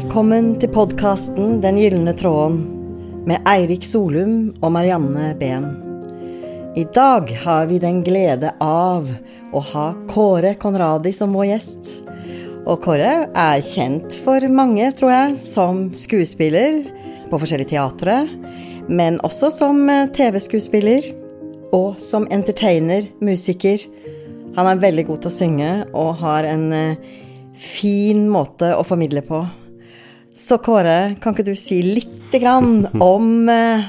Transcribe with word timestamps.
Velkommen 0.00 0.54
til 0.56 0.70
podkasten 0.72 1.58
Den 1.60 1.76
gylne 1.76 2.14
tråden 2.16 2.54
med 3.28 3.42
Eirik 3.50 3.82
Solum 3.84 4.46
og 4.62 4.70
Marianne 4.72 5.34
Behn. 5.36 5.66
I 6.72 6.86
dag 6.96 7.28
har 7.42 7.66
vi 7.68 7.76
den 7.82 7.98
glede 8.06 8.54
av 8.64 9.10
å 9.52 9.62
ha 9.74 9.84
Kåre 10.08 10.54
Konradi 10.62 11.12
som 11.12 11.36
vår 11.36 11.50
gjest. 11.50 11.92
Og 12.64 12.80
Kåre 12.80 13.12
er 13.28 13.60
kjent 13.60 14.16
for 14.24 14.48
mange, 14.48 14.88
tror 14.96 15.12
jeg, 15.12 15.36
som 15.42 15.84
skuespiller 15.92 16.80
på 17.28 17.44
forskjellige 17.44 17.74
teatre, 17.74 18.22
men 18.88 19.20
også 19.20 19.52
som 19.52 19.84
eh, 19.84 20.08
TV-skuespiller 20.16 21.12
og 21.76 22.00
som 22.00 22.24
entertainer, 22.32 23.12
musiker. 23.20 23.84
Han 24.56 24.64
er 24.64 24.84
veldig 24.88 25.10
god 25.12 25.26
til 25.26 25.34
å 25.34 25.38
synge 25.42 25.72
og 25.92 26.14
har 26.24 26.48
en 26.56 26.70
eh, 26.72 27.16
fin 27.52 28.30
måte 28.32 28.72
å 28.72 28.86
formidle 28.96 29.28
på. 29.28 29.44
Så 30.40 30.56
Kåre, 30.64 31.16
kan 31.20 31.34
ikke 31.34 31.50
du 31.50 31.56
si 31.58 31.82
litt 31.84 32.32
grann 32.40 32.86
om 33.12 33.48
eh, 33.52 33.88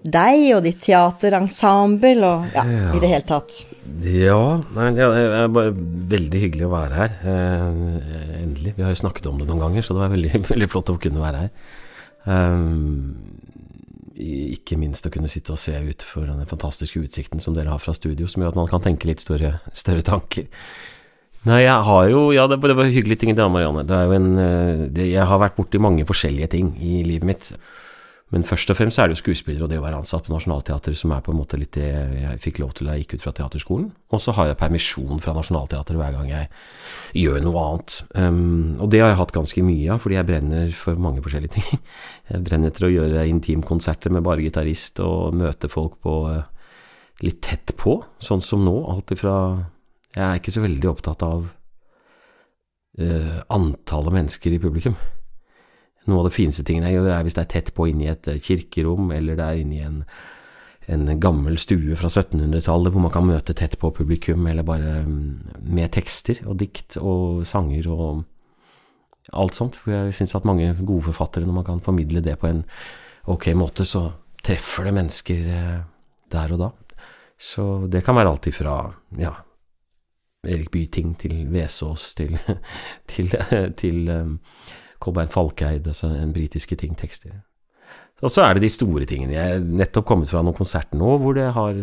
deg 0.00 0.46
og 0.56 0.64
ditt 0.64 0.80
teaterensemble 0.86 2.14
og 2.24 2.56
ja, 2.56 2.64
ja, 2.64 2.86
i 2.96 3.02
det 3.02 3.10
hele 3.12 3.26
tatt? 3.28 3.58
Ja, 4.06 4.40
nei, 4.76 4.90
det 4.96 5.04
er 5.04 5.50
bare 5.52 5.74
veldig 5.74 6.40
hyggelig 6.46 6.68
å 6.68 6.72
være 6.72 6.96
her. 7.02 7.16
Eh, 7.20 8.40
endelig. 8.40 8.74
Vi 8.78 8.86
har 8.86 8.94
jo 8.94 9.02
snakket 9.02 9.28
om 9.28 9.40
det 9.40 9.48
noen 9.50 9.60
ganger, 9.66 9.84
så 9.84 9.96
det 9.96 10.04
var 10.04 10.14
veldig, 10.14 10.32
veldig 10.54 10.70
flott 10.72 10.94
å 10.94 11.00
kunne 11.02 11.24
være 11.24 11.44
her. 11.44 11.52
Um, 12.20 13.40
ikke 14.20 14.76
minst 14.76 15.06
å 15.08 15.12
kunne 15.12 15.30
sitte 15.32 15.54
og 15.54 15.60
se 15.60 15.72
utenfor 15.72 16.26
den 16.28 16.48
fantastiske 16.48 17.00
utsikten 17.00 17.40
som 17.40 17.56
dere 17.56 17.72
har 17.72 17.80
fra 17.80 17.94
studio, 17.96 18.28
som 18.28 18.42
gjør 18.42 18.52
at 18.52 18.58
man 18.60 18.68
kan 18.72 18.84
tenke 18.84 19.08
litt 19.08 19.24
større, 19.24 19.58
større 19.76 20.04
tanker. 20.06 20.48
Nei, 21.48 21.62
jeg 21.64 21.84
har 21.86 22.08
jo 22.12 22.30
Ja, 22.36 22.46
det, 22.50 22.60
det 22.60 22.76
var 22.76 22.90
hyggelige 22.92 23.22
ting 23.22 23.32
i 23.32 23.38
dag, 23.38 23.50
Marianne. 23.52 23.86
Det 23.88 23.96
er 23.96 24.08
jo 24.08 24.16
en 24.18 24.32
eh, 24.36 24.88
det, 24.92 25.12
Jeg 25.14 25.28
har 25.28 25.40
vært 25.40 25.56
borti 25.56 25.80
mange 25.80 26.04
forskjellige 26.08 26.50
ting 26.56 26.74
i 26.76 27.00
livet 27.06 27.28
mitt. 27.28 27.52
Men 28.30 28.44
først 28.46 28.70
og 28.70 28.76
fremst 28.78 29.00
er 29.00 29.08
det 29.08 29.16
jo 29.16 29.24
skuespiller 29.24 29.64
og 29.64 29.70
det 29.72 29.80
å 29.80 29.82
være 29.82 29.98
ansatt 29.98 30.28
på 30.28 30.30
Nationaltheatret 30.30 30.94
som 30.94 31.10
er 31.10 31.22
på 31.24 31.32
en 31.32 31.40
måte 31.40 31.58
litt 31.58 31.74
det 31.74 31.88
jeg 31.88 32.36
fikk 32.44 32.60
lov 32.62 32.76
til 32.76 32.86
da 32.86 32.94
jeg 32.94 33.02
gikk 33.02 33.16
ut 33.16 33.24
fra 33.24 33.32
teaterskolen. 33.34 33.88
Og 34.14 34.22
så 34.22 34.34
har 34.36 34.46
jeg 34.46 34.58
permisjon 34.60 35.18
fra 35.24 35.34
Nationaltheatret 35.34 35.98
hver 35.98 36.14
gang 36.14 36.28
jeg 36.30 36.46
gjør 37.24 37.42
noe 37.42 37.64
annet. 37.64 37.96
Um, 38.14 38.76
og 38.78 38.92
det 38.94 39.02
har 39.02 39.10
jeg 39.10 39.18
hatt 39.24 39.34
ganske 39.34 39.64
mye 39.66 39.90
av, 39.96 40.04
fordi 40.04 40.20
jeg 40.20 40.28
brenner 40.30 40.70
for 40.78 41.02
mange 41.08 41.24
forskjellige 41.26 41.56
ting. 41.56 41.82
Jeg 42.30 42.44
brenner 42.46 42.70
etter 42.70 42.84
å 42.86 42.92
gjøre 42.92 43.26
intimkonserter 43.26 44.12
med 44.14 44.22
bare 44.22 44.44
gitarist 44.44 45.00
og 45.02 45.34
møte 45.34 45.66
folk 45.66 45.96
på 46.06 46.12
uh, 46.30 46.44
litt 47.26 47.40
tett 47.42 47.74
på, 47.74 47.96
sånn 48.22 48.44
som 48.46 48.62
nå. 48.62 48.76
Alt 48.94 49.10
ifra 49.16 49.34
jeg 50.16 50.26
er 50.26 50.40
ikke 50.40 50.54
så 50.54 50.64
veldig 50.64 50.90
opptatt 50.90 51.22
av 51.22 51.46
uh, 53.00 53.38
antallet 53.54 54.16
mennesker 54.16 54.56
i 54.56 54.60
publikum. 54.62 54.96
Noe 56.08 56.22
av 56.22 56.30
det 56.30 56.34
fineste 56.34 56.64
tingene 56.66 56.90
jeg 56.90 56.98
gjør, 56.98 57.10
er 57.14 57.24
hvis 57.26 57.36
det 57.36 57.44
er 57.44 57.52
tett 57.54 57.72
på 57.76 57.86
inni 57.90 58.08
et 58.10 58.28
eh, 58.30 58.40
kirkerom, 58.42 59.10
eller 59.14 59.36
det 59.38 59.46
er 59.46 59.60
inni 59.60 59.82
en, 59.84 60.00
en 60.90 61.10
gammel 61.20 61.58
stue 61.60 61.98
fra 62.00 62.08
1700-tallet 62.08 62.94
hvor 62.94 63.04
man 63.04 63.12
kan 63.14 63.28
møte 63.28 63.54
tett 63.56 63.76
på 63.78 63.92
publikum, 63.94 64.48
eller 64.48 64.66
bare 64.66 65.02
um, 65.04 65.42
med 65.60 65.92
tekster 65.94 66.40
og 66.46 66.56
dikt 66.62 66.96
og 66.98 67.44
sanger 67.48 67.90
og 67.92 68.24
alt 69.36 69.60
sånt. 69.60 69.76
For 69.78 69.92
jeg 69.92 70.16
syns 70.16 70.34
at 70.38 70.48
mange 70.48 70.72
gode 70.80 71.04
forfattere, 71.10 71.46
når 71.46 71.60
man 71.60 71.68
kan 71.68 71.84
formidle 71.84 72.24
det 72.24 72.38
på 72.40 72.48
en 72.48 72.64
ok 73.30 73.52
måte, 73.60 73.86
så 73.86 74.08
treffer 74.42 74.88
det 74.88 74.96
mennesker 74.96 75.46
uh, 75.52 75.78
der 76.32 76.56
og 76.56 76.64
da. 76.64 76.72
Så 77.40 77.86
det 77.92 78.02
kan 78.04 78.16
være 78.16 78.32
alltid 78.32 78.56
fra 78.56 78.80
ja, 79.20 79.36
Erik 80.46 80.70
Byting 80.72 81.14
til 81.20 81.44
Vesaas 81.52 82.14
til, 82.16 82.38
til, 83.12 83.34
til 83.76 84.10
um, 84.14 84.38
Kolbein 85.00 85.32
Falkeid, 85.32 85.86
altså 85.86 86.12
en 86.16 86.32
britiske 86.32 86.76
ting-tekster. 86.80 87.40
Og 88.20 88.32
så 88.32 88.44
er 88.44 88.56
det 88.56 88.64
de 88.66 88.72
store 88.72 89.06
tingene. 89.08 89.36
Jeg 89.36 89.56
er 89.56 89.64
nettopp 89.64 90.08
kommet 90.08 90.30
fra 90.30 90.42
noen 90.44 90.56
konserter 90.56 90.98
nå 91.00 91.16
hvor 91.22 91.36
det 91.36 91.48
har 91.56 91.78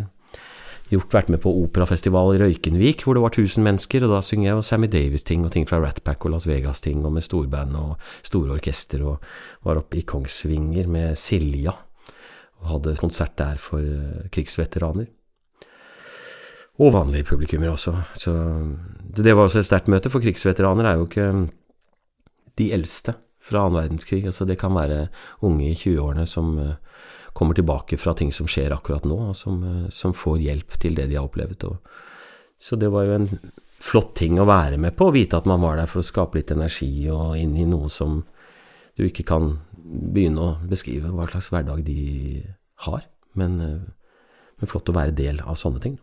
gjort, 0.92 1.14
vært 1.14 1.32
med 1.34 1.42
på 1.44 1.52
operafestival 1.64 2.36
i 2.36 2.42
Røykenvik, 2.44 3.04
hvor 3.04 3.18
det 3.18 3.24
var 3.26 3.34
1000 3.34 3.66
mennesker, 3.66 4.06
og 4.06 4.14
da 4.14 4.22
synger 4.26 4.52
jeg 4.52 4.68
Sammy 4.68 4.90
Davis-ting 4.92 5.46
og 5.46 5.52
ting 5.56 5.68
fra 5.70 5.82
Ratpack 5.84 6.26
og 6.26 6.36
Las 6.36 6.48
Vegas-ting, 6.48 7.04
og 7.06 7.18
med 7.18 7.26
storband 7.26 7.76
og 7.80 7.98
store 8.28 8.56
orkester, 8.56 9.04
og 9.04 9.68
var 9.68 9.82
oppe 9.82 10.00
i 10.00 10.06
Kongsvinger 10.08 10.90
med 10.92 11.18
Silja, 11.20 11.74
og 12.62 12.72
hadde 12.72 12.98
konsert 13.02 13.38
der 13.38 13.60
for 13.62 13.82
uh, 13.82 14.30
krigsveteraner. 14.34 15.10
Og 16.78 16.94
vanlige 16.94 17.26
publikummer 17.32 17.72
også. 17.72 17.96
Så 18.14 18.34
det 19.18 19.34
var 19.34 19.48
også 19.48 19.64
et 19.64 19.70
sterkt 19.70 19.90
møte, 19.90 20.12
for 20.14 20.22
krigsveteraner 20.22 20.86
er 20.86 21.00
jo 21.00 21.08
ikke 21.08 21.30
de 22.58 22.72
eldste 22.76 23.16
fra 23.48 23.64
annen 23.64 23.80
verdenskrig. 23.80 24.26
Altså 24.30 24.46
det 24.46 24.60
kan 24.62 24.76
være 24.76 25.08
unge 25.46 25.72
i 25.72 25.78
20-årene 25.78 26.28
som 26.30 26.54
uh, 26.60 26.76
kommer 27.38 27.58
tilbake 27.58 27.98
fra 28.02 28.14
ting 28.18 28.34
som 28.36 28.50
skjer 28.50 28.76
akkurat 28.76 29.08
nå, 29.08 29.18
og 29.32 29.38
som, 29.38 29.62
uh, 29.64 29.88
som 29.94 30.16
får 30.18 30.42
hjelp 30.44 30.78
til 30.82 30.98
det 31.00 31.08
de 31.10 31.18
har 31.18 31.26
opplevd. 31.26 31.66
Og, 31.70 31.98
så 32.62 32.78
det 32.80 32.92
var 32.94 33.08
jo 33.08 33.18
en 33.18 33.30
flott 33.82 34.16
ting 34.18 34.40
å 34.42 34.48
være 34.50 34.80
med 34.82 34.98
på, 34.98 35.10
å 35.10 35.16
vite 35.16 35.38
at 35.38 35.50
man 35.50 35.62
var 35.62 35.78
der 35.78 35.90
for 35.90 36.02
å 36.02 36.06
skape 36.08 36.40
litt 36.40 36.54
energi 36.54 36.92
og 37.14 37.38
inn 37.38 37.54
i 37.58 37.68
noe 37.70 37.92
som 37.94 38.24
du 38.98 39.06
ikke 39.06 39.28
kan 39.30 39.54
begynne 39.78 40.42
å 40.42 40.56
beskrive 40.68 41.14
hva 41.14 41.28
slags 41.30 41.52
hverdag 41.54 41.86
de 41.88 42.44
har. 42.86 43.06
Men, 43.38 43.62
uh, 43.62 44.20
men 44.58 44.70
flott 44.70 44.90
å 44.94 44.98
være 44.98 45.18
del 45.18 45.42
av 45.46 45.58
sånne 45.58 45.82
ting. 45.82 45.98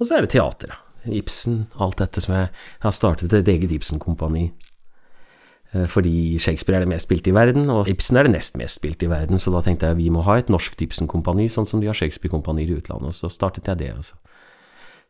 Og 0.00 0.08
så 0.08 0.16
er 0.16 0.24
det 0.24 0.32
teateret. 0.34 0.86
Ibsen, 1.08 1.62
alt 1.80 2.00
dette 2.00 2.20
som 2.20 2.34
jeg, 2.36 2.50
jeg 2.52 2.84
har 2.84 2.92
startet 2.96 3.32
et 3.32 3.48
eget 3.48 3.72
Ibsen-kompani. 3.72 4.50
Eh, 5.72 5.86
fordi 5.88 6.38
Shakespeare 6.42 6.80
er 6.80 6.84
det 6.84 6.92
mest 6.92 7.06
spilte 7.08 7.30
i 7.30 7.36
verden, 7.36 7.70
og 7.72 7.88
Ibsen 7.88 8.18
er 8.18 8.26
det 8.26 8.34
nest 8.34 8.58
mest 8.60 8.80
spilte 8.80 9.06
i 9.06 9.12
verden. 9.12 9.40
Så 9.40 9.52
da 9.54 9.62
tenkte 9.64 9.90
jeg 9.90 10.00
vi 10.00 10.10
må 10.12 10.24
ha 10.26 10.38
et 10.40 10.50
norsk 10.52 10.76
Ibsen-kompani, 10.76 11.48
sånn 11.52 11.68
som 11.68 11.80
de 11.80 11.88
har 11.90 11.96
Shakespeare-kompanier 11.96 12.72
i 12.72 12.80
utlandet. 12.80 13.14
Og 13.14 13.16
så 13.16 13.32
startet 13.32 13.70
jeg 13.70 13.80
det. 13.80 13.92
Altså. 13.96 14.18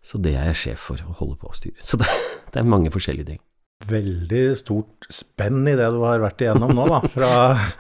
Så 0.03 0.21
det 0.23 0.35
er 0.37 0.51
jeg 0.51 0.61
sjef 0.65 0.91
for, 0.91 1.07
å 1.07 1.17
holde 1.21 1.39
på 1.41 1.51
å 1.51 1.57
styre. 1.57 1.79
Så 1.83 1.99
det, 2.01 2.11
det 2.53 2.63
er 2.63 2.69
mange 2.69 2.93
forskjellige 2.93 3.35
ting. 3.35 3.43
Veldig 3.91 4.43
stort 4.61 5.07
spenn 5.09 5.65
i 5.65 5.73
det 5.73 5.87
du 5.95 6.03
har 6.05 6.21
vært 6.21 6.43
igjennom 6.45 6.75
nå, 6.77 6.85
da. 6.91 6.99
Fra, 7.15 7.31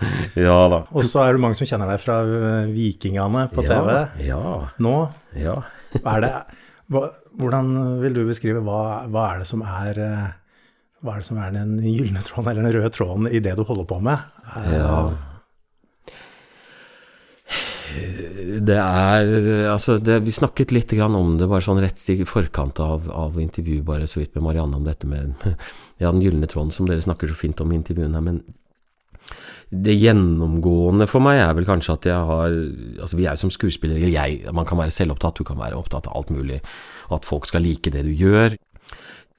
ja 0.49 0.61
da. 0.73 0.81
Og 0.97 1.05
så 1.05 1.27
er 1.27 1.37
det 1.37 1.43
mange 1.45 1.59
som 1.59 1.69
kjenner 1.69 1.93
deg 1.93 2.01
fra 2.01 2.23
eh, 2.25 2.73
Vikingene 2.73 3.45
på 3.53 3.67
TV 3.67 3.91
ja, 3.93 4.09
ja. 4.25 4.55
nå. 4.81 4.95
Ja. 5.37 5.59
er 6.01 6.25
det 6.25 6.33
hva, 6.91 7.07
hvordan 7.39 7.73
vil 8.03 8.17
du 8.19 8.25
beskrive 8.27 8.63
hva, 8.67 9.07
hva, 9.07 9.27
er 9.33 9.43
det 9.43 9.49
som 9.51 9.63
er 9.63 10.01
eh, 10.03 10.29
hva 11.01 11.15
er 11.15 11.23
det 11.23 11.29
som 11.31 11.41
er 11.41 11.55
den 11.55 11.79
gylne 11.81 12.23
tråden, 12.27 12.51
eller 12.53 12.67
den 12.67 12.77
røde 12.77 12.93
tråden, 12.93 13.29
i 13.31 13.41
det 13.41 13.57
du 13.57 13.65
holder 13.65 13.87
på 13.89 14.01
med? 14.05 14.25
Ja. 14.69 14.97
Det 18.61 18.77
er 18.77 19.31
Altså, 19.71 19.97
det, 19.99 20.21
vi 20.27 20.35
snakket 20.35 20.75
litt 20.75 20.93
om 21.01 21.39
det 21.41 21.49
bare 21.51 21.65
sånn 21.65 21.81
rett 21.83 22.03
i 22.13 22.21
forkant 22.29 22.79
av, 22.85 23.09
av 23.11 23.39
intervjuet, 23.41 23.87
bare 23.87 24.07
så 24.11 24.21
vidt 24.21 24.35
med 24.37 24.45
Marianne, 24.51 24.77
om 24.77 24.85
dette 24.85 25.09
med 25.09 25.33
ja, 26.03 26.11
den 26.11 26.23
gylne 26.23 26.51
tråden, 26.51 26.75
som 26.75 26.91
dere 26.91 27.03
snakker 27.03 27.31
så 27.31 27.39
fint 27.39 27.61
om 27.65 27.73
i 27.73 27.79
intervjuene. 27.81 28.21
Men 28.27 28.43
det 29.71 29.95
gjennomgående 29.95 31.07
for 31.07 31.23
meg 31.23 31.41
er 31.45 31.53
vel 31.55 31.69
kanskje 31.69 31.95
at 31.95 32.09
jeg 32.11 32.31
har 32.31 32.55
Altså, 33.01 33.17
vi 33.17 33.27
er 33.27 33.37
jo 33.37 33.45
som 33.45 33.53
skuespillere, 33.55 34.11
jeg, 34.11 34.41
man 34.55 34.67
kan 34.67 34.81
være 34.81 34.95
selvopptatt, 34.95 35.39
du 35.39 35.47
kan 35.47 35.61
være 35.61 35.79
opptatt 35.79 36.09
av 36.11 36.17
alt 36.19 36.33
mulig, 36.35 36.59
og 37.09 37.21
at 37.21 37.29
folk 37.29 37.47
skal 37.47 37.63
like 37.65 37.93
det 37.95 38.03
du 38.05 38.11
gjør. 38.11 38.57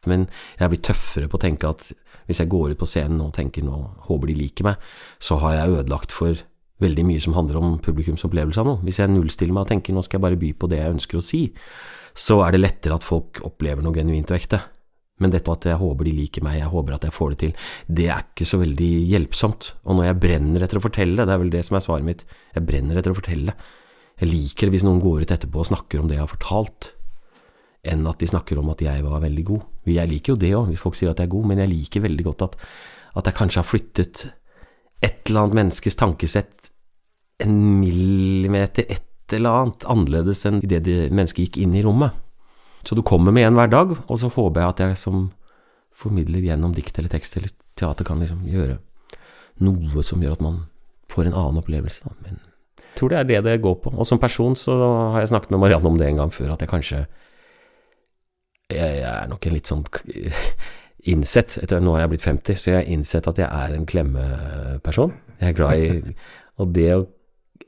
Men 0.10 0.26
jeg 0.58 0.72
blir 0.72 0.82
tøffere 0.82 1.30
på 1.30 1.38
å 1.38 1.44
tenke 1.44 1.70
at 1.70 1.92
hvis 2.26 2.40
jeg 2.42 2.50
går 2.50 2.74
ut 2.74 2.80
på 2.80 2.88
scenen 2.90 3.22
og 3.22 3.36
tenker 3.36 3.66
nå 3.66 3.76
håper 4.08 4.32
de 4.32 4.38
liker 4.40 4.66
meg, 4.72 4.82
så 5.22 5.38
har 5.44 5.58
jeg 5.58 5.76
ødelagt 5.82 6.16
for 6.16 6.40
veldig 6.82 7.06
mye 7.06 7.22
som 7.22 7.36
handler 7.38 7.60
om 7.60 7.76
publikumsopplevelse 7.84 8.62
av 8.64 8.70
noe. 8.70 8.82
Hvis 8.88 9.02
jeg 9.02 9.12
nullstiller 9.12 9.54
meg 9.54 9.68
og 9.68 9.74
tenker 9.74 9.94
nå 9.94 10.02
skal 10.06 10.18
jeg 10.18 10.26
bare 10.26 10.42
by 10.42 10.54
på 10.58 10.70
det 10.72 10.80
jeg 10.82 10.96
ønsker 10.96 11.20
å 11.20 11.26
si, 11.26 11.44
så 12.18 12.40
er 12.46 12.56
det 12.56 12.64
lettere 12.64 12.98
at 12.98 13.06
folk 13.06 13.44
opplever 13.46 13.86
noe 13.86 13.96
genuint 13.96 14.32
og 14.32 14.40
ekte. 14.40 14.62
Men 15.22 15.34
dette 15.34 15.54
at 15.54 15.68
jeg 15.70 15.80
håper 15.82 16.08
de 16.08 16.16
liker 16.18 16.46
meg, 16.46 16.60
jeg 16.60 16.72
håper 16.72 16.96
at 16.98 17.06
jeg 17.08 17.16
får 17.16 17.34
det 17.34 17.40
til, 17.44 17.52
det 18.00 18.08
er 18.10 18.24
ikke 18.26 18.48
så 18.50 18.62
veldig 18.62 18.90
hjelpsomt. 19.12 19.70
Og 19.86 20.00
når 20.00 20.10
jeg 20.10 20.22
brenner 20.24 20.66
etter 20.66 20.82
å 20.82 20.86
fortelle, 20.88 21.28
det 21.28 21.36
er 21.36 21.44
vel 21.44 21.54
det 21.54 21.62
som 21.68 21.78
er 21.78 21.86
svaret 21.86 22.08
mitt, 22.08 22.26
jeg 22.56 22.66
brenner 22.68 22.98
etter 23.00 23.14
å 23.14 23.20
fortelle. 23.20 23.56
Jeg 24.22 24.32
liker 24.32 24.68
det 24.68 24.76
hvis 24.76 24.88
noen 24.88 25.04
går 25.04 25.24
ut 25.24 25.36
etterpå 25.38 25.62
og 25.62 25.70
snakker 25.72 26.02
om 26.02 26.10
det 26.10 26.18
jeg 26.18 26.26
har 26.26 26.34
fortalt, 26.34 26.92
enn 27.92 28.06
at 28.10 28.22
de 28.22 28.30
snakker 28.30 28.60
om 28.62 28.70
at 28.74 28.82
jeg 28.86 29.06
var 29.06 29.24
veldig 29.24 29.46
god. 29.48 29.70
Jeg 29.90 30.10
liker 30.10 30.36
jo 30.36 30.42
det 30.42 30.52
òg, 30.58 30.68
hvis 30.70 30.84
folk 30.84 30.98
sier 30.98 31.14
at 31.14 31.22
jeg 31.22 31.30
er 31.30 31.34
god, 31.34 31.48
men 31.50 31.64
jeg 31.64 31.72
liker 31.72 32.06
veldig 32.06 32.28
godt 32.28 32.46
at, 32.50 32.60
at 33.18 33.30
jeg 33.30 33.38
kanskje 33.40 33.62
har 33.64 33.70
flyttet 33.70 34.28
et 35.02 35.30
eller 35.30 35.48
annet 35.48 35.58
menneskes 35.64 35.98
tankesett 35.98 36.70
en 37.42 37.56
millimeter, 37.80 38.86
et 38.86 39.34
eller 39.34 39.64
annet, 39.64 39.86
annerledes 39.90 40.44
enn 40.46 40.60
idet 40.62 41.10
mennesket 41.14 41.48
gikk 41.48 41.62
inn 41.64 41.74
i 41.78 41.84
rommet. 41.86 42.14
Så 42.84 42.98
du 42.98 43.04
kommer 43.06 43.34
med 43.36 43.48
en 43.48 43.58
hver 43.58 43.70
dag, 43.72 43.96
og 44.08 44.20
så 44.20 44.32
håper 44.32 44.62
jeg 44.62 44.70
at 44.74 44.84
jeg 44.86 44.98
som 44.98 45.30
formidler 46.02 46.42
gjennom 46.42 46.74
dikt 46.74 46.98
eller 46.98 47.12
tekst 47.14 47.38
eller 47.38 47.54
teater 47.78 48.08
kan 48.08 48.22
liksom 48.22 48.48
gjøre 48.50 48.80
noe 49.62 50.04
som 50.06 50.22
gjør 50.24 50.38
at 50.38 50.46
man 50.46 50.64
får 51.12 51.30
en 51.30 51.38
annen 51.38 51.62
opplevelse. 51.62 52.10
Men 52.26 52.40
jeg 52.82 52.98
tror 52.98 53.12
det 53.12 53.20
er 53.20 53.28
det 53.30 53.42
det 53.46 53.62
går 53.64 53.78
på. 53.84 53.94
Og 53.94 54.08
som 54.08 54.20
person 54.20 54.56
så 54.58 54.78
har 55.14 55.22
jeg 55.22 55.32
snakket 55.34 55.54
med 55.54 55.62
Marianne 55.62 55.92
om 55.92 56.00
det 56.00 56.08
en 56.08 56.24
gang 56.24 56.34
før, 56.34 56.56
at 56.56 56.64
jeg 56.64 56.72
kanskje 56.72 57.06
jeg 58.72 59.02
er 59.04 59.28
nok 59.28 59.46
en 59.46 59.56
litt 59.56 59.68
sånn 59.68 59.84
innsett 61.12 61.58
etter 61.60 61.82
Nå 61.84 61.96
har 61.96 62.06
jeg 62.06 62.14
blitt 62.14 62.28
50, 62.28 62.60
så 62.60 62.70
jeg 62.72 62.78
har 62.80 62.92
innsett 62.94 63.28
at 63.28 63.42
jeg 63.42 63.50
er 63.50 63.76
en 63.76 63.88
klemmeperson. 63.90 65.16
Jeg 65.42 65.52
er 65.52 65.58
glad 65.58 65.82
i 65.82 66.16
Og 66.62 66.70
det 66.76 66.90
å 66.94 67.08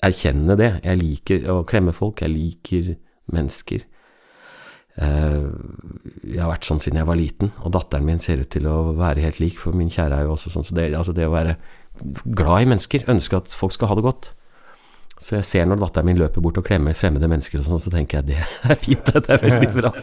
erkjenne 0.06 0.54
det 0.60 0.70
Jeg 0.84 1.00
liker 1.00 1.48
å 1.50 1.64
klemme 1.66 1.96
folk. 1.96 2.22
Jeg 2.22 2.34
liker 2.34 2.94
mennesker. 3.34 3.86
Eh, 5.02 5.46
jeg 6.30 6.42
har 6.42 6.52
vært 6.52 6.68
sånn 6.68 6.82
siden 6.84 7.00
jeg 7.02 7.10
var 7.10 7.18
liten, 7.18 7.52
og 7.64 7.74
datteren 7.74 8.06
min 8.08 8.22
ser 8.22 8.44
ut 8.44 8.52
til 8.54 8.68
å 8.70 8.94
være 8.98 9.26
helt 9.26 9.42
lik, 9.42 9.58
for 9.62 9.76
min 9.78 9.92
kjære 9.94 10.20
er 10.20 10.28
jo 10.28 10.36
også 10.36 10.54
sånn. 10.54 10.68
Så 10.68 10.78
det, 10.78 10.92
altså 10.98 11.16
det 11.18 11.28
å 11.28 11.34
være 11.34 11.58
glad 12.24 12.66
i 12.66 12.72
mennesker, 12.74 13.08
ønske 13.12 13.40
at 13.40 13.54
folk 13.58 13.76
skal 13.76 13.92
ha 13.92 13.98
det 14.00 14.06
godt. 14.06 14.32
Så 15.24 15.38
jeg 15.38 15.48
ser 15.48 15.70
når 15.70 15.82
datteren 15.86 16.10
min 16.10 16.20
løper 16.20 16.44
bort 16.44 16.60
og 16.60 16.68
klemmer 16.68 16.98
fremmede 16.98 17.30
mennesker 17.32 17.62
og 17.62 17.70
sånn, 17.70 17.82
så 17.82 17.94
tenker 17.94 18.20
jeg 18.20 18.34
det 18.34 18.42
er 18.44 18.82
fint, 18.82 19.14
det 19.14 19.32
er 19.32 19.46
veldig 19.46 19.72
bra. 19.78 19.94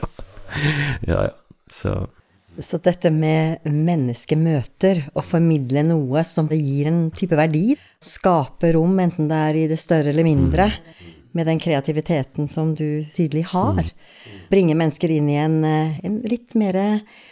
ja, 1.10 1.28
ja. 1.28 1.36
Så 1.70 1.98
så 2.60 2.80
dette 2.82 3.12
med 3.14 3.62
menneskemøter, 3.70 5.04
å 5.14 5.22
formidle 5.24 5.84
noe 5.86 6.24
som 6.26 6.48
det 6.50 6.58
gir 6.58 6.90
en 6.90 7.04
type 7.14 7.38
verdi, 7.38 7.76
skape 8.02 8.72
rom, 8.74 8.98
enten 9.00 9.30
det 9.30 9.38
er 9.38 9.58
i 9.60 9.68
det 9.70 9.78
større 9.80 10.10
eller 10.12 10.26
mindre, 10.26 10.66
med 11.36 11.46
den 11.46 11.60
kreativiteten 11.62 12.48
som 12.50 12.72
du 12.74 13.04
tydelig 13.14 13.44
har. 13.52 13.86
Bringe 14.50 14.74
mennesker 14.78 15.12
inn 15.14 15.28
i 15.30 15.36
en, 15.38 15.58
eh, 15.64 15.98
en, 16.04 16.18
litt 16.26 16.56
mer, 16.58 16.78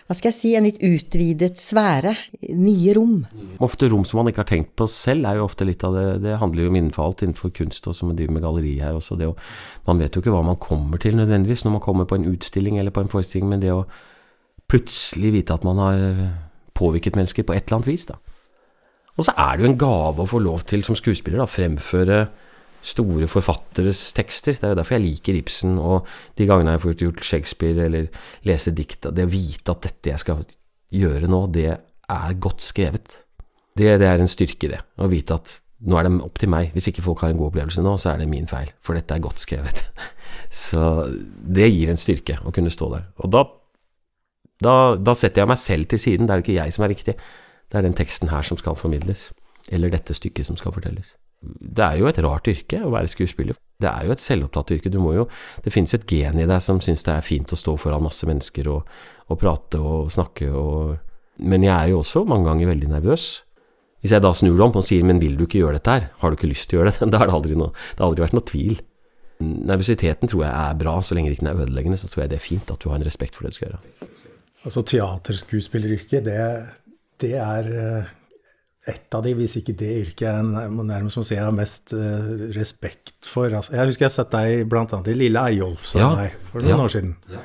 hva 0.07 0.17
skal 0.17 0.31
jeg 0.31 0.37
si, 0.39 0.53
en 0.55 0.69
litt 0.69 0.79
utvidet 0.85 1.59
sfære. 1.59 2.15
Nye 2.55 2.95
rom. 2.95 3.27
Ofte 3.65 3.91
rom 3.91 4.05
som 4.07 4.23
man 4.23 4.31
ikke 4.31 4.45
har 4.45 4.51
tenkt 4.53 4.77
på 4.79 4.87
selv, 4.87 5.27
er 5.27 5.41
jo 5.41 5.49
ofte 5.49 5.67
litt 5.67 5.83
av 5.85 5.95
det 5.95 6.07
Det 6.23 6.39
handler 6.39 6.63
jo 6.63 6.69
om 6.69 6.77
innenfor 6.77 7.05
alt, 7.05 7.23
innenfor 7.23 7.51
kunst, 7.51 7.87
og 7.87 7.95
som 7.95 8.15
driver 8.15 8.33
med 8.33 8.43
galleri 8.43 8.79
her 8.79 8.95
også. 8.95 9.19
Det 9.19 9.27
å, 9.27 9.37
man 9.87 9.99
vet 9.99 10.15
jo 10.15 10.23
ikke 10.23 10.35
hva 10.35 10.45
man 10.47 10.63
kommer 10.63 10.99
til 10.99 11.17
nødvendigvis 11.19 11.65
når 11.65 11.79
man 11.79 11.85
kommer 11.85 12.05
på 12.05 12.15
en 12.15 12.29
utstilling 12.31 12.79
eller 12.79 12.95
på 12.95 13.03
en 13.03 13.11
forestilling, 13.11 13.49
men 13.49 13.61
det 13.61 13.75
å 13.75 13.87
plutselig 14.69 15.33
vite 15.33 15.55
at 15.55 15.65
man 15.65 15.79
har 15.81 16.01
påvirket 16.79 17.17
mennesker 17.17 17.43
på 17.43 17.55
et 17.57 17.67
eller 17.67 17.81
annet 17.81 17.91
vis, 17.91 18.07
da. 18.07 18.19
Og 19.19 19.27
så 19.27 19.35
er 19.35 19.57
det 19.57 19.65
jo 19.65 19.71
en 19.73 19.81
gave 19.81 20.23
å 20.23 20.31
få 20.31 20.39
lov 20.39 20.63
til 20.69 20.85
som 20.87 20.95
skuespiller 20.99 21.43
da, 21.43 21.49
fremføre 21.51 22.21
store 22.89 23.29
forfatteres 23.31 24.01
tekster. 24.17 24.57
Det 24.57 24.67
er 24.67 24.75
jo 24.75 24.81
derfor 24.81 24.97
jeg 24.97 25.05
liker 25.05 25.39
Ibsen, 25.39 25.77
og 25.79 26.09
de 26.39 26.49
gangene 26.49 26.75
jeg 26.75 26.85
har 26.85 26.99
gjort 27.05 27.25
Shakespeare 27.27 27.87
eller 27.87 28.11
lese 28.49 28.75
dikt, 28.77 29.11
det 29.15 29.29
å 29.29 29.33
vite 29.33 29.75
at 29.75 29.87
dette 29.87 30.13
jeg 30.13 30.25
skal 30.25 30.45
gjøre 30.95 31.31
nå, 31.31 31.45
det 31.55 31.71
er 31.71 32.37
godt 32.41 32.65
skrevet. 32.65 33.21
Det, 33.79 33.93
det 34.01 34.09
er 34.09 34.23
en 34.23 34.31
styrke 34.31 34.71
det, 34.73 34.83
å 34.99 35.11
vite 35.11 35.37
at 35.37 35.59
nå 35.87 35.99
er 35.99 36.09
det 36.09 36.17
opp 36.25 36.41
til 36.43 36.51
meg. 36.51 36.73
Hvis 36.75 36.89
ikke 36.91 37.05
folk 37.05 37.23
har 37.23 37.31
en 37.31 37.39
god 37.39 37.53
opplevelse 37.53 37.85
nå, 37.85 37.95
så 38.03 38.13
er 38.13 38.23
det 38.23 38.31
min 38.31 38.49
feil, 38.51 38.73
for 38.83 38.99
dette 38.99 39.15
er 39.15 39.23
godt 39.23 39.45
skrevet. 39.45 39.85
Så 40.49 40.81
det 41.09 41.67
gir 41.69 41.91
en 41.93 42.01
styrke 42.01 42.39
å 42.47 42.53
kunne 42.55 42.73
stå 42.73 42.87
der. 42.95 43.09
Og 43.21 43.31
da 43.33 43.43
da, 44.65 44.97
da, 44.99 45.15
setter 45.15 45.45
jeg 45.45 45.51
meg 45.53 45.61
selv 45.63 45.87
til 45.91 46.01
siden. 46.03 46.27
Det 46.27 46.35
er 46.35 46.43
ikke 46.43 46.57
jeg 46.57 46.75
som 46.75 46.85
er 46.85 46.93
viktig. 46.93 47.15
Det 47.69 47.79
er 47.79 47.85
den 47.87 47.97
teksten 47.99 48.33
her 48.33 48.47
som 48.47 48.59
skal 48.59 48.79
formidles. 48.79 49.29
Eller 49.71 49.93
dette 49.93 50.17
stykket 50.17 50.49
som 50.49 50.59
skal 50.59 50.75
fortelles. 50.75 51.13
Det 51.41 51.85
er 51.85 52.01
jo 52.01 52.09
et 52.11 52.19
rart 52.25 52.49
yrke 52.51 52.81
å 52.83 52.91
være 52.91 53.11
skuespiller. 53.11 53.59
Det 53.79 53.87
er 53.91 54.09
jo 54.09 54.15
et 54.15 54.23
selvopptatt 54.23 54.73
yrke. 54.75 54.91
Du 54.91 54.99
må 55.03 55.13
jo, 55.15 55.29
det 55.63 55.73
finnes 55.75 55.93
jo 55.95 56.01
et 56.01 56.09
gen 56.11 56.41
i 56.43 56.47
deg 56.51 56.63
som 56.65 56.81
syns 56.83 57.05
det 57.07 57.15
er 57.15 57.27
fint 57.27 57.53
å 57.55 57.59
stå 57.59 57.77
foran 57.79 58.03
masse 58.03 58.27
mennesker 58.27 58.71
og, 58.73 58.89
og 59.31 59.39
prate 59.39 59.79
og 59.79 60.11
snakke 60.15 60.51
og 60.51 60.97
Men 61.39 61.63
jeg 61.63 61.71
er 61.71 61.93
jo 61.93 62.01
også 62.01 62.25
mange 62.27 62.49
ganger 62.49 62.67
veldig 62.67 62.89
nervøs. 62.91 63.25
Hvis 64.03 64.11
jeg 64.11 64.23
da 64.25 64.33
snur 64.35 64.57
det 64.57 64.65
om 64.65 64.77
og 64.81 64.85
sier 64.85 65.05
'men 65.05 65.21
vil 65.23 65.37
du 65.39 65.45
ikke 65.47 65.61
gjøre 65.63 65.79
dette 65.79 65.91
her', 65.91 66.09
har 66.19 66.31
du 66.31 66.35
ikke 66.35 66.51
lyst 66.51 66.69
til 66.69 66.79
å 66.79 66.83
gjøre 66.83 66.99
det, 66.99 67.11
da 67.13 67.19
har 67.19 67.27
det 67.31 67.35
aldri, 67.35 67.55
noe, 67.55 67.71
det 67.71 68.03
har 68.03 68.09
aldri 68.09 68.25
vært 68.27 68.35
noe 68.35 68.49
tvil. 68.51 68.81
Nervøsiteten 69.39 70.27
tror 70.27 70.43
jeg 70.43 70.51
er 70.51 70.75
bra, 70.75 70.99
så 70.99 71.15
lenge 71.15 71.31
det 71.31 71.39
ikke 71.39 71.47
er 71.47 71.63
ødeleggende, 71.63 71.99
så 71.99 72.11
tror 72.11 72.23
jeg 72.25 72.31
det 72.31 72.39
er 72.41 72.49
fint 72.49 72.71
at 72.71 72.81
du 72.83 72.89
har 72.89 72.99
en 72.99 73.07
respekt 73.07 73.37
for 73.37 73.47
det 73.47 73.55
du 73.55 73.55
skal 73.55 73.69
gjøre. 73.69 74.11
Altså 74.67 74.83
teaterskuespilleryrket, 74.83 76.25
det, 76.27 76.39
det 77.23 77.35
er 77.39 77.71
eh, 77.71 78.11
et 78.89 79.15
av 79.15 79.25
de, 79.25 79.35
hvis 79.37 79.59
ikke 79.61 79.75
det 79.79 79.91
yrket 80.03 80.25
jeg 80.27 80.73
nærmest 80.73 81.21
må 81.21 81.25
si 81.27 81.37
jeg 81.37 81.45
har 81.45 81.55
mest 81.55 81.93
uh, 81.97 82.49
respekt 82.57 83.29
for. 83.29 83.53
Altså, 83.53 83.75
jeg 83.77 83.91
husker 83.91 84.07
jeg 84.07 84.11
har 84.11 84.17
sett 84.17 84.35
deg 84.35 84.65
bl.a. 84.71 84.85
i 84.85 85.17
Lille 85.17 85.45
Eyolf 85.51 85.91
ja. 85.99 86.11
for 86.51 86.65
noen 86.65 86.75
ja. 86.75 86.83
år 86.85 86.95
siden. 86.95 87.15
Ja. 87.33 87.43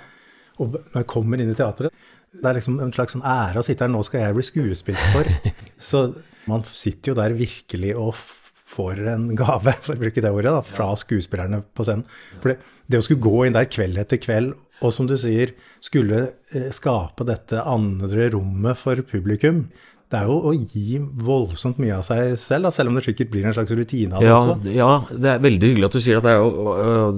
Og 0.63 0.77
når 0.77 1.01
jeg 1.01 1.09
kommer 1.13 1.41
inn 1.41 1.51
i 1.51 1.57
teatret, 1.57 2.05
det 2.33 2.47
er 2.49 2.57
liksom 2.57 2.79
en 2.81 2.93
slags 2.95 3.13
sånn 3.15 3.25
ære 3.27 3.61
å 3.61 3.65
sitte 3.65 3.85
her. 3.85 3.91
Nå 3.93 4.01
skal 4.07 4.25
jeg 4.25 4.37
bli 4.37 4.47
skuespiller 4.47 5.11
for. 5.13 5.53
Så 5.91 6.05
man 6.49 6.65
sitter 6.69 7.13
jo 7.13 7.19
der 7.19 7.35
virkelig 7.37 7.93
og 7.99 8.15
får 8.17 9.03
en 9.13 9.31
gave, 9.37 9.75
for 9.85 9.95
å 9.95 10.01
bruke 10.01 10.23
det 10.23 10.31
ordet, 10.33 10.53
da, 10.53 10.63
fra 10.65 10.93
skuespillerne 10.99 11.61
på 11.75 11.85
scenen. 11.87 12.07
For 12.39 12.53
det, 12.53 12.59
det 12.87 13.01
å 13.01 13.05
skulle 13.05 13.25
gå 13.25 13.47
inn 13.47 13.57
der 13.57 13.69
kveld 13.71 13.99
etter 14.01 14.21
kveld 14.21 14.55
og 14.83 14.91
som 14.93 15.07
du 15.07 15.15
sier, 15.19 15.53
skulle 15.83 16.25
eh, 16.55 16.69
skape 16.75 17.25
dette 17.27 17.61
andre 17.69 18.29
rommet 18.33 18.79
for 18.79 18.99
publikum. 19.07 19.67
Det 20.13 20.19
er 20.19 20.29
jo 20.29 20.35
å 20.45 20.51
gi 20.53 20.99
voldsomt 21.25 21.79
mye 21.81 21.95
av 21.97 22.03
seg 22.05 22.35
selv, 22.37 22.67
da, 22.67 22.71
selv 22.75 22.91
om 22.91 22.97
det 22.99 23.01
sikkert 23.07 23.31
blir 23.33 23.47
en 23.49 23.55
slags 23.55 23.73
rutine 23.73 24.13
av 24.13 24.21
det 24.21 24.27
ja, 24.29 24.35
også. 24.37 24.73
Ja, 24.75 24.89
det 25.09 25.31
er 25.31 25.41
veldig 25.41 25.71
hyggelig 25.71 25.87
at 25.87 25.97
du 25.97 26.03
sier 26.05 26.19
at 26.19 26.27
det, 26.27 26.35
jo, 26.37 26.67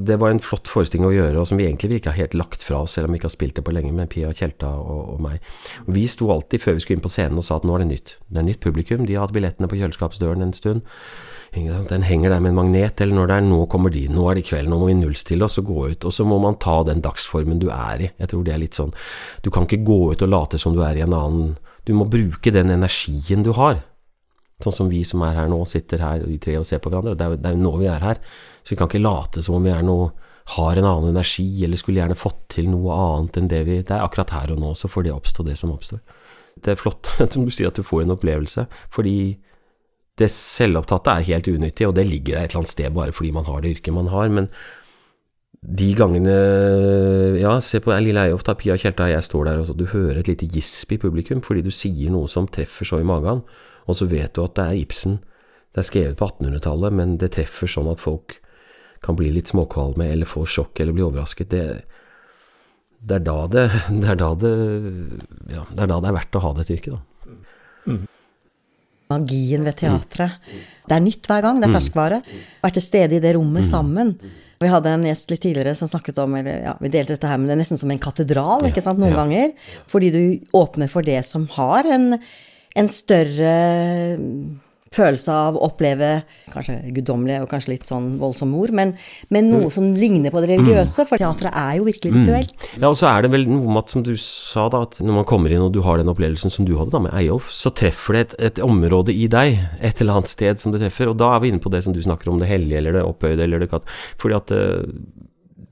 det 0.07 0.15
var 0.21 0.31
en 0.31 0.39
flott 0.43 0.71
forestilling 0.71 1.09
å 1.09 1.11
gjøre, 1.11 1.41
og 1.41 1.49
som 1.49 1.59
vi 1.59 1.67
egentlig 1.67 1.99
ikke 1.99 2.13
har 2.13 2.21
helt 2.23 2.37
lagt 2.39 2.63
fra 2.63 2.85
oss, 2.85 2.95
selv 2.95 3.09
om 3.09 3.15
vi 3.15 3.19
ikke 3.19 3.27
har 3.27 3.35
spilt 3.35 3.59
det 3.59 3.65
på 3.67 3.75
lenge, 3.75 3.91
med 3.95 4.07
Pia 4.13 4.31
Tjelta 4.31 4.71
og, 4.79 5.01
og, 5.17 5.19
meg. 5.27 5.43
Vi 5.91 6.05
sto 6.07 6.31
alltid 6.31 6.63
før 6.63 6.77
vi 6.77 6.85
skulle 6.85 7.01
inn 7.01 7.05
på 7.05 7.11
scenen 7.11 7.41
og 7.41 7.47
sa 7.49 7.59
at 7.59 7.67
nå 7.67 7.75
er 7.75 7.83
det 7.83 7.91
nytt. 7.91 8.15
Det 8.29 8.39
er 8.39 8.47
nytt 8.47 8.63
publikum. 8.63 9.03
De 9.03 9.19
har 9.19 9.27
hatt 9.27 9.35
billettene 9.35 9.71
på 9.71 9.81
kjøleskapsdøren 9.81 10.47
en 10.47 10.55
stund. 10.55 10.87
Den 11.55 12.03
henger 12.03 12.31
der 12.31 12.41
med 12.43 12.51
en 12.51 12.57
magnet, 12.61 12.99
eller 13.03 13.15
når 13.15 13.27
det 13.27 13.35
er 13.35 13.45
'nå 13.47 13.59
kommer 13.71 13.89
de', 13.91 14.09
'nå 14.11 14.29
er 14.29 14.35
det 14.35 14.47
kveld', 14.47 14.67
'nå 14.67 14.79
må 14.79 14.87
vi 14.87 14.93
nullstille 14.93 15.43
oss 15.43 15.57
og 15.57 15.67
gå 15.67 15.87
ut'. 15.91 16.05
Og 16.05 16.11
så 16.11 16.25
må 16.27 16.39
man 16.39 16.55
ta 16.59 16.83
den 16.83 17.01
dagsformen 17.01 17.59
du 17.59 17.69
er 17.69 18.01
i. 18.01 18.11
Jeg 18.19 18.27
tror 18.27 18.43
det 18.43 18.53
er 18.53 18.59
litt 18.59 18.75
sånn 18.75 18.91
Du 19.41 19.49
kan 19.51 19.63
ikke 19.63 19.85
gå 19.85 20.11
ut 20.11 20.21
og 20.21 20.29
late 20.29 20.57
som 20.57 20.73
du 20.73 20.81
er 20.83 20.97
i 20.97 21.01
en 21.01 21.13
annen 21.13 21.57
Du 21.85 21.93
må 21.97 22.07
bruke 22.09 22.53
den 22.53 22.73
energien 22.73 23.45
du 23.45 23.51
har. 23.57 23.83
Sånn 24.63 24.73
som 24.73 24.89
vi 24.89 25.01
som 25.05 25.23
er 25.27 25.35
her 25.35 25.49
nå, 25.51 25.59
sitter 25.67 26.01
her 26.01 26.23
de 26.23 26.37
tre 26.41 26.55
og 26.59 26.67
ser 26.67 26.79
på 26.81 26.89
hverandre. 26.89 27.15
Det 27.17 27.25
er, 27.25 27.39
det 27.41 27.49
er 27.49 27.57
jo 27.57 27.65
nå 27.65 27.73
vi 27.81 27.89
er 27.91 28.05
her. 28.05 28.21
Så 28.63 28.73
vi 28.73 28.79
kan 28.79 28.89
ikke 28.89 29.03
late 29.03 29.43
som 29.45 29.57
om 29.57 29.65
vi 29.67 29.73
noe 29.85 30.11
har 30.55 30.77
en 30.77 30.85
annen 30.85 31.09
energi, 31.09 31.47
eller 31.65 31.79
skulle 31.79 32.01
gjerne 32.01 32.17
fått 32.17 32.43
til 32.53 32.69
noe 32.69 32.93
annet 32.93 33.39
enn 33.39 33.49
det 33.49 33.63
vi 33.65 33.79
Det 33.81 33.95
er 33.95 34.05
akkurat 34.05 34.33
her 34.35 34.53
og 34.53 34.61
nå, 34.61 34.75
så 34.77 34.89
får 34.91 35.07
det 35.07 35.15
oppstå, 35.15 35.45
det 35.47 35.57
som 35.57 35.73
oppstår. 35.73 36.03
Det 36.61 36.73
er 36.73 36.79
flott 36.79 37.09
som 37.33 37.45
du 37.45 37.51
sier 37.51 37.73
at 37.73 37.79
du 37.79 37.85
får 37.85 38.05
en 38.05 38.13
opplevelse, 38.15 38.67
fordi 38.93 39.17
det 40.21 40.29
selvopptatte 40.31 41.11
er 41.11 41.27
helt 41.27 41.49
unyttig, 41.51 41.87
og 41.89 41.95
det 41.97 42.05
ligger 42.07 42.37
der 42.37 42.45
et 42.45 42.53
eller 42.53 42.63
annet 42.63 42.71
sted 42.71 42.93
bare 42.95 43.15
fordi 43.15 43.33
man 43.35 43.47
har 43.49 43.63
det 43.63 43.73
yrket 43.75 43.97
man 43.97 44.13
har. 44.13 44.29
Men 44.31 44.47
de 45.65 45.87
gangene 45.97 46.35
Ja, 47.39 47.57
se 47.61 47.81
på 47.81 47.93
Lille 48.03 48.27
Eyolf, 48.27 48.45
da. 48.45 48.55
Pia 48.57 48.77
Tjelta 48.77 49.07
og 49.07 49.13
jeg 49.15 49.25
står 49.25 49.47
der, 49.47 49.61
og 49.63 49.77
du 49.79 49.85
hører 49.89 50.21
et 50.21 50.29
lite 50.29 50.49
gisp 50.51 50.93
i 50.93 50.99
publikum 51.01 51.41
fordi 51.45 51.63
du 51.65 51.71
sier 51.73 52.13
noe 52.13 52.29
som 52.31 52.47
treffer 52.47 52.87
så 52.87 53.01
i 53.01 53.07
magen. 53.07 53.43
Og 53.85 53.97
så 53.99 54.07
vet 54.09 54.33
du 54.35 54.43
at 54.45 54.55
det 54.57 54.65
er 54.65 54.81
Ibsen. 54.81 55.19
Det 55.75 55.83
er 55.83 55.89
skrevet 55.89 56.17
på 56.19 56.29
1800-tallet, 56.29 56.95
men 56.95 57.17
det 57.21 57.33
treffer 57.35 57.69
sånn 57.69 57.91
at 57.91 58.01
folk 58.01 58.39
kan 59.05 59.17
bli 59.17 59.29
litt 59.33 59.51
småkvalme 59.51 60.07
eller 60.13 60.29
få 60.29 60.45
sjokk 60.49 60.79
eller 60.81 60.95
bli 60.95 61.05
overrasket. 61.05 61.51
Det, 61.51 61.63
det, 63.01 63.19
er 63.19 63.25
da 63.25 63.37
det, 63.51 63.67
det, 64.01 64.09
er 64.15 64.21
da 64.21 64.33
det 64.39 64.55
Ja, 65.53 65.65
det 65.71 65.85
er 65.85 65.93
da 65.93 66.01
det 66.01 66.11
er 66.11 66.19
verdt 66.21 66.39
å 66.39 66.45
ha 66.47 66.53
dette 66.59 66.77
yrket, 66.77 66.97
da. 66.97 67.33
Mm 67.85 68.05
magien 69.11 69.65
ved 69.65 69.77
teatret. 69.79 70.39
Det 70.85 70.95
er 70.95 71.03
nytt 71.03 71.29
hver 71.29 71.43
gang, 71.45 71.59
det 71.61 71.67
er 71.67 71.73
mm. 71.73 71.77
ferskvare. 71.77 72.19
Vært 72.63 72.77
til 72.79 72.85
stede 72.85 73.17
i 73.17 73.23
det 73.23 73.35
rommet 73.37 73.65
mm. 73.65 73.69
sammen. 73.69 74.15
Vi 74.65 74.71
hadde 74.73 74.95
en 74.95 75.05
gjest 75.05 75.29
litt 75.29 75.43
tidligere 75.45 75.75
som 75.77 75.89
snakket 75.91 76.17
om 76.23 76.33
eller 76.39 76.63
ja, 76.65 76.71
vi 76.81 76.89
delte 76.89 77.13
dette 77.13 77.29
her, 77.29 77.37
men 77.37 77.51
det 77.51 77.53
er 77.53 77.61
nesten 77.61 77.77
som 77.77 77.91
en 77.93 78.01
katedral 78.01 78.65
ikke 78.65 78.81
sant, 78.81 78.97
noen 78.97 79.13
ja. 79.13 79.19
ganger. 79.21 79.51
Fordi 79.91 80.09
du 80.09 80.21
åpner 80.57 80.89
for 80.89 81.05
det 81.05 81.19
som 81.27 81.45
har 81.53 81.85
en, 81.85 82.15
en 82.73 82.89
større 82.89 83.51
følelse 84.95 85.33
av 85.33 85.57
å 85.57 85.65
oppleve 85.67 86.09
kanskje 86.53 86.77
guddommelige 86.95 87.43
og 87.43 87.49
kanskje 87.51 87.73
litt 87.73 87.89
sånn 87.89 88.15
voldsom 88.21 88.53
ord, 88.57 88.73
men, 88.75 88.93
men 89.33 89.49
noe 89.51 89.69
som 89.73 89.87
ligner 89.97 90.33
på 90.33 90.41
det 90.43 90.51
religiøse, 90.53 91.05
for 91.09 91.21
teatret 91.21 91.55
er 91.55 91.77
jo 91.79 91.87
virkelig 91.87 92.13
rituelt. 92.15 92.55
Mm. 92.55 92.83
Ja, 92.83 92.91
og 92.91 92.97
så 92.99 93.09
er 93.11 93.25
det 93.25 93.31
vel 93.33 93.47
noe 93.49 93.65
med 93.67 93.81
at, 93.83 93.93
som 93.93 94.05
du 94.05 94.13
sa, 94.21 94.67
da, 94.73 94.83
at 94.87 94.99
når 95.03 95.19
man 95.19 95.27
kommer 95.29 95.53
inn 95.53 95.65
og 95.65 95.73
du 95.75 95.81
har 95.85 95.99
den 96.01 96.11
opplevelsen 96.11 96.53
som 96.53 96.67
du 96.67 96.75
hadde 96.79 96.95
da 96.95 97.01
med 97.05 97.15
Eyolf, 97.17 97.49
så 97.53 97.73
treffer 97.75 98.17
det 98.17 98.23
et, 98.25 98.37
et, 98.49 98.63
område 98.65 99.13
i 99.15 99.27
deg, 99.31 99.59
et 99.83 100.01
eller 100.01 100.19
annet 100.19 100.31
sted 100.31 100.61
som 100.61 100.73
det 100.73 100.83
treffer, 100.83 101.11
og 101.11 101.19
da 101.21 101.33
er 101.35 101.43
vi 101.43 101.53
inne 101.53 101.63
på 101.63 101.71
det 101.73 101.83
som 101.85 101.95
du 101.95 102.01
snakker 102.03 102.31
om, 102.31 102.39
det 102.41 102.49
hellige 102.51 102.81
eller 102.81 102.99
det 102.99 103.05
opphøyde 103.05 103.45
eller 103.45 103.63
det 103.63 103.71
katt, 103.73 103.91
fordi 104.21 104.37
at 104.37 104.55
uh, 104.55 104.85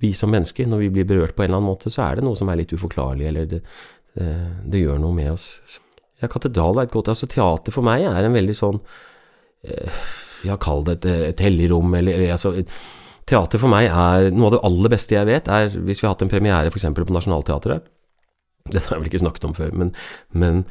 vi 0.03 0.11
som 0.17 0.31
mennesker, 0.33 0.67
når 0.67 0.83
vi 0.83 0.91
blir 0.97 1.07
berørt 1.07 1.37
på 1.37 1.45
en 1.45 1.51
eller 1.51 1.61
annen 1.61 1.71
måte, 1.71 1.91
så 1.93 2.05
er 2.07 2.19
det 2.19 2.27
noe 2.27 2.37
som 2.39 2.51
er 2.51 2.59
litt 2.59 2.73
uforklarlig, 2.75 3.29
eller 3.29 3.47
det, 3.49 3.63
det, 4.17 4.29
det 4.73 4.83
gjør 4.83 4.99
noe 5.01 5.15
med 5.15 5.31
oss. 5.31 5.47
Ja, 6.21 6.29
katedral 6.31 6.77
er 6.77 6.87
et 6.87 6.93
godt 6.93 7.09
Altså, 7.11 7.27
teater 7.27 7.75
for 7.75 7.83
meg 7.83 8.05
er 8.07 8.23
en 8.23 8.35
veldig 8.35 8.55
sånn 8.55 8.77
Eh, 8.79 9.12
ja, 10.43 10.57
kall 10.59 10.83
det 10.87 10.99
et, 10.99 11.09
et 11.31 11.43
hellig 11.45 11.69
rom, 11.71 11.93
eller, 11.95 12.19
altså 12.35 12.55
Teater 13.29 13.61
for 13.61 13.71
meg 13.71 13.87
er 13.87 14.33
noe 14.35 14.49
av 14.49 14.55
det 14.57 14.63
aller 14.67 14.91
beste 14.91 15.15
jeg 15.15 15.27
vet, 15.29 15.47
er 15.47 15.69
hvis 15.71 16.01
vi 16.01 16.07
har 16.07 16.17
hatt 16.17 16.25
en 16.25 16.31
premiere 16.31 16.71
f.eks. 16.73 16.89
på 16.91 17.15
Nationaltheatret. 17.15 17.85
Det 18.67 18.81
har 18.83 18.97
jeg 18.97 19.03
vel 19.03 19.11
ikke 19.11 19.21
snakket 19.21 19.45
om 19.47 19.53
før, 19.55 19.71
men, 19.79 19.93
men 20.35 20.65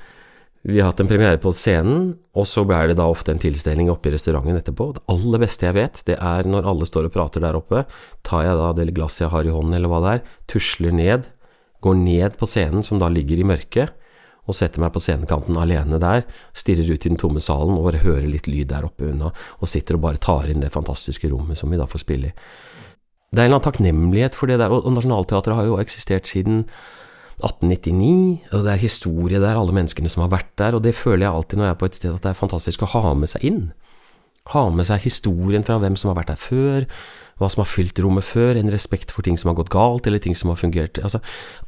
vi 0.68 0.78
har 0.78 0.92
hatt 0.92 1.00
en 1.02 1.08
premiere 1.08 1.40
på 1.42 1.50
scenen, 1.56 2.12
og 2.38 2.46
så 2.46 2.66
blir 2.68 2.92
det 2.92 2.99
da 3.00 3.08
ofte 3.11 3.32
en 3.32 3.40
tilstelning 3.42 3.88
oppe 3.92 4.11
i 4.11 4.12
restauranten 4.14 4.61
etterpå. 4.61 4.90
Det 4.99 5.04
aller 5.12 5.42
beste 5.42 5.66
jeg 5.66 5.78
vet, 5.78 6.02
det 6.08 6.18
er 6.20 6.49
når 6.49 6.68
alle 6.70 6.88
står 6.88 7.08
og 7.08 7.16
prater 7.16 7.42
der 7.44 7.56
oppe, 7.58 7.87
tar 8.26 8.44
jeg 8.46 8.61
da 8.61 8.68
det 8.76 8.92
glasset 8.94 9.25
jeg 9.25 9.32
har 9.32 9.49
i 9.49 9.54
hånden, 9.56 9.78
eller 9.78 9.92
hva 9.92 10.02
det 10.04 10.12
er, 10.12 10.22
tusler 10.52 10.94
ned, 10.94 11.26
går 11.82 11.99
ned 12.04 12.38
på 12.38 12.46
scenen, 12.46 12.84
som 12.87 13.00
da 13.02 13.08
ligger 13.11 13.40
i 13.40 13.49
mørket, 13.49 13.96
og 14.49 14.56
setter 14.58 14.82
meg 14.82 14.90
på 14.94 15.02
scenekanten 15.02 15.58
alene 15.61 16.00
der, 16.02 16.25
stirrer 16.56 16.88
ut 16.90 17.06
i 17.06 17.12
den 17.12 17.20
tomme 17.20 17.42
salen 17.42 17.76
og 17.76 17.87
bare 17.87 18.02
hører 18.02 18.26
litt 18.26 18.49
lyd 18.50 18.72
der 18.72 18.88
oppe 18.88 19.06
unna, 19.12 19.30
og 19.61 19.70
sitter 19.70 19.99
og 19.99 20.04
bare 20.06 20.22
tar 20.22 20.50
inn 20.50 20.64
det 20.64 20.72
fantastiske 20.75 21.30
rommet 21.30 21.61
som 21.61 21.70
vi 21.70 21.78
da 21.80 21.87
får 21.87 22.02
spille 22.02 22.32
i. 22.32 22.34
Det 23.32 23.40
er 23.40 23.46
en 23.46 23.49
eller 23.49 23.61
annen 23.62 23.64
takknemlighet 23.64 24.34
for 24.37 24.50
det 24.50 24.58
der, 24.61 24.72
og 24.75 24.90
Nationaltheatret 24.92 25.56
har 25.56 25.68
jo 25.70 25.78
eksistert 25.80 26.28
siden 26.28 26.66
1899, 27.40 28.50
og 28.52 28.66
det 28.66 28.75
er 28.75 28.82
historie 28.82 29.40
der, 29.40 29.56
alle 29.56 29.72
menneskene 29.72 30.11
som 30.12 30.26
har 30.26 30.34
vært 30.34 30.50
der, 30.61 30.76
og 30.76 30.82
det 30.84 30.92
føler 30.94 31.25
jeg 31.25 31.32
alltid 31.32 31.58
når 31.58 31.70
jeg 31.70 31.75
er 31.75 31.80
på 31.80 31.88
et 31.88 31.96
sted, 31.96 32.12
at 32.12 32.26
det 32.26 32.32
er 32.34 32.42
fantastisk 32.42 32.84
å 32.84 32.90
ha 32.92 33.14
med 33.16 33.32
seg 33.32 33.46
inn. 33.49 33.62
Ha 34.52 34.66
med 34.75 34.88
seg 34.90 35.06
historien 35.06 35.64
fra 35.64 35.78
hvem 35.80 35.96
som 35.96 36.12
har 36.12 36.18
vært 36.20 36.34
der 36.34 36.42
før, 36.42 36.87
hva 37.40 37.48
som 37.52 37.62
har 37.62 37.70
fylt 37.70 37.98
rommet 38.04 38.26
før, 38.26 38.58
en 38.58 38.72
respekt 38.72 39.14
for 39.14 39.26
ting 39.26 39.38
som 39.40 39.50
har 39.52 39.58
gått 39.58 39.72
galt, 39.72 40.06
eller 40.06 40.22
ting 40.22 40.36
som 40.38 40.52
har 40.52 40.60
fungert 40.60 41.00
Altså, 41.02 41.22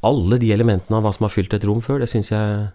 alle 0.05 0.39
de 0.43 0.53
elementene 0.55 0.99
av 0.99 1.07
hva 1.07 1.15
som 1.15 1.29
har 1.29 1.35
fylt 1.35 1.57
et 1.57 1.65
rom 1.69 1.81
før, 1.85 2.03
det 2.03 2.11
syns 2.13 2.31
jeg 2.35 2.69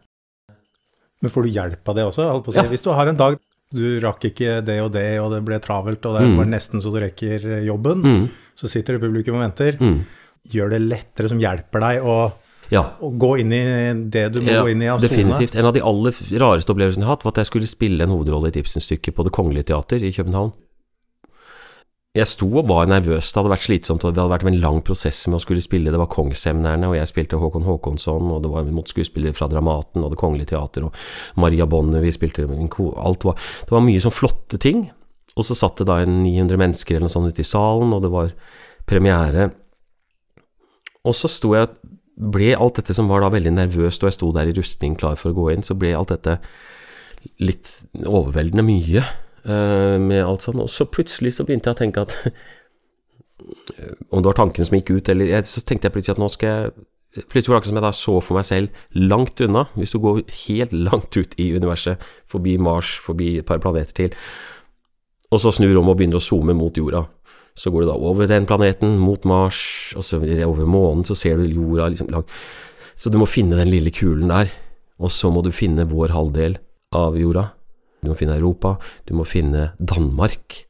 Men 1.22 1.34
får 1.34 1.46
du 1.46 1.53
hjelp 1.53 1.91
av 1.91 2.00
det 2.00 2.10
også? 2.10 2.27
Si. 2.50 2.58
Ja. 2.60 2.67
Hvis 2.72 2.86
du 2.86 2.91
har 2.96 3.12
en 3.12 3.19
dag 3.19 3.39
du 3.69 4.00
rakk 4.01 4.24
ikke 4.31 4.60
det 4.65 4.79
og 4.81 4.93
det, 4.96 5.19
og 5.22 5.29
det 5.36 5.43
ble 5.46 5.60
travelt, 5.62 6.05
og 6.10 6.15
det 6.17 6.24
er 6.25 6.31
mm. 6.31 6.46
nesten 6.50 6.81
så 6.81 6.89
du 6.89 6.98
rekker 7.03 7.43
jobben, 7.67 8.01
mm. 8.01 8.24
så 8.58 8.69
sitter 8.72 8.98
det 8.98 9.03
publikum 9.03 9.38
og 9.38 9.43
venter. 9.43 9.77
Mm. 9.77 10.00
Gjør 10.50 10.72
det 10.74 10.79
lettere, 10.88 11.29
som 11.29 11.41
hjelper 11.41 11.84
deg 11.84 12.08
å 12.08 12.15
ja. 12.74 12.84
å 13.01 13.12
gå 13.17 13.31
inn 13.43 13.53
i 13.53 13.62
det 14.13 14.25
du 14.34 14.41
må 14.41 14.53
ja, 14.53 14.63
gå 14.63 14.74
inn 14.74 14.84
i 14.86 14.89
av 14.89 15.01
sone? 15.01 15.12
Definitivt. 15.12 15.58
En 15.60 15.69
av 15.69 15.75
de 15.75 15.84
aller 15.86 16.22
rareste 16.41 16.74
opplevelsene 16.74 17.05
jeg 17.05 17.10
har 17.10 17.17
hatt, 17.17 17.27
var 17.27 17.36
at 17.36 17.43
jeg 17.43 17.51
skulle 17.51 17.69
spille 17.69 18.05
en 18.05 18.13
hovedrolle 18.13 18.50
i 18.50 18.53
et 18.53 18.60
Ibsen-stykke 18.62 19.13
på 19.15 19.25
Det 19.27 19.34
Kongelige 19.36 19.69
Teater 19.72 20.05
i 20.05 20.12
København. 20.15 20.53
Jeg 22.20 22.28
sto 22.28 22.48
og 22.52 22.68
var 22.68 22.90
nervøs, 22.90 23.30
det 23.32 23.40
hadde 23.40 23.52
vært 23.54 23.64
slitsomt, 23.64 24.04
og 24.04 24.14
det 24.14 24.20
hadde 24.20 24.34
vært 24.34 24.48
en 24.50 24.60
lang 24.60 24.80
prosess 24.86 25.22
med 25.30 25.40
å 25.40 25.44
skulle 25.44 25.64
spille. 25.64 25.94
Det 25.94 26.02
var 26.02 26.10
Kongsemnerne, 26.12 26.90
og 26.90 26.98
jeg 26.98 27.10
spilte 27.12 27.40
Håkon 27.40 27.68
Håkonsson, 27.68 28.32
og 28.36 28.42
det 28.44 28.52
var 28.52 28.70
mot 28.76 28.92
skuespillere 28.92 29.38
fra 29.38 29.48
Dramaten 29.52 30.04
og 30.04 30.12
Det 30.12 30.20
Kongelige 30.20 30.52
Teater, 30.54 30.90
og 30.90 31.40
Maria 31.40 31.68
Bonne, 31.70 32.02
vi 32.04 32.12
spilte 32.16 32.48
Alt 32.50 33.28
var 33.28 33.38
Det 33.64 33.76
var 33.76 33.86
mye 33.86 34.02
sånn 34.04 34.16
flotte 34.16 34.60
ting. 34.60 34.90
Og 35.40 35.46
så 35.48 35.56
satt 35.56 35.80
det 35.80 35.88
da 35.88 36.02
en 36.04 36.20
900 36.26 36.60
mennesker 36.60 36.98
eller 36.98 37.08
noe 37.08 37.14
sånt 37.14 37.32
ute 37.32 37.46
i 37.46 37.48
salen, 37.48 37.94
og 37.96 38.04
det 38.04 38.12
var 38.12 38.34
premiere. 38.90 39.52
Og 41.08 41.16
så 41.16 41.32
sto 41.32 41.54
jeg 41.56 41.72
ble 42.20 42.52
alt 42.58 42.82
dette 42.82 42.96
som 42.98 43.08
var 43.08 43.24
da 43.24 43.32
veldig 43.32 43.54
nervøst, 43.56 44.04
og 44.04 44.10
jeg 44.10 44.18
sto 44.18 44.34
der 44.36 44.52
i 44.52 44.58
rustning 44.58 44.98
klar 45.00 45.16
for 45.20 45.32
å 45.32 45.38
gå 45.38 45.48
inn, 45.54 45.64
så 45.64 45.78
ble 45.80 45.94
alt 45.96 46.12
dette 46.12 46.40
litt 47.44 47.72
overveldende 48.04 48.66
mye. 48.68 49.06
Eh, 49.50 49.98
med 50.01 50.22
alt 50.25 50.46
sånn. 50.46 50.62
Og 50.62 50.70
så 50.72 50.86
plutselig 50.89 51.34
så 51.36 51.46
begynte 51.48 51.72
jeg 51.72 51.77
å 51.77 51.82
tenke 51.84 52.06
at 52.06 52.15
Om 54.12 54.22
det 54.22 54.27
var 54.27 54.38
tankene 54.38 54.68
som 54.68 54.75
gikk 54.77 54.91
ut, 54.91 55.10
eller 55.10 55.46
Så 55.48 55.63
tenkte 55.65 55.88
jeg 55.88 55.96
plutselig 55.96 56.18
at 56.18 56.22
nå 56.22 56.29
skal 56.34 56.50
jeg 56.51 56.88
Plutselig 57.32 57.50
var 57.50 57.56
det 57.56 57.60
akkurat 57.63 57.72
som 57.72 57.77
jeg 57.79 57.86
da 57.88 57.91
så 57.98 58.13
for 58.22 58.38
meg 58.38 58.46
selv 58.46 58.82
langt 59.10 59.41
unna. 59.41 59.63
Hvis 59.74 59.96
du 59.96 59.98
går 60.03 60.20
helt 60.44 60.75
langt 60.77 61.15
ut 61.18 61.32
i 61.41 61.48
universet, 61.58 61.98
forbi 62.29 62.53
Mars, 62.62 62.91
forbi 63.01 63.32
et 63.39 63.48
par 63.50 63.58
planeter 63.63 63.96
til, 63.98 64.13
og 65.34 65.41
så 65.41 65.50
snur 65.58 65.79
om 65.82 65.89
og 65.89 65.98
begynner 65.98 66.22
å 66.22 66.22
zoome 66.22 66.53
mot 66.53 66.77
jorda. 66.77 67.01
Så 67.58 67.74
går 67.74 67.82
du 67.82 67.89
da 67.89 67.98
over 67.98 68.29
den 68.29 68.46
planeten, 68.46 69.00
mot 69.01 69.25
Mars, 69.25 69.58
og 69.98 70.06
så 70.06 70.22
over 70.22 70.70
månen, 70.70 71.01
så 71.01 71.18
ser 71.18 71.41
du 71.41 71.50
jorda 71.50 71.89
liksom 71.89 72.13
langt 72.13 72.29
Så 72.94 73.10
du 73.10 73.18
må 73.18 73.25
finne 73.25 73.58
den 73.58 73.74
lille 73.74 73.89
kulen 73.89 74.29
der, 74.29 74.53
og 75.01 75.10
så 75.10 75.34
må 75.34 75.41
du 75.41 75.50
finne 75.50 75.89
vår 75.89 76.13
halvdel 76.13 76.60
av 76.94 77.18
jorda. 77.18 77.50
Du 78.03 78.10
må 78.12 78.15
finne 78.20 78.38
Europa, 78.39 78.77
du 79.10 79.15
må 79.18 79.25
finne 79.27 79.72
Danmark, 79.79 80.63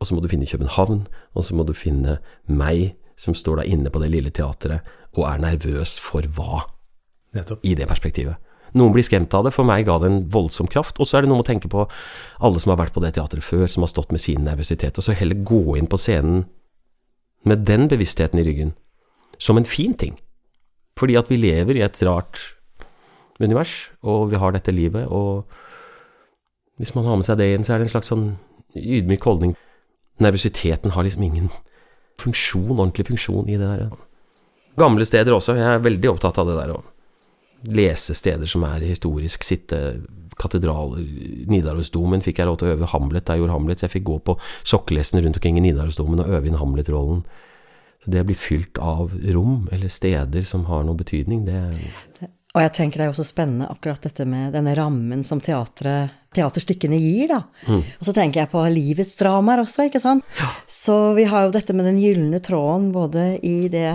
og 0.00 0.08
så 0.08 0.16
må 0.16 0.22
du 0.22 0.30
finne 0.30 0.48
København, 0.48 1.06
og 1.34 1.44
så 1.46 1.54
må 1.54 1.66
du 1.66 1.74
finne 1.76 2.18
meg, 2.50 2.96
som 3.16 3.36
står 3.38 3.60
da 3.60 3.66
inne 3.68 3.90
på 3.92 4.00
det 4.02 4.10
lille 4.10 4.32
teatret 4.34 4.82
og 5.12 5.26
er 5.28 5.42
nervøs 5.44 5.98
for 6.02 6.26
hva, 6.34 6.64
Nettopp. 7.36 7.60
i 7.62 7.76
det 7.78 7.86
perspektivet. 7.86 8.40
Noen 8.72 8.94
blir 8.94 9.04
skremt 9.04 9.34
av 9.36 9.44
det, 9.44 9.52
for 9.52 9.68
meg 9.68 9.84
ga 9.84 9.98
det 10.00 10.08
en 10.08 10.22
voldsom 10.32 10.68
kraft. 10.70 10.96
Og 10.96 11.08
så 11.08 11.18
er 11.18 11.24
det 11.24 11.30
noe 11.30 11.42
med 11.42 11.44
å 11.44 11.50
tenke 11.50 11.68
på 11.72 11.84
alle 12.40 12.62
som 12.62 12.72
har 12.72 12.80
vært 12.80 12.94
på 12.96 13.02
det 13.04 13.12
teatret 13.18 13.44
før, 13.44 13.66
som 13.68 13.84
har 13.84 13.92
stått 13.92 14.14
med 14.14 14.22
sin 14.24 14.46
nervøsitet, 14.46 14.96
og 14.96 15.04
så 15.04 15.16
heller 15.16 15.44
gå 15.44 15.76
inn 15.76 15.90
på 15.92 16.00
scenen 16.00 16.46
med 17.48 17.66
den 17.68 17.88
bevisstheten 17.90 18.40
i 18.40 18.46
ryggen, 18.46 18.72
som 19.36 19.60
en 19.60 19.68
fin 19.68 19.92
ting. 19.98 20.16
Fordi 20.96 21.18
at 21.20 21.28
vi 21.28 21.40
lever 21.40 21.76
i 21.76 21.84
et 21.84 22.00
rart 22.06 22.40
univers, 23.42 23.90
og 24.00 24.30
vi 24.32 24.40
har 24.40 24.54
dette 24.54 24.72
livet, 24.72 25.04
og 25.10 25.44
hvis 26.80 26.94
man 26.96 27.04
har 27.08 27.18
med 27.20 27.28
seg 27.28 27.38
det 27.40 27.50
inn, 27.52 27.66
så 27.66 27.74
er 27.74 27.82
det 27.82 27.90
en 27.90 27.94
slags 27.96 28.10
sånn 28.12 28.26
ydmyk 28.78 29.26
holdning. 29.28 29.52
Nervøsiteten 30.22 30.94
har 30.94 31.04
liksom 31.04 31.26
ingen 31.26 31.50
funksjon, 32.22 32.72
ordentlig 32.78 33.08
funksjon 33.10 33.50
i 33.50 33.58
det 33.60 33.68
der. 33.68 33.92
Gamle 34.80 35.04
steder 35.04 35.36
også. 35.36 35.56
Jeg 35.58 35.68
er 35.68 35.84
veldig 35.84 36.10
opptatt 36.14 36.40
av 36.40 36.48
det 36.48 36.56
der 36.56 36.74
å 36.76 36.80
lese 37.72 38.16
steder 38.16 38.48
som 38.50 38.64
er 38.66 38.84
historisk. 38.86 39.44
Sitte 39.46 39.78
katedraler 40.40 41.04
Nidarosdomen 41.52 42.24
fikk 42.24 42.40
jeg 42.40 42.48
lov 42.48 42.58
til 42.60 42.70
å 42.70 42.76
øve 42.76 42.90
Hamlet 42.94 43.28
jeg 43.28 43.42
gjorde 43.42 43.56
Hamlet. 43.56 43.80
Så 43.80 43.88
jeg 43.88 43.96
fikk 43.98 44.08
gå 44.08 44.18
på 44.30 44.36
sokkelesten 44.64 45.22
rundt 45.22 45.38
omkring 45.40 45.60
i 45.60 45.64
Nidarosdomen 45.66 46.24
og 46.24 46.36
øve 46.38 46.48
inn 46.48 46.60
Hamlet-rollen. 46.60 47.24
Så 48.02 48.10
det 48.10 48.24
å 48.24 48.26
bli 48.26 48.38
fylt 48.38 48.80
av 48.82 49.12
rom 49.34 49.68
eller 49.70 49.92
steder 49.92 50.46
som 50.46 50.64
har 50.66 50.86
noe 50.86 50.98
betydning, 50.98 51.44
det 51.46 52.30
og 52.52 52.60
jeg 52.60 52.72
tenker 52.76 53.00
det 53.00 53.04
er 53.06 53.12
jo 53.14 53.16
så 53.22 53.24
spennende 53.24 53.70
akkurat 53.72 54.02
dette 54.04 54.26
med 54.28 54.52
denne 54.52 54.74
rammen 54.76 55.22
som 55.24 55.40
teaterstykkene 55.40 56.98
gir, 57.00 57.32
da. 57.32 57.38
Mm. 57.64 57.80
Og 57.80 58.04
så 58.04 58.12
tenker 58.12 58.42
jeg 58.42 58.52
på 58.52 58.64
livets 58.74 59.16
dramaer 59.20 59.62
også, 59.64 59.86
ikke 59.88 60.02
sant. 60.02 60.26
Ja. 60.36 60.50
Så 60.68 60.96
vi 61.16 61.24
har 61.30 61.46
jo 61.46 61.54
dette 61.54 61.72
med 61.76 61.88
den 61.88 62.00
gylne 62.02 62.42
tråden 62.44 62.90
både 62.92 63.38
i 63.40 63.70
det 63.72 63.94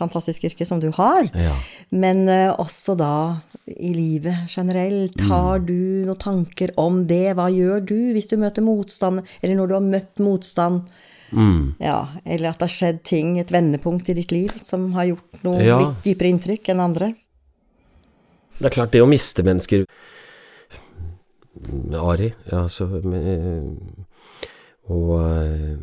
fantastiske 0.00 0.48
yrket 0.48 0.68
som 0.68 0.80
du 0.80 0.88
har, 0.96 1.28
ja. 1.36 1.52
men 1.92 2.24
uh, 2.24 2.56
også 2.56 2.96
da 2.96 3.12
i 3.68 3.92
livet 3.92 4.48
generelt. 4.48 5.20
Har 5.28 5.60
mm. 5.60 5.68
du 5.68 6.08
noen 6.08 6.20
tanker 6.24 6.72
om 6.80 7.02
det? 7.04 7.34
Hva 7.36 7.50
gjør 7.52 7.84
du 7.84 7.98
hvis 8.16 8.32
du 8.32 8.38
møter 8.40 8.64
motstand, 8.64 9.26
eller 9.42 9.60
når 9.60 9.68
du 9.68 9.76
har 9.76 9.88
møtt 9.92 10.24
motstand? 10.24 10.88
Mm. 11.30 11.76
Ja, 11.78 12.00
eller 12.24 12.50
at 12.50 12.62
det 12.62 12.70
har 12.70 12.78
skjedd 12.80 13.04
ting, 13.06 13.36
et 13.38 13.52
vendepunkt 13.52 14.08
i 14.08 14.16
ditt 14.16 14.32
liv, 14.32 14.56
som 14.64 14.88
har 14.96 15.12
gjort 15.12 15.44
noe 15.44 15.60
ja. 15.62 15.82
litt 15.84 16.06
dypere 16.08 16.32
inntrykk 16.32 16.72
enn 16.72 16.88
andre? 16.88 17.12
Det 18.60 18.68
er 18.68 18.74
klart, 18.74 18.92
det 18.92 19.00
å 19.00 19.08
miste 19.08 19.40
mennesker 19.40 19.86
Ari, 21.96 22.28
ja, 22.50 22.66
så 22.68 22.86
Og 24.90 25.12
eh, 25.16 25.78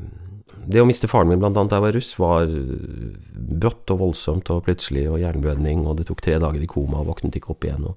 det 0.68 0.82
å 0.82 0.86
miste 0.88 1.10
faren 1.10 1.30
min, 1.32 1.40
blant 1.42 1.58
annet 1.58 1.72
da 1.72 1.80
jeg 1.80 1.86
var 1.86 1.96
russ, 1.96 2.12
var 2.20 2.52
brått 3.64 3.94
og 3.94 4.02
voldsomt 4.02 4.50
og 4.54 4.66
plutselig, 4.66 5.06
og 5.10 5.22
hjerneblødning, 5.22 5.86
og 5.88 5.98
det 6.00 6.08
tok 6.10 6.22
tre 6.26 6.36
dager 6.44 6.62
i 6.64 6.70
koma 6.70 7.00
og 7.02 7.10
våknet 7.14 7.38
ikke 7.40 7.54
opp 7.54 7.66
igjen. 7.66 7.88
Og 7.88 7.96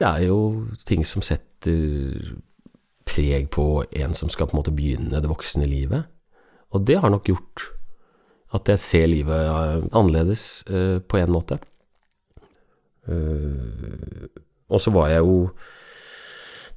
det 0.00 0.08
er 0.08 0.22
jo 0.26 0.38
ting 0.88 1.06
som 1.06 1.24
setter 1.24 2.32
preg 3.08 3.48
på 3.54 3.66
en 3.86 4.16
som 4.18 4.32
skal 4.32 4.48
på 4.48 4.56
en 4.56 4.60
måte 4.60 4.74
begynne 4.74 5.22
det 5.22 5.30
voksne 5.30 5.68
livet. 5.68 6.08
Og 6.74 6.84
det 6.88 6.98
har 7.00 7.12
nok 7.12 7.30
gjort 7.30 7.68
at 8.56 8.72
jeg 8.72 8.82
ser 8.82 9.08
livet 9.12 9.46
eh, 9.46 9.88
annerledes 9.92 10.48
på 10.68 11.22
en 11.22 11.32
måte. 11.32 11.60
Uh, 13.08 14.28
og 14.68 14.80
så 14.84 14.92
var 14.92 15.08
jeg 15.08 15.24
jo 15.24 15.48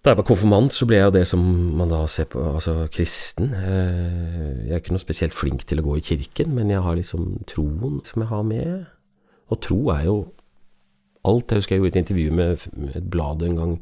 Da 0.02 0.14
jeg 0.14 0.18
var 0.18 0.26
konfirmant, 0.26 0.74
så 0.74 0.86
ble 0.88 0.98
jeg 0.98 1.10
jo 1.10 1.14
det 1.14 1.26
som 1.28 1.42
man 1.78 1.92
da 1.92 2.06
ser 2.10 2.30
på 2.32 2.42
Altså 2.56 2.88
kristen. 2.94 3.52
Uh, 3.54 4.66
jeg 4.66 4.74
er 4.74 4.82
ikke 4.82 4.96
noe 4.96 5.04
spesielt 5.04 5.36
flink 5.38 5.66
til 5.70 5.82
å 5.82 5.86
gå 5.86 5.98
i 6.00 6.06
kirken, 6.06 6.56
men 6.58 6.72
jeg 6.74 6.82
har 6.82 6.98
liksom 6.98 7.44
troen 7.52 8.00
som 8.08 8.24
jeg 8.24 8.32
har 8.32 8.48
med. 8.48 8.88
Og 9.52 9.62
tro 9.62 9.82
er 9.94 10.08
jo 10.08 10.16
alt. 11.28 11.52
Jeg 11.52 11.62
husker 11.62 11.76
jeg 11.76 11.84
gjorde 11.84 11.94
et 11.94 12.02
intervju 12.02 12.32
med 12.34 12.66
et 12.96 13.12
blad 13.14 13.46
en 13.46 13.60
gang, 13.60 13.76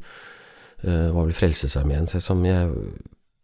uh, 0.84 1.08
var 1.14 1.24
vel 1.24 1.38
Frelsesarmeen, 1.38 2.10
som 2.20 2.44
jeg 2.44 2.68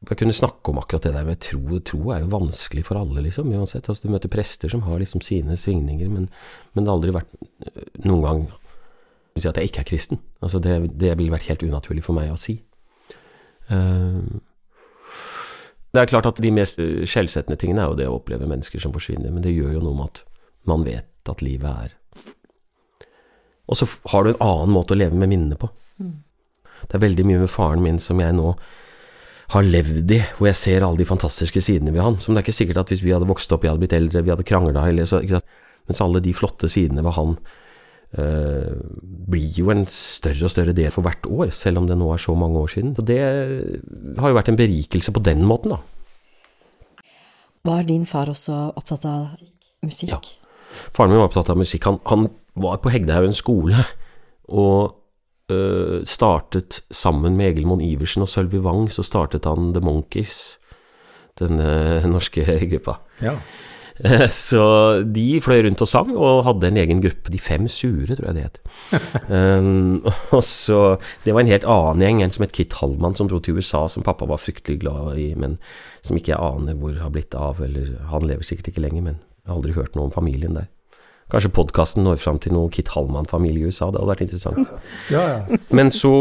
jeg 0.07 0.19
kunne 0.21 0.37
snakke 0.37 0.71
om 0.71 0.79
akkurat 0.79 1.07
det 1.09 1.15
der 1.17 1.25
med 1.25 1.41
tro. 1.43 1.79
Tro 1.81 2.11
er 2.15 2.21
jo 2.21 2.31
vanskelig 2.31 2.85
for 2.87 3.01
alle, 3.01 3.25
liksom, 3.25 3.49
uansett. 3.57 3.89
Altså, 3.89 4.07
du 4.07 4.13
møter 4.13 4.31
prester 4.31 4.71
som 4.71 4.85
har 4.87 5.01
liksom 5.01 5.25
sine 5.25 5.57
svingninger, 5.59 6.09
men, 6.13 6.29
men 6.75 6.85
det 6.85 6.91
har 6.91 6.99
aldri 6.99 7.15
vært 7.17 8.05
noen 8.05 8.23
gang 8.23 8.45
si 9.43 9.51
at 9.51 9.59
jeg 9.61 9.71
ikke 9.71 9.83
er 9.85 9.89
kristen. 9.89 10.21
Altså 10.45 10.61
det, 10.63 10.77
det 11.01 11.15
ville 11.19 11.35
vært 11.35 11.49
helt 11.51 11.65
unaturlig 11.67 12.05
for 12.07 12.17
meg 12.17 12.33
å 12.33 12.39
si. 12.41 12.59
Uh, 13.71 14.23
det 15.97 16.03
er 16.03 16.11
klart 16.11 16.29
at 16.29 16.41
de 16.43 16.53
mest 16.53 16.81
skjellsettende 17.09 17.59
tingene 17.61 17.85
er 17.85 17.91
jo 17.91 17.99
det 17.99 18.09
å 18.11 18.19
oppleve 18.19 18.49
mennesker 18.49 18.83
som 18.83 18.93
forsvinner, 18.95 19.33
men 19.33 19.45
det 19.45 19.55
gjør 19.55 19.79
jo 19.79 19.85
noe 19.85 19.97
med 19.97 20.11
at 20.11 20.23
man 20.69 20.85
vet 20.85 21.31
at 21.31 21.43
livet 21.43 21.87
er 21.87 21.95
Og 23.67 23.79
så 23.81 23.89
har 24.13 24.25
du 24.25 24.31
en 24.31 24.43
annen 24.45 24.75
måte 24.75 24.95
å 24.95 24.99
leve 24.99 25.17
med 25.19 25.31
minnene 25.31 25.57
på. 25.59 25.71
Mm. 25.99 26.19
Det 26.85 26.99
er 26.99 27.03
veldig 27.03 27.25
mye 27.27 27.41
med 27.43 27.51
faren 27.51 27.83
min 27.83 27.99
som 28.03 28.21
jeg 28.21 28.37
nå 28.37 28.53
har 29.55 29.67
levd 29.67 30.11
i, 30.11 30.21
hvor 30.37 30.51
jeg 30.51 30.59
ser 30.59 30.85
alle 30.85 31.01
de 31.01 31.09
fantastiske 31.09 31.63
sidene 31.63 31.95
ved 31.95 32.03
han. 32.03 32.19
Som 32.23 32.35
det 32.35 32.43
er 32.43 32.47
ikke 32.47 32.61
sikkert 32.61 32.83
at 32.83 32.93
hvis 32.93 33.03
vi 33.03 33.15
hadde 33.15 33.29
vokst 33.31 33.53
opp, 33.55 33.65
vi 33.65 33.71
hadde 33.71 33.83
blitt 33.83 33.97
eldre, 33.97 34.23
vi 34.27 34.33
hadde 34.35 34.47
krangla, 34.47 34.85
mens 35.87 36.03
alle 36.03 36.23
de 36.23 36.35
flotte 36.35 36.71
sidene 36.71 37.05
ved 37.07 37.17
han 37.19 37.39
Uh, 38.15 38.79
blir 39.27 39.59
jo 39.59 39.71
en 39.73 39.85
større 39.91 40.47
og 40.47 40.53
større 40.53 40.75
del 40.77 40.93
for 40.95 41.07
hvert 41.07 41.27
år, 41.27 41.51
selv 41.55 41.81
om 41.81 41.89
det 41.89 41.97
nå 41.99 42.09
er 42.15 42.23
så 42.23 42.35
mange 42.39 42.61
år 42.63 42.73
siden. 42.77 42.95
Så 42.97 43.05
det 43.07 43.19
har 43.19 44.31
jo 44.31 44.39
vært 44.39 44.51
en 44.53 44.59
berikelse 44.59 45.15
på 45.15 45.23
den 45.27 45.45
måten, 45.47 45.75
da. 45.75 45.81
Var 47.67 47.87
din 47.89 48.07
far 48.07 48.31
også 48.31 48.59
opptatt 48.79 49.07
av 49.11 49.41
musikk? 49.83 50.13
Ja. 50.13 50.21
Faren 50.95 51.11
min 51.11 51.19
var 51.19 51.31
opptatt 51.31 51.51
av 51.51 51.59
musikk. 51.59 51.89
Han, 51.89 51.99
han 52.07 52.29
var 52.55 52.79
på 52.83 52.93
Hegdehaugen 52.95 53.35
skole, 53.35 53.83
og 54.47 54.95
øh, 55.51 56.05
startet 56.07 56.83
sammen 56.95 57.35
med 57.39 57.51
Egil 57.51 57.67
Monn 57.67 57.83
Iversen 57.83 58.23
og 58.23 58.31
Sølvi 58.31 58.63
Wang, 58.63 58.87
så 58.93 59.03
startet 59.07 59.49
han 59.49 59.73
The 59.75 59.83
Monkeys, 59.83 60.61
denne 61.41 62.07
norske 62.07 62.47
gruppa. 62.71 63.01
Ja. 63.25 63.35
Så 64.47 64.63
de 65.03 65.27
fløy 65.41 65.63
rundt 65.67 65.83
og 65.85 65.89
sang, 65.91 66.13
og 66.17 66.45
hadde 66.47 66.71
en 66.71 66.81
egen 66.83 67.03
gruppe, 67.05 67.33
De 67.33 67.41
fem 67.41 67.69
sure, 67.73 68.17
tror 68.17 68.29
jeg 68.31 68.37
det 68.37 68.45
het. 68.45 68.61
um, 69.31 70.05
og 70.37 70.45
så, 70.45 70.99
Det 71.25 71.35
var 71.35 71.45
en 71.45 71.53
helt 71.53 71.65
annen 71.65 72.05
gjeng, 72.05 72.23
en 72.23 72.35
som 72.35 72.47
het 72.47 72.55
Kit 72.57 72.77
Hallmann, 72.81 73.17
som 73.17 73.31
dro 73.31 73.41
til 73.41 73.57
USA, 73.57 73.87
som 73.89 74.05
pappa 74.07 74.29
var 74.29 74.43
fryktelig 74.43 74.81
glad 74.85 75.17
i, 75.21 75.33
men 75.35 75.59
som 76.05 76.19
ikke 76.19 76.35
jeg 76.35 76.43
aner 76.43 76.77
hvor 76.79 76.97
har 77.01 77.13
blitt 77.15 77.35
av, 77.35 77.61
eller 77.65 77.97
han 78.13 78.29
lever 78.29 78.47
sikkert 78.47 78.73
ikke 78.73 78.85
lenger, 78.85 79.03
men 79.09 79.19
jeg 79.19 79.51
har 79.51 79.59
aldri 79.59 79.77
hørt 79.77 79.97
noe 79.97 80.11
om 80.11 80.15
familien 80.15 80.59
der. 80.59 80.69
Kanskje 81.33 81.51
podkasten 81.51 82.05
når 82.07 82.21
fram 82.23 82.37
til 82.39 82.53
noe 82.55 82.71
Kit 82.71 82.93
Hallmann-familie 82.95 83.67
i 83.67 83.71
USA, 83.73 83.89
det 83.91 83.99
hadde 83.99 84.11
vært 84.13 84.21
interessant. 84.29 84.69
ja, 85.11 85.23
ja. 85.33 85.59
Men 85.75 85.91
så, 85.91 86.13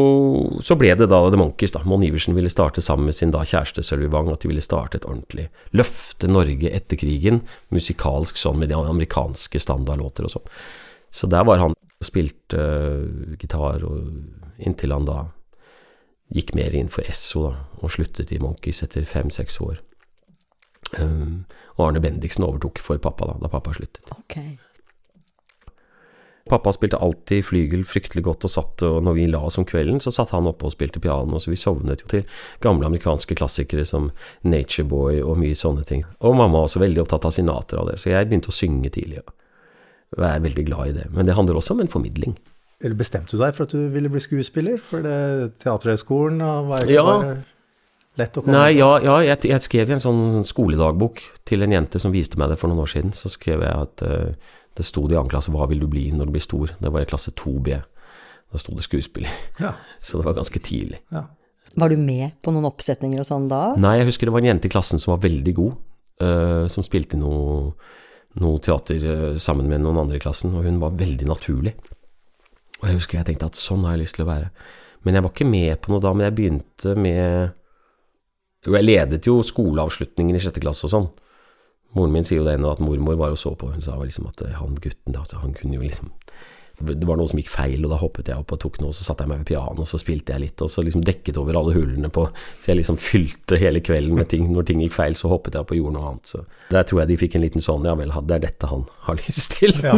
så 0.66 0.78
ble 0.82 0.96
det 0.98 1.12
da 1.12 1.20
The 1.30 1.38
Monkeys. 1.38 1.76
da. 1.76 1.84
Mon 1.86 2.02
Iversen 2.06 2.34
ville 2.34 2.50
starte 2.50 2.82
sammen 2.82 3.12
med 3.12 3.18
sin 3.18 3.34
da 3.36 3.44
kjæreste 3.46 3.86
Sølvi 3.86 4.10
Wang, 4.10 4.32
at 4.34 4.42
de 4.42 4.50
ville 4.50 4.66
starte 4.66 4.98
et 4.98 5.06
ordentlig 5.06 5.52
Løfte 5.78 6.32
Norge 6.32 6.74
etter 6.74 6.98
krigen, 6.98 7.44
musikalsk 7.70 8.42
sånn 8.42 8.58
med 8.64 8.74
de 8.74 8.82
amerikanske 8.82 9.62
standardlåter 9.62 10.26
og 10.26 10.38
sånn. 10.40 10.52
Så 11.14 11.30
der 11.30 11.46
var 11.48 11.62
han 11.62 11.78
og 11.78 12.10
spilte 12.10 12.58
uh, 12.60 13.38
gitar, 13.40 13.86
og 13.86 14.58
inntil 14.58 14.92
han 14.96 15.06
da 15.08 15.22
gikk 16.34 16.56
mer 16.58 16.74
inn 16.74 16.90
for 16.90 17.06
Esso, 17.06 17.46
da, 17.52 17.66
og 17.78 17.94
sluttet 17.94 18.34
i 18.34 18.42
Monkeys 18.42 18.82
etter 18.84 19.06
fem-seks 19.06 19.62
år. 19.62 19.84
Um, 20.98 21.46
og 21.78 21.92
Arne 21.92 22.02
Bendiksen 22.02 22.46
overtok 22.48 22.82
for 22.82 22.98
pappa 23.02 23.30
da, 23.30 23.38
da 23.46 23.54
pappa 23.54 23.78
sluttet. 23.78 24.10
Ok. 24.18 24.40
Pappa 26.46 26.70
spilte 26.76 27.00
alltid 27.02 27.42
flygel 27.48 27.82
fryktelig 27.90 28.22
godt 28.28 28.46
og 28.46 28.52
satt, 28.54 28.84
og 28.86 29.00
når 29.02 29.16
vi 29.18 29.24
la 29.34 29.40
oss 29.48 29.56
om 29.58 29.66
kvelden, 29.66 29.98
så 30.04 30.12
satt 30.14 30.30
han 30.36 30.46
oppe 30.46 30.68
og 30.68 30.76
spilte 30.76 31.00
piano, 31.02 31.40
så 31.42 31.50
vi 31.50 31.58
sovnet 31.58 32.04
jo 32.04 32.10
til 32.12 32.28
gamle 32.62 32.86
amerikanske 32.86 33.34
klassikere 33.40 33.82
som 33.90 34.12
Nature 34.46 34.86
Boy 34.92 35.24
og 35.26 35.40
mye 35.42 35.58
sånne 35.58 35.82
ting. 35.90 36.04
Og 36.22 36.36
mamma 36.38 36.60
var 36.60 36.68
også 36.68 36.84
veldig 36.84 37.02
opptatt 37.02 37.26
av 37.26 37.34
Sinatra 37.34 37.82
og 37.82 37.90
det, 37.90 37.98
så 37.98 38.12
jeg 38.14 38.30
begynte 38.30 38.54
å 38.54 38.58
synge 38.60 38.92
tidlig, 38.94 39.24
og 39.26 40.22
jeg 40.22 40.30
er 40.36 40.44
veldig 40.46 40.66
glad 40.68 40.92
i 40.92 40.94
det. 41.00 41.08
Men 41.16 41.26
det 41.26 41.34
handler 41.40 41.58
også 41.58 41.74
om 41.74 41.82
en 41.82 41.90
formidling. 41.90 42.36
Eller 42.84 43.00
bestemte 43.00 43.34
du 43.34 43.42
deg 43.42 43.56
for 43.58 43.66
at 43.66 43.74
du 43.74 43.88
ville 43.90 44.12
bli 44.14 44.22
skuespiller? 44.22 44.78
For 44.78 45.02
det 45.02 45.56
Teaterhøgskolen 45.64 46.44
var 46.70 46.86
ikke 46.86 46.94
Ja. 46.94 47.06
bare 47.08 47.38
lett 48.22 48.38
å 48.38 48.44
komme 48.44 48.54
Nei, 48.54 48.76
ja, 48.78 48.92
ja 49.02 49.16
jeg, 49.32 49.50
jeg 49.50 49.66
skrev 49.66 49.90
i 49.90 49.96
en 49.98 50.04
sånn 50.04 50.46
skoledagbok 50.46 51.24
til 51.48 51.66
en 51.66 51.74
jente 51.74 52.00
som 52.04 52.14
viste 52.14 52.38
meg 52.38 52.54
det 52.54 52.60
for 52.62 52.70
noen 52.70 52.84
år 52.86 52.92
siden. 52.94 53.16
Så 53.18 53.34
skrev 53.34 53.66
jeg 53.66 53.74
at 53.74 54.06
eh, 54.06 54.36
det 54.76 54.86
sto 54.86 55.06
det 55.08 55.16
i 55.16 55.20
annen 55.20 55.32
klasse 55.32 55.52
'Hva 55.52 55.68
vil 55.70 55.80
du 55.80 55.88
bli 55.88 56.12
når 56.12 56.26
du 56.26 56.32
blir 56.36 56.44
stor?' 56.44 56.76
Det 56.82 56.92
var 56.92 57.02
i 57.02 57.10
klasse 57.10 57.32
2B. 57.32 57.82
Da 58.52 58.58
sto 58.60 58.76
det 58.76 58.84
skuespiller. 58.84 59.30
Ja. 59.60 59.74
Så 60.00 60.18
det 60.18 60.26
var 60.26 60.34
ganske 60.38 60.60
tidlig. 60.60 61.00
ja. 61.12 61.28
Var 61.76 61.90
du 61.90 61.98
med 61.98 62.32
på 62.42 62.54
noen 62.54 62.70
oppsetninger 62.70 63.20
og 63.20 63.26
sånn 63.28 63.50
da? 63.52 63.76
Nei, 63.76 63.98
jeg 63.98 64.08
husker 64.08 64.28
det 64.28 64.32
var 64.32 64.40
en 64.40 64.48
jente 64.54 64.70
i 64.70 64.72
klassen 64.72 65.00
som 65.02 65.16
var 65.16 65.28
veldig 65.28 65.54
god, 65.56 65.76
Uh, 66.16 66.70
som 66.72 66.80
spilte 66.80 67.18
noe, 67.20 67.74
noe 68.40 68.60
teater 68.64 69.02
uh, 69.04 69.36
sammen 69.36 69.68
med 69.68 69.82
noen 69.84 69.98
andre 70.00 70.16
i 70.16 70.22
klassen, 70.24 70.54
og 70.56 70.64
hun 70.64 70.78
var 70.80 70.96
veldig 70.96 71.28
naturlig. 71.28 71.74
Og 72.80 72.86
jeg 72.88 72.96
husker 73.02 73.18
jeg 73.18 73.28
tenkte 73.28 73.50
at 73.50 73.60
sånn 73.60 73.84
har 73.84 73.98
jeg 73.98 74.06
lyst 74.06 74.16
til 74.16 74.24
å 74.24 74.30
være. 74.30 74.48
Men 75.04 75.18
jeg 75.18 75.26
var 75.26 75.34
ikke 75.34 75.50
med 75.50 75.82
på 75.84 75.92
noe 75.92 76.00
da, 76.00 76.14
men 76.16 76.30
jeg 76.30 76.36
begynte 76.38 76.96
med 76.96 77.52
Jo, 78.64 78.78
jeg 78.78 78.88
ledet 78.88 79.28
jo 79.28 79.42
skoleavslutningen 79.44 80.40
i 80.40 80.40
sjette 80.40 80.64
klasse 80.64 80.88
og 80.88 80.94
sånn. 80.96 81.10
Moren 81.96 82.14
min 82.14 82.28
sier 82.28 82.42
jo 82.42 82.48
det 82.48 82.58
ennå, 82.58 82.74
at 82.76 82.84
mormor 82.84 83.18
var 83.20 83.36
og 83.36 83.40
så 83.40 83.56
på, 83.56 83.72
hun 83.72 83.84
sa 83.84 83.98
liksom 84.02 84.28
at 84.30 84.44
eh, 84.46 84.56
han 84.60 84.78
gutten 84.84 85.16
da, 85.16 85.24
han 85.42 85.56
kunne 85.58 85.80
jo 85.80 85.86
liksom 85.86 86.12
det 86.80 87.08
var 87.08 87.16
noe 87.16 87.30
som 87.30 87.40
gikk 87.40 87.50
feil, 87.54 87.86
og 87.86 87.92
da 87.94 87.98
hoppet 88.02 88.30
jeg 88.30 88.42
opp 88.42 88.52
og 88.52 88.60
tok 88.60 88.80
noe, 88.82 88.92
og 88.92 88.98
så 88.98 89.06
satte 89.08 89.24
jeg 89.24 89.32
meg 89.32 89.42
ved 89.42 89.48
pianoet, 89.48 89.80
og 89.80 89.88
så 89.88 90.00
spilte 90.02 90.34
jeg 90.36 90.44
litt, 90.44 90.64
og 90.64 90.72
så 90.72 90.84
liksom 90.84 91.06
dekket 91.08 91.40
over 91.40 91.56
alle 91.56 91.76
hullene 91.76 92.10
på 92.12 92.26
Så 92.60 92.72
jeg 92.72 92.82
liksom 92.82 92.98
fylte 93.00 93.60
hele 93.62 93.80
kvelden 93.86 94.18
med 94.18 94.28
ting. 94.32 94.50
Når 94.52 94.68
ting 94.68 94.82
gikk 94.84 94.96
feil, 94.98 95.16
så 95.16 95.30
hoppet 95.32 95.56
jeg 95.56 95.64
opp 95.64 95.72
og 95.72 95.80
gjorde 95.80 95.96
noe 95.96 96.10
annet. 96.12 96.32
Så 96.34 96.44
der 96.74 96.88
tror 96.88 97.02
jeg 97.02 97.12
de 97.12 97.18
fikk 97.22 97.38
en 97.38 97.46
liten 97.46 97.64
sånn 97.64 97.86
Ja 97.88 97.96
vel, 97.96 98.12
det 98.28 98.38
er 98.38 98.44
dette 98.48 98.70
han 98.72 98.84
har 99.08 99.20
lyst 99.28 99.56
til. 99.60 99.76
Ja. 99.86 99.96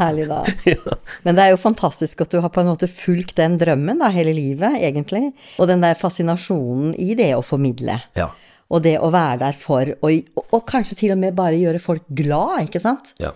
Herlig 0.00 0.28
da. 0.30 0.42
Men 1.26 1.38
det 1.38 1.44
er 1.44 1.52
jo 1.52 1.60
fantastisk 1.60 2.24
at 2.24 2.32
du 2.32 2.40
har 2.44 2.52
på 2.54 2.64
en 2.64 2.72
måte 2.72 2.88
fulgt 2.88 3.36
den 3.40 3.58
drømmen 3.60 4.00
da, 4.00 4.12
hele 4.14 4.32
livet, 4.36 4.80
egentlig. 4.80 5.32
Og 5.58 5.68
den 5.68 5.84
der 5.84 5.98
fascinasjonen 5.98 6.94
i 6.96 7.12
det 7.18 7.34
å 7.36 7.44
formidle. 7.44 8.00
Ja. 8.16 8.32
Og 8.70 8.82
det 8.84 8.98
å 9.00 9.08
være 9.10 9.38
der 9.46 9.56
for, 9.56 9.88
og, 10.04 10.42
og 10.52 10.64
kanskje 10.68 10.96
til 11.00 11.12
og 11.14 11.18
med 11.22 11.36
bare 11.38 11.56
gjøre 11.56 11.80
folk 11.80 12.02
glad, 12.14 12.66
ikke 12.68 12.80
sant? 12.84 13.14
ja. 13.22 13.32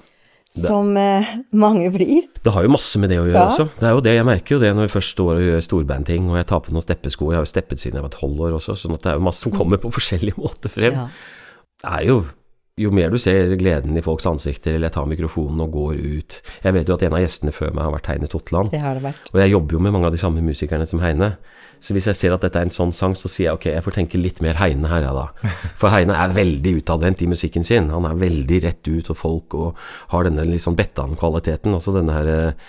Som 0.52 0.90
eh, 1.00 1.24
mange 1.56 1.86
blir. 1.94 2.26
Det 2.44 2.52
har 2.52 2.66
jo 2.66 2.68
masse 2.74 2.98
med 3.00 3.08
det 3.08 3.16
å 3.16 3.22
gjøre 3.24 3.40
Ja. 3.40 3.44
også. 3.54 3.64
Det 3.78 3.86
er 3.88 3.94
jo 3.96 4.00
det, 4.04 4.12
Jeg 4.18 4.26
merker 4.28 4.52
jo 4.52 4.58
det 4.60 4.72
når 4.76 4.84
vi 4.84 4.92
først 4.92 5.14
står 5.14 5.30
og 5.38 5.44
gjør 5.46 5.62
storbandting, 5.64 6.26
og 6.28 6.36
jeg 6.36 6.46
tar 6.50 6.60
på 6.60 6.74
noen 6.76 6.84
steppesko. 6.84 7.30
Jeg 7.32 7.38
har 7.40 7.46
jo 7.46 7.48
steppet 7.54 7.80
siden 7.80 7.96
jeg 7.96 8.04
var 8.04 8.12
tolv 8.12 8.36
år 8.44 8.58
også, 8.58 8.76
sånn 8.76 8.92
at 8.98 9.00
det 9.06 9.10
er 9.14 9.16
jo 9.16 9.24
masse 9.24 9.40
som 9.46 9.54
kommer 9.56 9.80
på 9.80 9.88
forskjellige 9.96 10.36
måter 10.44 10.68
frem. 10.68 10.92
Ja. 10.92 11.06
Det 11.80 11.94
er 11.96 12.04
jo 12.10 12.18
jo 12.82 12.92
mer 12.94 13.12
du 13.12 13.18
ser 13.22 13.54
gleden 13.60 13.96
i 13.98 14.04
folks 14.04 14.26
ansikter, 14.28 14.76
eller 14.76 14.90
jeg 14.90 14.96
tar 14.98 15.08
mikrofonen 15.10 15.64
og 15.64 15.74
går 15.74 15.98
ut 15.98 16.38
Jeg 16.64 16.76
vet 16.76 16.88
jo 16.88 16.96
at 16.96 17.04
en 17.06 17.16
av 17.16 17.22
gjestene 17.24 17.54
før 17.54 17.74
meg 17.74 17.86
har 17.86 17.96
vært 17.96 18.12
Heine 18.12 18.30
Totland. 18.30 18.72
Det 18.72 18.82
har 18.82 18.98
det 18.98 19.06
vært. 19.06 19.32
Og 19.32 19.42
jeg 19.42 19.54
jobber 19.54 19.78
jo 19.78 19.82
med 19.86 19.94
mange 19.94 20.10
av 20.10 20.16
de 20.16 20.22
samme 20.22 20.44
musikerne 20.44 20.86
som 20.88 21.02
Heine. 21.04 21.34
Så 21.82 21.96
hvis 21.96 22.06
jeg 22.06 22.18
ser 22.18 22.34
at 22.34 22.44
dette 22.44 22.60
er 22.60 22.68
en 22.68 22.74
sånn 22.74 22.92
sang, 22.94 23.16
så 23.18 23.26
sier 23.26 23.48
jeg 23.48 23.58
ok, 23.58 23.64
jeg 23.72 23.82
får 23.82 23.96
tenke 23.96 24.20
litt 24.20 24.38
mer 24.44 24.60
Heine 24.60 24.86
her, 24.86 25.02
ja 25.02 25.14
da. 25.16 25.24
For 25.80 25.90
Heine 25.90 26.14
er 26.14 26.34
veldig 26.36 26.76
utadvendt 26.78 27.24
i 27.26 27.30
musikken 27.30 27.66
sin. 27.66 27.90
Han 27.90 28.06
er 28.06 28.20
veldig 28.20 28.60
rett 28.68 28.90
ut 28.92 29.10
og 29.10 29.18
folk, 29.18 29.56
og 29.58 29.80
har 30.14 30.28
denne 30.28 30.46
litt 30.46 30.62
sånn 30.62 30.78
Bettan-kvaliteten. 30.78 31.74
Også 31.74 31.96
denne 31.96 32.14
her 32.14 32.30
eh, 32.30 32.68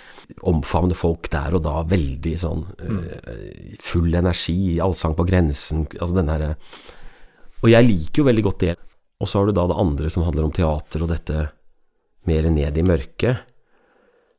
omfavne 0.50 0.98
folk 0.98 1.30
der 1.30 1.54
og 1.54 1.62
da, 1.66 1.76
veldig 1.94 2.34
sånn 2.42 2.66
eh, 2.82 3.78
full 3.84 4.10
energi, 4.18 4.80
allsang 4.82 5.14
på 5.14 5.28
grensen. 5.28 5.86
Altså 6.00 6.18
denne 6.18 6.34
herre 6.34 6.50
Og 7.62 7.70
jeg 7.70 7.86
liker 7.86 8.24
jo 8.24 8.28
veldig 8.32 8.46
godt 8.50 8.66
det. 8.66 8.74
Og 9.22 9.30
så 9.30 9.40
har 9.40 9.48
du 9.48 9.54
da 9.56 9.66
det 9.70 9.78
andre 9.80 10.10
som 10.12 10.24
handler 10.26 10.48
om 10.48 10.54
teater 10.54 11.04
og 11.04 11.10
dette 11.12 11.48
mer 12.28 12.48
ned 12.50 12.78
i 12.78 12.84
mørket. 12.86 13.44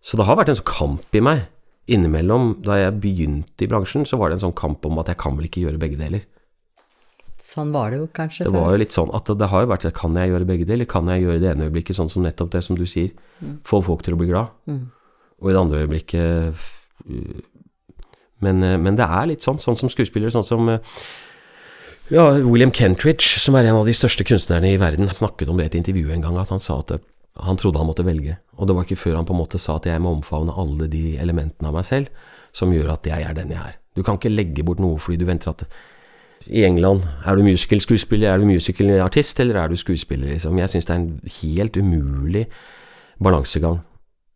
Så 0.05 0.17
det 0.19 0.27
har 0.27 0.37
vært 0.37 0.51
en 0.53 0.59
sånn 0.59 0.69
kamp 0.69 1.17
i 1.17 1.23
meg. 1.23 1.45
Innimellom, 1.89 2.55
da 2.65 2.79
jeg 2.79 2.97
begynte 3.01 3.65
i 3.65 3.69
bransjen, 3.69 4.07
så 4.09 4.17
var 4.17 4.29
det 4.29 4.39
en 4.39 4.47
sånn 4.47 4.57
kamp 4.57 4.85
om 4.89 4.97
at 5.01 5.11
jeg 5.11 5.19
kan 5.21 5.37
vel 5.37 5.47
ikke 5.47 5.63
gjøre 5.65 5.81
begge 5.81 5.99
deler. 6.01 6.25
Sånn 7.45 7.69
var 7.75 7.93
det 7.93 7.99
jo 8.01 8.07
kanskje 8.09 8.47
Det 8.47 8.53
var 8.55 8.71
jo 8.73 8.79
litt 8.81 8.95
sånn 8.95 9.11
at 9.13 9.27
det 9.37 9.47
har 9.51 9.61
jo 9.61 9.67
vært 9.69 9.83
Kan 9.93 10.15
jeg 10.17 10.31
gjøre 10.31 10.47
begge 10.49 10.65
deler? 10.65 10.87
Kan 10.89 11.11
jeg 11.13 11.21
gjøre 11.21 11.41
det 11.43 11.51
ene 11.51 11.67
øyeblikket 11.67 11.97
sånn 11.99 12.09
som 12.09 12.25
nettopp 12.25 12.49
det 12.55 12.63
som 12.65 12.77
du 12.79 12.87
sier? 12.89 13.11
Få 13.69 13.83
folk 13.85 14.01
til 14.01 14.15
å 14.15 14.19
bli 14.21 14.31
glad. 14.31 14.49
Og 15.41 15.51
i 15.51 15.53
det 15.53 15.61
andre 15.61 15.83
øyeblikket 15.83 16.65
men, 18.43 18.63
eh, 18.63 18.77
men 18.77 18.97
det 18.97 19.05
er 19.05 19.29
litt 19.29 19.45
sånn, 19.45 19.59
sånn 19.61 19.77
som 19.79 19.91
skuespillere, 19.91 20.33
sånn 20.33 20.45
som 20.45 20.67
eh, 20.69 20.79
ja, 22.13 22.25
William 22.45 22.71
Kentridge, 22.71 23.39
som 23.41 23.57
er 23.57 23.69
en 23.69 23.79
av 23.79 23.87
de 23.87 23.95
største 23.95 24.25
kunstnerne 24.27 24.73
i 24.73 24.79
verden, 24.81 25.09
snakket 25.09 25.49
om 25.49 25.57
det 25.57 25.67
i 25.67 25.71
et 25.73 25.79
intervju 25.81 26.11
en 26.13 26.25
gang, 26.25 26.39
at 26.41 26.53
han 26.53 26.63
sa 26.63 26.79
at 26.83 26.97
han 27.45 27.57
trodde 27.59 27.81
han 27.81 27.89
måtte 27.89 28.05
velge. 28.07 28.37
Og 28.55 28.67
det 28.67 28.75
var 28.75 28.85
ikke 28.87 29.01
før 29.01 29.17
han 29.19 29.27
på 29.27 29.35
en 29.35 29.41
måte 29.41 29.59
sa 29.59 29.79
at 29.79 29.87
jeg 29.89 30.01
må 30.01 30.13
omfavne 30.15 30.55
alle 30.55 30.87
de 30.91 31.17
elementene 31.19 31.71
av 31.71 31.75
meg 31.75 31.87
selv 31.87 32.31
som 32.55 32.71
gjør 32.71 32.93
at 32.93 33.09
jeg 33.09 33.25
er 33.27 33.35
den 33.35 33.51
jeg 33.51 33.59
er. 33.59 33.75
Du 33.95 34.03
kan 34.03 34.19
ikke 34.19 34.31
legge 34.31 34.63
bort 34.63 34.79
noe 34.83 34.99
fordi 35.01 35.19
du 35.19 35.27
venter 35.27 35.51
at 35.51 35.65
i 36.45 36.61
England 36.67 37.03
er 37.25 37.35
du 37.35 37.43
musicalskuespiller, 37.43 38.29
er 38.29 38.39
du 38.39 38.45
musicalartist, 38.45 39.39
eller 39.41 39.57
er 39.57 39.71
du 39.71 39.79
skuespiller, 39.79 40.29
liksom. 40.29 40.59
Jeg 40.61 40.69
syns 40.69 40.85
det 40.85 40.93
er 40.93 40.99
en 41.01 41.31
helt 41.41 41.77
umulig 41.81 42.45
balansegang. 43.23 43.79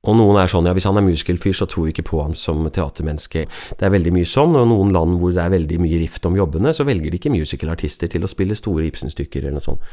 Og 0.08 0.16
noen 0.16 0.38
er 0.40 0.48
sånn, 0.48 0.68
ja, 0.70 0.72
hvis 0.76 0.88
han 0.88 0.96
er 0.96 1.04
muskelfyr, 1.04 1.56
så 1.58 1.68
tror 1.68 1.90
vi 1.90 1.92
ikke 1.92 2.08
på 2.08 2.22
ham 2.24 2.36
som 2.40 2.64
teatermenneske. 2.64 3.44
Det 3.76 3.84
er 3.84 3.92
veldig 3.92 4.14
mye 4.16 4.30
sånn, 4.30 4.56
og 4.56 4.70
noen 4.72 4.94
land 4.96 5.18
hvor 5.20 5.34
det 5.36 5.44
er 5.44 5.52
veldig 5.52 5.80
mye 5.84 6.00
rift 6.00 6.28
om 6.30 6.38
jobbene, 6.40 6.72
så 6.76 6.86
velger 6.88 7.12
de 7.12 7.20
ikke 7.20 7.34
musicalartister 7.34 8.12
til 8.14 8.24
å 8.24 8.32
spille 8.32 8.56
store 8.56 8.88
Ibsen-stykker 8.88 9.44
eller 9.44 9.60
noe 9.60 9.66
sånt. 9.66 9.84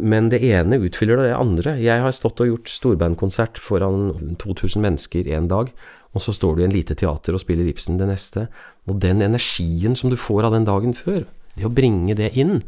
Men 0.00 0.30
det 0.32 0.40
ene 0.48 0.80
utfyller 0.80 1.20
det 1.20 1.34
andre. 1.36 1.76
Jeg 1.84 2.00
har 2.00 2.14
stått 2.16 2.40
og 2.40 2.48
gjort 2.48 2.72
storbandkonsert 2.72 3.60
foran 3.60 4.34
2000 4.40 4.82
mennesker 4.82 5.28
en 5.36 5.50
dag, 5.52 5.70
og 6.16 6.24
så 6.24 6.32
står 6.32 6.56
du 6.56 6.64
i 6.64 6.66
en 6.70 6.74
lite 6.74 6.96
teater 6.96 7.36
og 7.36 7.42
spiller 7.42 7.68
Ibsen 7.68 8.00
det 8.00 8.08
neste. 8.08 8.46
Og 8.88 8.96
den 9.04 9.20
energien 9.20 9.98
som 9.98 10.08
du 10.08 10.16
får 10.16 10.48
av 10.48 10.56
den 10.56 10.64
dagen 10.64 10.96
før, 10.96 11.26
det 11.52 11.68
å 11.68 11.72
bringe 11.72 12.16
det 12.16 12.32
inn, 12.40 12.62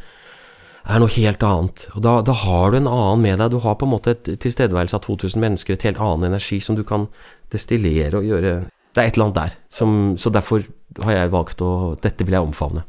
er 0.96 1.02
noe 1.02 1.12
helt 1.12 1.42
annet. 1.44 1.86
Og 1.94 2.02
da, 2.02 2.12
da 2.24 2.32
har 2.32 2.70
du 2.72 2.76
en 2.78 2.86
annen 2.88 3.20
med 3.22 3.38
deg. 3.38 3.50
Du 3.52 3.58
har 3.64 3.74
på 3.76 3.84
en 3.86 3.92
måte 3.92 4.14
et 4.14 4.28
tilstedeværelse 4.40 4.96
av 4.96 5.02
2000 5.04 5.40
mennesker, 5.42 5.74
et 5.76 5.82
helt 5.88 6.00
annen 6.00 6.30
energi 6.30 6.60
som 6.64 6.76
du 6.78 6.84
kan 6.88 7.08
destillere 7.52 8.18
og 8.20 8.24
gjøre 8.28 8.52
Det 8.94 9.02
er 9.04 9.08
et 9.10 9.16
eller 9.18 9.26
annet 9.28 9.36
der. 9.38 9.56
Som, 9.70 10.16
så 10.18 10.30
derfor 10.32 10.64
har 11.04 11.12
jeg 11.12 11.30
valgt 11.30 11.60
å 11.62 11.70
Dette 12.02 12.24
vil 12.24 12.34
jeg 12.38 12.42
omfavne. 12.46 12.84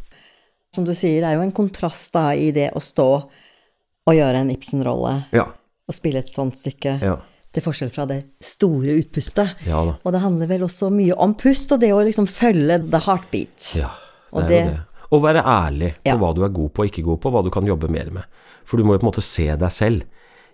Som 0.75 0.85
du 0.85 0.93
sier, 0.95 1.19
det 1.21 1.27
er 1.29 1.35
jo 1.39 1.43
en 1.43 1.51
kontrast 1.55 2.13
da 2.13 2.29
i 2.37 2.51
det 2.55 2.69
å 2.77 2.81
stå 2.81 3.07
og 4.09 4.15
gjøre 4.15 4.39
en 4.45 4.49
Ibsen-rolle 4.53 5.15
Ja. 5.35 5.43
og 5.89 5.93
spille 5.93 6.19
et 6.23 6.29
sånt 6.31 6.55
stykke, 6.57 6.99
Ja. 7.01 7.17
til 7.53 7.63
forskjell 7.65 7.89
fra 7.91 8.05
det 8.05 8.23
store 8.41 8.95
utpustet. 9.01 9.65
Ja. 9.67 9.81
Og 10.05 10.11
det 10.13 10.21
handler 10.21 10.47
vel 10.47 10.61
også 10.65 10.89
mye 10.93 11.13
om 11.17 11.33
pust, 11.35 11.71
og 11.73 11.79
det 11.81 11.89
å 11.93 12.01
liksom 12.05 12.27
følge 12.29 12.79
the 12.89 12.99
heartbeat. 13.05 13.73
Ja, 13.75 13.89
Og 14.31 14.47
det 14.47 14.57
er 14.59 14.65
jo 14.65 14.69
det- 14.71 14.77
det. 14.77 14.85
Og 15.11 15.23
være 15.23 15.41
ærlig 15.41 15.95
på 16.03 16.11
Ja. 16.11 16.17
hva 16.21 16.33
du 16.35 16.43
er 16.45 16.53
god 16.53 16.69
på 16.73 16.83
og 16.83 16.91
ikke 16.91 17.03
god 17.05 17.21
på, 17.23 17.31
hva 17.33 17.43
du 17.43 17.49
kan 17.49 17.65
jobbe 17.65 17.89
mer 17.89 18.11
med. 18.13 18.23
For 18.65 18.77
du 18.77 18.83
må 18.83 18.93
jo 18.93 19.01
på 19.01 19.07
en 19.07 19.11
måte 19.11 19.25
se 19.25 19.47
deg 19.55 19.71
selv 19.73 20.03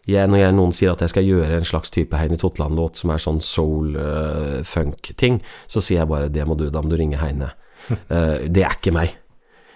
jeg, 0.06 0.30
når 0.30 0.38
jeg, 0.38 0.54
noen 0.54 0.74
sier 0.76 0.94
at 0.94 1.02
jeg 1.02 1.10
skal 1.16 1.26
gjøre 1.26 1.58
en 1.58 1.66
slags 1.66 1.90
type 1.94 2.18
Heine 2.18 2.38
Totland-låt 2.38 3.00
som 3.02 3.10
er 3.10 3.22
sånn 3.22 3.42
soul-funk-ting, 3.42 5.40
så 5.66 5.82
sier 5.82 6.04
jeg 6.04 6.10
bare 6.12 6.30
det 6.30 6.46
må 6.46 6.58
du, 6.60 6.68
da 6.70 6.84
må 6.84 6.92
du 6.92 6.98
ringe 7.00 7.18
Heine. 7.22 7.54
Uh, 7.90 8.46
det 8.54 8.66
er 8.66 8.78
ikke 8.78 8.94
meg. 8.96 9.16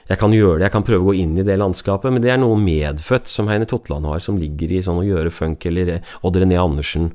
Jeg 0.09 0.17
kan 0.21 0.33
gjøre 0.33 0.57
det, 0.57 0.65
jeg 0.67 0.73
kan 0.73 0.85
prøve 0.85 1.03
å 1.03 1.09
gå 1.11 1.17
inn 1.21 1.35
i 1.37 1.45
det 1.45 1.57
landskapet, 1.61 2.13
men 2.13 2.21
det 2.23 2.31
er 2.33 2.39
noe 2.41 2.57
medfødt 2.61 3.29
som 3.29 3.49
Heine 3.49 3.67
Totland 3.69 4.05
har, 4.09 4.21
som 4.25 4.39
ligger 4.41 4.71
i 4.73 4.81
sånn 4.85 5.01
å 5.01 5.05
gjøre 5.05 5.33
funk, 5.33 5.65
eller 5.69 5.99
Odd 6.25 6.39
René 6.41 6.57
Andersen. 6.61 7.11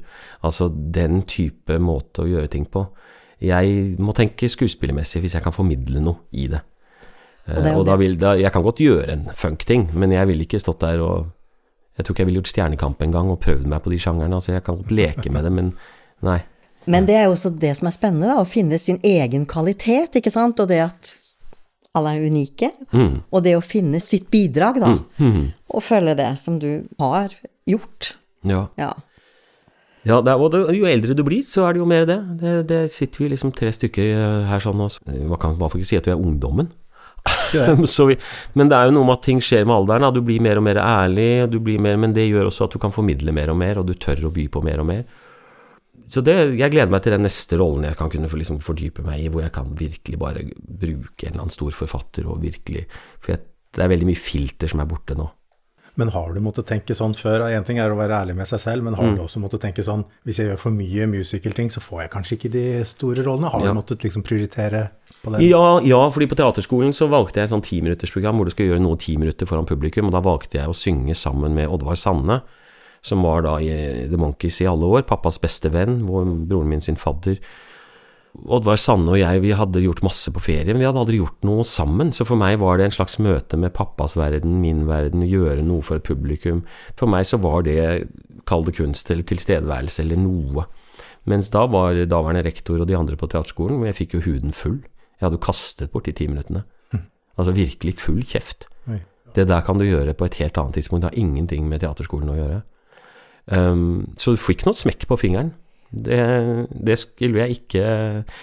Altså 0.47 0.69
den 0.71 1.25
type 1.31 1.79
måte 1.83 2.23
å 2.23 2.31
gjøre 2.31 2.51
ting 2.53 2.67
på. 2.71 2.85
Jeg 3.43 3.97
må 3.99 4.15
tenke 4.15 4.47
skuespillermessig 4.51 5.25
hvis 5.25 5.35
jeg 5.35 5.43
kan 5.43 5.55
formidle 5.55 6.03
noe 6.03 6.23
i 6.39 6.47
det. 6.53 6.63
Uh, 7.49 7.59
og, 7.61 7.81
og 7.81 7.87
da 7.89 7.97
vil, 8.01 8.17
da, 8.21 8.35
jeg 8.41 8.53
kan 8.55 8.65
godt 8.65 8.81
gjøre 8.81 9.09
en 9.13 9.27
funk-ting, 9.37 9.91
men 9.93 10.15
jeg 10.15 10.31
ville 10.31 10.47
ikke 10.47 10.63
stått 10.63 10.85
der 10.85 11.03
og 11.05 11.33
Jeg 11.95 12.07
tror 12.07 12.15
ikke 12.15 12.23
jeg 12.25 12.27
ville 12.27 12.41
gjort 12.41 12.51
Stjernekamp 12.51 13.03
en 13.05 13.13
gang 13.15 13.29
og 13.31 13.37
prøvd 13.39 13.69
meg 13.71 13.85
på 13.85 13.91
de 13.93 14.01
sjangerne. 14.03 14.35
Altså, 14.35 14.51
jeg 14.51 14.65
kan 14.67 14.81
godt 14.81 14.91
leke 14.91 15.31
med 15.31 15.45
det, 15.47 15.53
men 15.55 15.69
nei. 16.27 16.41
Men 16.91 17.07
det 17.07 17.15
er 17.15 17.29
jo 17.29 17.37
også 17.37 17.53
det 17.55 17.71
som 17.79 17.87
er 17.87 17.95
spennende, 17.95 18.33
da, 18.33 18.41
å 18.43 18.49
finne 18.49 18.81
sin 18.83 18.99
egen 19.07 19.47
kvalitet, 19.47 20.19
ikke 20.19 20.33
sant, 20.35 20.59
og 20.59 20.73
det 20.73 20.81
at 20.85 21.13
alle 21.95 22.17
er 22.17 22.27
unike, 22.27 22.73
mm. 22.91 23.15
og 23.31 23.45
det 23.47 23.55
å 23.55 23.63
finne 23.63 24.01
sitt 24.03 24.27
bidrag, 24.33 24.81
da, 24.83 24.97
mm. 24.99 25.31
Mm. 25.31 25.47
og 25.71 25.87
følge 25.87 26.17
det 26.19 26.31
som 26.43 26.59
du 26.59 26.71
har 26.99 27.37
gjort. 27.71 28.17
Ja. 28.43 28.67
ja. 28.81 28.91
Ja, 30.05 30.19
er, 30.21 30.73
jo 30.77 30.89
eldre 30.89 31.15
du 31.17 31.23
blir, 31.25 31.45
så 31.49 31.65
er 31.65 31.75
det 31.75 31.81
jo 31.81 31.89
mer 31.89 32.05
det. 32.09 32.19
Det, 32.41 32.55
det 32.69 32.81
sitter 32.93 33.25
vi 33.25 33.31
liksom 33.33 33.55
tre 33.57 33.71
stykker 33.73 34.11
eh, 34.13 34.43
her 34.51 34.61
sånn 34.61 34.83
og 34.85 34.99
Man 35.07 35.41
kan 35.41 35.55
i 35.55 35.61
hvert 35.63 35.73
fall 35.73 35.81
ikke 35.81 35.93
si 35.95 36.01
at 36.01 36.11
vi 36.11 36.13
er 36.13 36.21
ungdommen. 36.21 36.69
vi, 38.09 38.17
men 38.59 38.71
det 38.71 38.77
er 38.77 38.89
jo 38.89 38.95
noe 38.97 39.09
med 39.09 39.17
at 39.17 39.27
ting 39.27 39.43
skjer 39.43 39.67
med 39.67 39.77
alderen. 39.77 40.09
Du 40.15 40.21
blir 40.27 40.43
mer 40.45 40.61
og 40.61 40.67
mer 40.67 40.81
ærlig, 40.83 41.47
mer, 41.81 42.01
men 42.01 42.17
det 42.17 42.27
gjør 42.29 42.51
også 42.51 42.69
at 42.69 42.75
du 42.77 42.81
kan 42.83 42.95
formidle 42.95 43.33
mer 43.37 43.53
og 43.53 43.61
mer, 43.61 43.81
og 43.81 43.89
du 43.89 43.95
tør 43.95 44.27
å 44.29 44.35
by 44.35 44.49
på 44.53 44.65
mer 44.67 44.83
og 44.83 44.91
mer. 44.91 45.05
Så 46.13 46.23
det, 46.23 46.35
jeg 46.59 46.71
gleder 46.71 46.93
meg 46.93 47.03
til 47.03 47.15
den 47.17 47.25
neste 47.27 47.57
rollen 47.59 47.87
jeg 47.89 47.97
kan 47.99 48.11
kunne 48.13 48.29
liksom 48.29 48.61
fordype 48.63 49.03
meg 49.07 49.25
i, 49.25 49.31
hvor 49.33 49.43
jeg 49.43 49.55
kan 49.55 49.73
virkelig 49.79 50.21
bare 50.21 50.45
bruke 50.53 51.25
en 51.25 51.33
eller 51.33 51.47
annen 51.47 51.55
stor 51.55 51.75
forfatter 51.75 52.29
og 52.29 52.43
virkelig 52.45 52.85
For 53.23 53.35
jeg, 53.35 53.43
det 53.75 53.83
er 53.83 53.91
veldig 53.91 54.11
mye 54.11 54.21
filter 54.21 54.71
som 54.71 54.83
er 54.85 54.91
borte 54.91 55.17
nå. 55.19 55.27
Men 56.01 56.11
har 56.11 56.33
du 56.35 56.41
måttet 56.43 56.67
tenke 56.67 56.95
sånn 56.99 57.15
før? 57.15 57.47
Én 57.55 57.67
ting 57.67 57.79
er 57.79 57.93
å 57.93 57.99
være 57.99 58.17
ærlig 58.25 58.35
med 58.39 58.49
seg 58.51 58.63
selv, 58.63 58.87
men 58.87 58.97
har 58.99 59.07
mm. 59.07 59.17
du 59.19 59.23
også 59.23 59.43
måttet 59.43 59.63
tenke 59.63 59.85
sånn 59.87 60.03
Hvis 60.27 60.41
jeg 60.41 60.51
gjør 60.51 60.59
for 60.65 60.75
mye 60.75 61.07
musicalting, 61.11 61.71
så 61.71 61.83
får 61.85 62.05
jeg 62.05 62.13
kanskje 62.17 62.39
ikke 62.39 62.51
de 62.57 62.65
store 62.89 63.23
rollene? 63.27 63.53
Har 63.53 63.63
ja. 63.63 63.71
du 63.71 63.79
måttet 63.79 64.07
liksom 64.07 64.27
prioritere 64.27 64.89
ja, 65.41 65.81
ja, 65.81 66.01
fordi 66.13 66.27
på 66.29 66.37
teaterskolen 66.37 66.93
så 66.93 67.07
valgte 67.09 67.41
jeg 67.41 67.49
et 67.49 67.53
sånn 67.55 67.65
timinuttersprogram 67.65 68.37
hvor 68.37 68.49
du 68.49 68.53
skal 68.53 68.67
gjøre 68.69 68.83
noe 68.85 68.99
ti 69.01 69.15
minutter 69.17 69.49
foran 69.49 69.69
publikum, 69.69 70.11
og 70.11 70.13
da 70.17 70.21
valgte 70.25 70.59
jeg 70.59 70.69
å 70.69 70.77
synge 70.77 71.17
sammen 71.17 71.57
med 71.57 71.71
Oddvar 71.73 71.97
Sanne, 71.97 72.43
som 73.05 73.25
var 73.25 73.45
da 73.47 73.55
i 73.61 73.71
The 74.11 74.21
Monkeys 74.21 74.61
i 74.61 74.69
alle 74.69 74.89
år, 74.99 75.07
pappas 75.09 75.41
beste 75.41 75.73
venn, 75.73 76.03
hvor 76.09 76.29
broren 76.29 76.69
min 76.73 76.85
sin 76.85 77.01
fadder. 77.01 77.41
Oddvar 78.35 78.79
Sanne 78.81 79.13
og 79.15 79.21
jeg, 79.21 79.41
vi 79.45 79.53
hadde 79.55 79.83
gjort 79.85 80.03
masse 80.05 80.33
på 80.35 80.43
ferie, 80.43 80.73
men 80.73 80.83
vi 80.83 80.89
hadde 80.89 81.01
aldri 81.01 81.21
gjort 81.21 81.47
noe 81.47 81.63
sammen, 81.69 82.11
så 82.13 82.27
for 82.27 82.41
meg 82.41 82.59
var 82.61 82.81
det 82.81 82.89
en 82.89 82.97
slags 82.97 83.17
møte 83.23 83.59
med 83.61 83.73
pappas 83.77 84.17
verden, 84.19 84.59
min 84.61 84.83
verden, 84.89 85.23
gjøre 85.29 85.63
noe 85.65 85.85
for 85.87 86.01
et 86.01 86.07
publikum. 86.07 86.65
For 86.99 87.11
meg 87.11 87.29
så 87.31 87.39
var 87.41 87.63
det, 87.69 87.79
kall 88.51 88.67
det 88.67 88.75
kunst 88.81 89.13
eller 89.15 89.27
tilstedeværelse 89.31 90.03
eller 90.03 90.21
noe. 90.21 90.67
Mens 91.31 91.49
da 91.55 91.65
var 91.71 91.97
daværende 91.97 92.45
rektor 92.45 92.83
og 92.83 92.91
de 92.91 92.99
andre 92.99 93.17
på 93.17 93.31
teaterskolen, 93.31 93.79
men 93.81 93.93
jeg 93.93 94.01
fikk 94.03 94.19
jo 94.19 94.25
huden 94.27 94.53
full. 94.57 94.83
Jeg 95.17 95.29
hadde 95.29 95.39
jo 95.39 95.47
kastet 95.47 95.95
bort 95.95 96.11
de 96.11 96.17
ti 96.17 96.29
minuttene. 96.31 96.67
Altså 97.35 97.51
virkelig 97.51 97.97
full 97.99 98.21
kjeft. 98.23 98.69
Det 99.35 99.49
der 99.51 99.65
kan 99.67 99.81
du 99.81 99.83
gjøre 99.83 100.13
på 100.15 100.29
et 100.29 100.37
helt 100.39 100.59
annet 100.61 100.77
tidspunkt. 100.79 101.03
Det 101.03 101.11
har 101.11 101.19
ingenting 101.19 101.67
med 101.67 101.83
teaterskolen 101.83 102.31
å 102.31 102.37
gjøre. 102.39 102.61
Um, 103.51 104.15
så 104.15 104.31
du 104.31 104.39
fikk 104.39 104.63
noe 104.69 104.77
smekk 104.79 105.09
på 105.11 105.19
fingeren. 105.19 105.51
Det, 105.95 106.21
det 106.89 106.97
skulle, 106.99 107.45
jeg 107.45 107.61
ikke, 107.61 107.85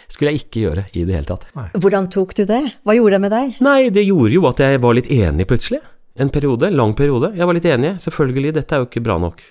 skulle, 0.07 0.31
jeg 0.31 0.45
ikke, 0.45 0.65
gjøre 0.65 0.85
i 0.93 1.05
det 1.07 1.17
hele 1.17 1.27
tatt. 1.27 1.47
Nei. 1.57 1.67
Hvordan 1.75 2.07
tok 2.13 2.35
du 2.37 2.45
det? 2.47 2.61
Hva 2.87 2.95
gjorde 2.95 3.17
det 3.17 3.23
med 3.25 3.35
deg? 3.35 3.57
Nei, 3.65 3.79
det 3.93 4.05
gjorde 4.07 4.35
jo 4.37 4.45
at 4.51 4.63
jeg 4.63 4.81
var 4.83 4.95
litt 4.97 5.11
enig 5.11 5.47
plutselig. 5.49 5.81
En 6.21 6.31
periode, 6.31 6.71
lang 6.75 6.95
periode. 6.97 7.33
Jeg 7.37 7.47
var 7.47 7.57
litt 7.57 7.67
enig. 7.67 7.95
Selvfølgelig, 8.03 8.55
dette 8.59 8.75
er 8.75 8.83
jo 8.83 8.89
ikke 8.89 9.03
bra 9.03 9.19
nok. 9.21 9.43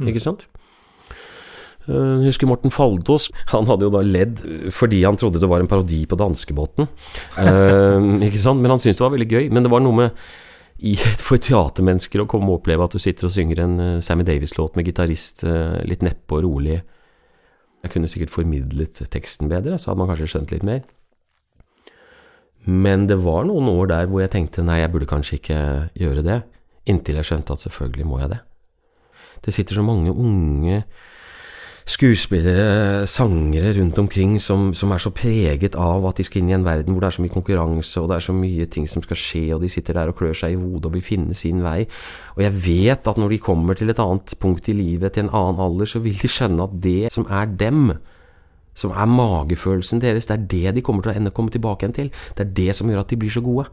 Mm. 0.00 0.10
Ikke 0.12 0.24
sant? 0.24 0.46
Eh, 1.88 2.14
jeg 2.22 2.30
husker 2.30 2.50
Morten 2.50 2.72
Faldås. 2.74 3.28
Han 3.52 3.66
hadde 3.70 3.88
jo 3.88 3.94
da 3.94 4.04
ledd 4.06 4.42
fordi 4.74 5.02
han 5.06 5.18
trodde 5.18 5.42
det 5.42 5.50
var 5.50 5.64
en 5.64 5.70
parodi 5.70 6.04
på 6.06 6.18
danskebåten. 6.18 6.88
uh, 7.38 7.98
ikke 8.22 8.40
sant? 8.40 8.62
Men 8.62 8.74
han 8.74 8.82
syntes 8.82 9.00
det 9.00 9.06
var 9.06 9.14
veldig 9.16 9.30
gøy. 9.30 9.50
Men 9.50 9.66
det 9.66 9.72
var 9.72 9.84
noe 9.84 9.98
med 9.98 10.24
i, 10.82 10.96
for 11.28 11.40
teatermennesker 11.42 12.22
å 12.22 12.28
komme 12.30 12.50
og 12.50 12.60
oppleve 12.60 12.86
at 12.86 12.94
du 12.94 13.02
sitter 13.02 13.28
og 13.28 13.34
synger 13.34 13.64
en 13.64 13.76
uh, 13.80 14.00
Sammy 14.04 14.26
Davis-låt 14.26 14.78
med 14.78 14.88
gitarist 14.88 15.44
uh, 15.46 15.80
litt 15.88 16.04
neppe 16.06 16.38
og 16.38 16.46
rolig. 16.46 16.80
Jeg 17.82 17.94
kunne 17.94 18.10
sikkert 18.10 18.30
formidlet 18.30 19.02
teksten 19.10 19.50
bedre, 19.50 19.78
så 19.78 19.90
hadde 19.90 20.02
man 20.02 20.10
kanskje 20.12 20.30
skjønt 20.30 20.52
litt 20.54 20.66
mer. 20.66 20.82
Men 22.64 23.08
det 23.10 23.18
var 23.24 23.46
noen 23.48 23.66
år 23.72 23.88
der 23.90 24.10
hvor 24.10 24.22
jeg 24.22 24.30
tenkte 24.36 24.62
nei, 24.62 24.78
jeg 24.82 24.92
burde 24.92 25.10
kanskje 25.10 25.40
ikke 25.40 25.60
gjøre 25.98 26.22
det. 26.26 26.38
Inntil 26.90 27.18
jeg 27.18 27.26
skjønte 27.26 27.56
at 27.56 27.64
selvfølgelig 27.64 28.06
må 28.06 28.20
jeg 28.22 28.34
det. 28.36 28.40
Det 29.42 29.54
sitter 29.54 29.78
så 29.78 29.82
mange 29.82 30.14
unge 30.14 30.84
skuespillere, 31.88 33.06
sangere 33.06 33.72
rundt 33.78 33.98
omkring 33.98 34.36
som, 34.40 34.70
som, 34.74 34.92
er 34.94 35.02
så 35.02 35.10
preget 35.10 35.74
av 35.74 36.06
at 36.06 36.20
de 36.20 36.26
skal 36.26 36.42
inn 36.42 36.52
i 36.52 36.56
en 36.56 36.66
verden 36.66 36.94
hvor 36.94 37.02
det 37.02 37.10
er 37.10 37.16
så 37.16 37.24
mye 37.24 37.34
konkurranse, 37.34 38.00
og 38.00 38.08
det 38.10 38.16
er 38.16 38.26
så 38.28 38.34
mye 38.36 38.66
ting 38.70 38.86
som 38.90 39.02
skal 39.02 39.18
skje, 39.18 39.42
og 39.56 39.62
de 39.64 39.70
sitter 39.72 39.98
der 39.98 40.12
og 40.12 40.18
klør 40.18 40.36
seg 40.38 40.54
i 40.54 40.60
hodet 40.60 40.88
og 40.88 40.96
vil 40.96 41.04
finne 41.04 41.36
sin 41.38 41.62
vei. 41.64 41.82
Og 42.36 42.44
jeg 42.46 42.56
vet 42.66 43.10
at 43.10 43.18
når 43.18 43.34
de 43.34 43.42
kommer 43.42 43.78
til 43.78 43.90
et 43.90 44.02
annet 44.02 44.34
punkt 44.40 44.70
i 44.70 44.76
livet, 44.78 45.12
til 45.12 45.26
en 45.26 45.34
annen 45.34 45.62
alder, 45.62 45.90
så 45.90 46.02
vil 46.04 46.18
de 46.18 46.30
skjønne 46.30 46.68
at 46.68 46.76
det 46.84 47.12
som 47.14 47.26
er 47.30 47.50
dem, 47.50 47.96
som 48.78 48.94
er 48.94 49.10
magefølelsen 49.10 50.00
deres, 50.00 50.30
det 50.30 50.38
er 50.38 50.46
det 50.48 50.76
de 50.78 50.84
kommer 50.84 51.04
til 51.04 51.12
å 51.12 51.18
ende 51.18 51.34
komme 51.34 51.52
tilbake 51.52 51.84
igjen 51.84 51.98
til. 51.98 52.12
Det 52.38 52.46
er 52.46 52.54
det 52.56 52.76
som 52.78 52.88
gjør 52.88 53.02
at 53.02 53.10
de 53.10 53.18
blir 53.20 53.32
så 53.32 53.42
gode. 53.44 53.66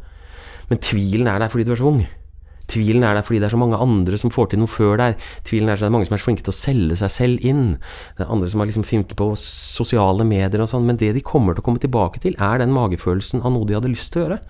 Men 0.69 0.81
tvilen 0.83 1.29
er 1.29 1.39
der 1.39 1.49
fordi 1.49 1.65
du 1.65 1.71
er 1.73 1.79
så 1.79 1.87
ung. 1.89 2.03
Tvilen 2.69 3.05
er 3.05 3.17
der 3.17 3.25
fordi 3.25 3.41
det 3.41 3.49
er 3.49 3.55
så 3.55 3.61
mange 3.61 3.79
andre 3.81 4.19
som 4.21 4.33
får 4.33 4.51
til 4.51 4.61
noe 4.61 4.71
før 4.71 4.99
deg. 5.01 5.25
Tvilen 5.47 5.69
er 5.69 5.77
der 5.77 5.87
det 5.87 5.89
er 5.89 5.95
mange 5.97 6.09
som 6.09 6.17
er 6.17 6.23
så 6.23 6.29
flinke 6.29 6.45
til 6.45 6.53
å 6.53 6.59
selge 6.59 6.99
seg 7.01 7.13
selv 7.15 7.45
inn. 7.45 7.67
Det 8.17 8.25
er 8.25 8.33
andre 8.33 8.49
som 8.51 8.63
har 8.63 8.69
liksom 8.69 8.87
flinke 8.87 9.17
på 9.19 9.31
sosiale 9.41 10.27
medier 10.27 10.63
og 10.63 10.71
sånn. 10.71 10.87
Men 10.87 11.01
det 11.01 11.11
de 11.17 11.25
kommer 11.25 11.57
til 11.57 11.63
å 11.63 11.67
komme 11.69 11.83
tilbake 11.83 12.23
til, 12.23 12.37
er 12.39 12.61
den 12.61 12.73
magefølelsen 12.75 13.43
av 13.43 13.55
noe 13.55 13.67
de 13.69 13.77
hadde 13.77 13.91
lyst 13.91 14.13
til 14.13 14.23
å 14.23 14.25
gjøre. 14.27 14.41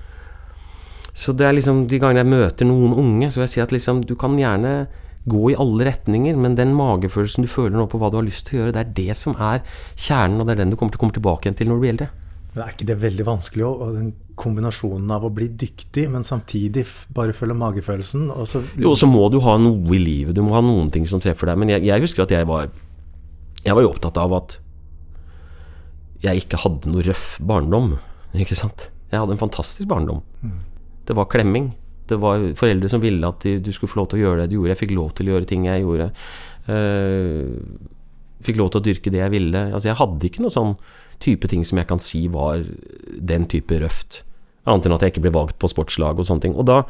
Så 1.19 1.33
det 1.35 1.47
er 1.47 1.55
liksom 1.57 1.87
de 1.91 1.99
gangene 1.99 2.23
jeg 2.23 2.31
møter 2.31 2.67
noen 2.69 2.93
unge, 2.95 3.31
så 3.31 3.41
vil 3.41 3.47
jeg 3.47 3.55
si 3.55 3.63
at 3.63 3.73
liksom 3.75 4.03
du 4.07 4.15
kan 4.19 4.37
gjerne 4.39 4.87
gå 5.29 5.49
i 5.51 5.57
alle 5.59 5.89
retninger, 5.89 6.37
men 6.39 6.55
den 6.55 6.71
magefølelsen 6.77 7.45
du 7.45 7.51
føler 7.51 7.75
nå 7.75 7.89
på 7.91 7.99
hva 7.99 8.09
du 8.11 8.17
har 8.19 8.25
lyst 8.25 8.47
til 8.47 8.55
å 8.55 8.61
gjøre, 8.61 8.75
det 8.77 8.83
er 8.85 8.93
det 8.97 9.17
som 9.19 9.35
er 9.35 9.61
kjernen, 9.99 10.39
og 10.39 10.47
det 10.47 10.55
er 10.55 10.61
den 10.63 10.73
du 10.73 10.77
kommer 10.79 10.95
til 10.95 11.01
å 11.01 11.03
komme 11.05 11.17
tilbake 11.17 11.47
igjen 11.47 11.59
til 11.59 11.69
når 11.69 11.79
du 11.79 11.83
blir 11.83 11.93
eldre. 11.95 12.09
Men 12.53 12.63
er 12.65 12.73
ikke 12.73 12.87
det 12.89 12.97
veldig 13.03 13.25
vanskelig 13.27 13.65
òg? 13.67 13.99
Kombinasjonen 14.39 15.11
av 15.11 15.25
å 15.27 15.31
bli 15.33 15.49
dyktig, 15.59 16.05
men 16.11 16.25
samtidig 16.27 16.85
bare 17.15 17.35
følge 17.35 17.57
magefølelsen? 17.59 18.29
Og 18.33 18.47
så 18.47 18.61
jo, 18.79 18.93
så 18.95 19.09
må 19.09 19.25
du 19.33 19.39
ha 19.43 19.57
noe 19.59 19.97
i 19.97 19.99
livet. 20.01 20.35
Du 20.37 20.43
må 20.45 20.55
ha 20.55 20.63
noen 20.63 20.91
ting 20.93 21.07
som 21.09 21.21
treffer 21.23 21.51
deg. 21.51 21.59
Men 21.59 21.73
jeg, 21.75 21.85
jeg 21.89 22.05
husker 22.05 22.25
at 22.25 22.33
jeg 22.35 22.47
var 22.49 22.69
Jeg 23.65 23.75
var 23.75 23.83
jo 23.83 23.91
opptatt 23.91 24.17
av 24.21 24.33
at 24.37 24.55
jeg 26.23 26.43
ikke 26.43 26.59
hadde 26.63 26.91
noe 26.91 27.03
røff 27.03 27.37
barndom. 27.43 27.93
Ikke 28.35 28.57
sant? 28.57 28.89
Jeg 29.11 29.19
hadde 29.19 29.35
en 29.35 29.41
fantastisk 29.41 29.87
barndom. 29.89 30.21
Mm. 30.43 30.57
Det 31.07 31.15
var 31.17 31.29
klemming. 31.31 31.71
Det 32.09 32.17
var 32.19 32.43
foreldre 32.57 32.89
som 32.91 33.01
ville 33.03 33.27
at 33.27 33.45
du 33.45 33.71
skulle 33.73 33.91
få 33.91 34.01
lov 34.01 34.09
til 34.11 34.19
å 34.19 34.23
gjøre 34.23 34.43
det 34.43 34.51
du 34.51 34.57
gjorde. 34.57 34.73
Jeg 34.73 34.81
fikk 34.83 34.95
lov 34.97 35.13
til 35.17 35.29
å 35.29 35.35
gjøre 35.35 35.49
ting 35.49 35.67
jeg 35.67 35.83
gjorde. 35.85 36.09
Uh, 36.69 37.53
fikk 38.45 38.59
lov 38.59 38.71
til 38.71 38.81
å 38.81 38.85
dyrke 38.87 39.13
det 39.13 39.21
jeg 39.21 39.33
ville. 39.33 39.63
Altså, 39.69 39.91
jeg 39.91 39.99
hadde 39.99 40.29
ikke 40.29 40.43
noe 40.45 40.53
sånn 40.53 40.75
type 41.23 41.49
ting 41.51 41.65
som 41.67 41.79
jeg 41.81 41.89
kan 41.89 42.01
si 42.03 42.23
var 42.31 42.63
den 43.31 43.47
type 43.51 43.79
røft. 43.81 44.23
Annet 44.69 44.87
enn 44.87 44.95
at 44.97 45.05
jeg 45.05 45.15
ikke 45.15 45.25
ble 45.27 45.35
valgt 45.35 45.57
på 45.61 45.69
sportslag 45.71 46.19
og 46.19 46.27
sånne 46.27 46.45
ting. 46.45 46.55
Og 46.55 46.67
da, 46.69 46.83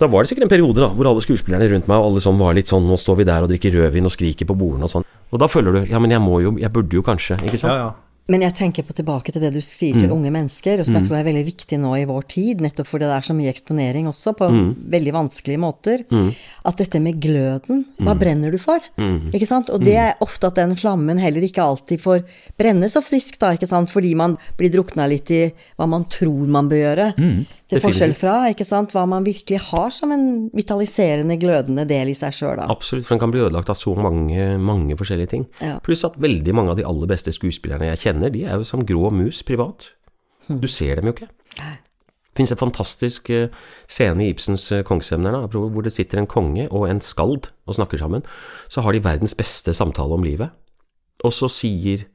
da 0.00 0.08
var 0.10 0.24
det 0.24 0.32
sikkert 0.32 0.48
en 0.48 0.54
periode 0.54 0.82
da, 0.82 0.90
hvor 0.94 1.08
alle 1.10 1.24
skuespillerne 1.24 1.68
rundt 1.70 1.90
meg 1.90 2.00
og 2.00 2.10
alle 2.10 2.24
sånn 2.24 2.40
var 2.40 2.56
litt 2.58 2.72
sånn 2.72 2.86
Nå 2.88 2.98
står 3.00 3.20
vi 3.22 3.28
der 3.28 3.46
og 3.46 3.52
drikker 3.52 3.76
rødvin 3.78 4.10
og 4.10 4.14
skriker 4.14 4.48
på 4.50 4.56
bordene 4.58 4.88
og 4.88 4.94
sånn. 4.96 5.06
Og 5.32 5.40
da 5.42 5.50
føler 5.50 5.78
du 5.78 5.92
Ja, 5.92 6.00
men 6.02 6.12
jeg 6.14 6.22
må 6.22 6.40
jo 6.44 6.56
Jeg 6.60 6.72
burde 6.74 6.98
jo 6.98 7.02
kanskje, 7.06 7.38
ikke 7.46 7.60
sant? 7.62 7.72
Ja, 7.72 7.88
ja. 7.88 7.92
Men 8.32 8.40
jeg 8.40 8.56
tenker 8.56 8.84
på 8.88 8.94
tilbake 8.96 9.34
til 9.34 9.42
det 9.42 9.50
du 9.52 9.60
sier 9.60 9.98
til 9.98 10.08
mm. 10.08 10.14
unge 10.14 10.30
mennesker, 10.32 10.80
og 10.80 10.86
som 10.86 10.94
mm. 10.94 10.98
jeg 10.98 11.08
tror 11.08 11.18
er 11.18 11.26
veldig 11.26 11.42
viktig 11.44 11.78
nå 11.82 11.90
i 11.98 12.06
vår 12.08 12.22
tid, 12.32 12.62
nettopp 12.64 12.88
fordi 12.88 13.04
det 13.10 13.16
er 13.18 13.26
så 13.26 13.36
mye 13.36 13.52
eksponering 13.52 14.08
også, 14.08 14.32
på 14.38 14.48
mm. 14.54 14.70
veldig 14.94 15.12
vanskelige 15.18 15.60
måter. 15.60 16.04
Mm. 16.08 16.30
At 16.70 16.80
dette 16.80 17.02
med 17.04 17.18
gløden, 17.20 17.82
hva 18.00 18.14
mm. 18.14 18.22
brenner 18.22 18.54
du 18.54 18.60
for? 18.62 18.86
Ikke 19.28 19.48
sant? 19.50 19.68
Og 19.74 19.84
det 19.84 19.98
er 20.00 20.24
ofte 20.24 20.48
at 20.48 20.56
den 20.56 20.72
flammen 20.80 21.20
heller 21.20 21.44
ikke 21.44 21.66
alltid 21.66 22.00
får 22.00 22.24
brenne 22.60 22.88
så 22.92 23.04
friskt, 23.04 23.42
da, 23.44 23.52
ikke 23.58 23.68
sant, 23.68 23.92
fordi 23.92 24.14
man 24.16 24.38
blir 24.56 24.72
drukna 24.72 25.08
litt 25.10 25.28
i 25.34 25.42
hva 25.76 25.90
man 25.90 26.08
tror 26.08 26.48
man 26.48 26.72
bør 26.72 26.80
gjøre. 26.80 27.10
Til 27.74 27.84
forskjell 27.84 28.14
fra 28.18 28.34
ikke 28.52 28.66
sant, 28.66 28.94
hva 28.94 29.04
man 29.10 29.26
virkelig 29.26 29.60
har 29.68 29.92
som 29.94 30.12
en 30.14 30.26
vitaliserende, 30.54 31.36
glødende 31.40 31.86
del 31.88 32.12
i 32.12 32.16
seg 32.16 32.36
sjøl. 32.36 32.62
Absolutt, 32.64 33.06
for 33.08 33.16
den 33.16 33.22
kan 33.24 33.34
bli 33.34 33.42
ødelagt 33.44 33.72
av 33.72 33.78
så 33.78 33.94
mange, 33.98 34.48
mange 34.62 34.96
forskjellige 34.98 35.32
ting. 35.34 35.48
Ja. 35.60 35.78
Pluss 35.84 36.06
at 36.06 36.18
veldig 36.22 36.54
mange 36.56 36.74
av 36.74 36.80
de 36.80 36.86
aller 36.88 37.10
beste 37.10 37.34
skuespillerne 37.34 37.90
jeg 37.92 38.02
kjenner, 38.06 38.32
de 38.34 38.44
er 38.46 38.60
jo 38.60 38.68
som 38.68 38.84
grå 38.86 39.10
mus 39.14 39.42
privat. 39.46 39.90
Hm. 40.48 40.60
Du 40.62 40.68
ser 40.70 41.00
dem 41.00 41.10
jo 41.10 41.16
ikke. 41.16 41.30
Det 41.54 42.40
finnes 42.40 42.54
en 42.56 42.64
fantastisk 42.64 43.28
eh, 43.30 43.52
scene 43.86 44.24
i 44.24 44.32
Ibsens 44.32 44.66
Kongsemner, 44.86 45.36
Kongsevner 45.44 45.70
hvor 45.70 45.86
det 45.86 45.94
sitter 45.94 46.18
en 46.18 46.30
konge 46.30 46.66
og 46.70 46.88
en 46.88 47.02
skald 47.04 47.52
og 47.66 47.76
snakker 47.78 48.00
sammen. 48.02 48.24
Så 48.68 48.82
har 48.82 48.94
de 48.94 49.04
verdens 49.04 49.36
beste 49.38 49.74
samtale 49.74 50.18
om 50.18 50.26
livet. 50.26 50.50
Og 51.22 51.32
så 51.32 51.48
sier 51.52 52.08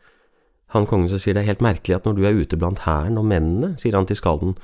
han 0.75 0.85
kongen 0.89 1.09
som 1.09 1.21
sier 1.21 1.37
det 1.37 1.45
er 1.45 1.53
helt 1.53 1.65
merkelig 1.65 1.97
at 1.97 2.05
når 2.05 2.17
du 2.17 2.25
er 2.27 2.37
ute 2.37 2.59
blant 2.59 2.83
hæren 2.85 3.17
og 3.17 3.25
mennene, 3.29 3.73
sier 3.79 3.97
han 3.97 4.07
til 4.09 4.19
skalden, 4.19 4.57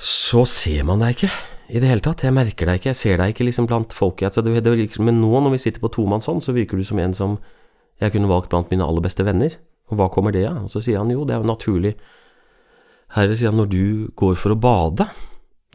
så 0.00 0.44
ser 0.48 0.86
man 0.88 1.02
deg 1.04 1.16
ikke 1.16 1.30
i 1.74 1.80
det 1.80 1.88
hele 1.88 2.04
tatt. 2.04 2.24
Jeg 2.26 2.34
merker 2.34 2.68
deg 2.68 2.80
ikke, 2.80 2.92
jeg 2.92 3.00
ser 3.00 3.20
deg 3.20 3.34
ikke 3.34 3.46
liksom 3.48 3.68
blant 3.70 3.94
folket. 3.96 4.38
Altså, 4.38 4.98
men 5.02 5.20
nå 5.22 5.32
når 5.44 5.54
vi 5.54 5.62
sitter 5.66 5.84
på 5.84 5.92
tomannshånd, 5.94 6.42
så 6.44 6.54
virker 6.56 6.80
du 6.80 6.84
som 6.86 7.00
en 7.02 7.14
som 7.14 7.38
jeg 8.02 8.14
kunne 8.14 8.30
valgt 8.30 8.50
blant 8.52 8.72
mine 8.72 8.84
aller 8.84 9.04
beste 9.04 9.24
venner. 9.26 9.54
Og 9.92 10.00
hva 10.00 10.08
kommer 10.12 10.34
det 10.34 10.46
av? 10.48 10.64
Og 10.66 10.72
så 10.72 10.82
sier 10.82 11.00
han 11.00 11.12
jo, 11.12 11.26
det 11.28 11.36
er 11.36 11.42
jo 11.42 11.52
naturlig 11.52 11.94
Herre 13.14 13.36
sier 13.36 13.52
han, 13.52 13.60
når 13.60 13.68
du 13.70 13.84
går 14.18 14.34
for 14.40 14.54
å 14.54 14.58
bade, 14.58 15.06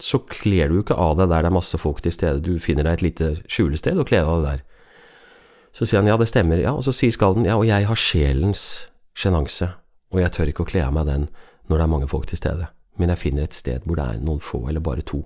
så 0.02 0.20
kler 0.28 0.68
du 0.68 0.80
jo 0.80 0.84
ikke 0.84 0.98
av 1.00 1.14
deg 1.20 1.30
der 1.32 1.46
det 1.46 1.52
er 1.52 1.56
masse 1.56 1.78
folk 1.80 2.02
til 2.04 2.12
stede, 2.12 2.42
du 2.44 2.60
finner 2.60 2.88
deg 2.88 2.98
et 2.98 3.06
lite 3.06 3.30
skjulested 3.52 4.00
og 4.00 4.10
kler 4.10 4.28
av 4.28 4.42
deg 4.42 4.48
der. 4.50 4.66
Så 5.76 5.86
sier 5.86 6.02
han 6.02 6.10
ja, 6.10 6.18
det 6.20 6.28
stemmer, 6.28 6.60
ja, 6.60 6.74
og 6.76 6.84
så 6.84 6.92
sier 6.96 7.14
skalden 7.16 7.48
ja, 7.48 7.56
og 7.60 7.68
jeg 7.70 7.88
har 7.88 8.00
sjelens 8.00 8.66
sjenanse, 9.16 9.70
og 10.12 10.20
jeg 10.24 10.34
tør 10.36 10.52
ikke 10.52 10.66
å 10.66 10.72
kle 10.72 10.84
av 10.88 10.96
meg 10.96 11.08
den 11.08 11.30
når 11.70 11.78
det 11.78 11.86
er 11.86 11.94
mange 11.94 12.10
folk 12.12 12.28
til 12.28 12.42
stede, 12.42 12.68
men 13.00 13.12
jeg 13.14 13.24
finner 13.24 13.48
et 13.48 13.56
sted 13.58 13.86
hvor 13.86 14.00
det 14.00 14.06
er 14.06 14.24
noen 14.24 14.42
få, 14.44 14.66
eller 14.70 14.84
bare 14.84 15.06
to. 15.08 15.24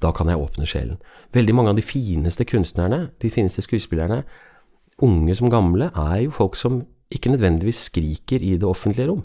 Da 0.00 0.12
kan 0.16 0.30
jeg 0.32 0.40
åpne 0.40 0.68
sjelen. 0.68 1.00
Veldig 1.36 1.54
mange 1.54 1.74
av 1.74 1.76
de 1.78 1.84
fineste 1.84 2.46
kunstnerne, 2.48 3.10
de 3.20 3.30
fineste 3.32 3.64
skuespillerne, 3.66 4.22
unge 5.04 5.36
som 5.36 5.52
gamle, 5.52 5.90
er 5.92 6.24
jo 6.24 6.32
folk 6.34 6.56
som 6.56 6.82
ikke 7.12 7.32
nødvendigvis 7.34 7.86
skriker 7.90 8.42
i 8.42 8.56
det 8.60 8.68
offentlige 8.68 9.10
rom. 9.10 9.24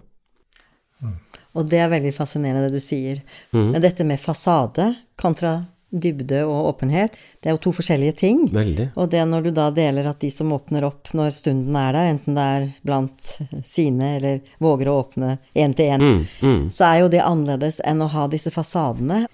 Og 1.56 1.70
det 1.72 1.80
er 1.80 1.92
veldig 1.92 2.12
fascinerende 2.16 2.68
det 2.68 2.80
du 2.80 2.84
sier. 2.84 3.22
Mm. 3.56 3.72
Men 3.76 3.84
dette 3.84 4.08
med 4.08 4.20
fasade 4.20 4.90
kontra 5.20 5.58
dybde 5.96 6.42
og 6.44 6.70
åpenhet, 6.74 7.16
det 7.42 7.50
er 7.50 7.56
jo 7.56 7.62
to 7.66 7.72
forskjellige 7.78 8.16
ting. 8.20 8.42
Veldig. 8.54 8.90
Og 9.00 9.10
det 9.14 9.22
når 9.30 9.46
du 9.48 9.52
da 9.56 9.70
deler 9.72 10.10
at 10.12 10.20
de 10.20 10.30
som 10.34 10.52
åpner 10.56 10.84
opp 10.88 11.12
når 11.16 11.32
stunden 11.38 11.76
er 11.80 11.96
der, 11.96 12.10
enten 12.14 12.36
det 12.36 12.46
er 12.58 12.68
blant 12.86 13.30
sine 13.66 14.16
eller 14.18 14.42
våger 14.64 14.92
å 14.92 14.98
åpne 15.06 15.38
én 15.56 15.76
til 15.78 15.94
én, 15.96 16.04
Mm, 16.06 16.24
mm. 16.42 16.64
så 16.76 16.86
er 16.92 17.00
jo 17.04 17.12
det 17.16 17.24
annerledes 17.24 17.80
enn 17.88 18.04
å 18.04 18.10
ha 18.12 18.28
disse 18.28 18.52
fasadene. 18.52 19.26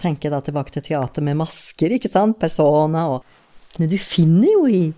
Tenke 0.00 0.30
da 0.30 0.40
tilbake 0.44 0.70
til 0.74 0.82
teater 0.82 1.22
med 1.24 1.36
masker, 1.40 1.90
ikke 1.98 2.10
sant, 2.12 2.38
persona 2.38 3.08
og 3.14 3.24
Men 3.78 3.88
du 3.90 3.96
finner 3.98 4.46
jo 4.52 4.66
i 4.70 4.92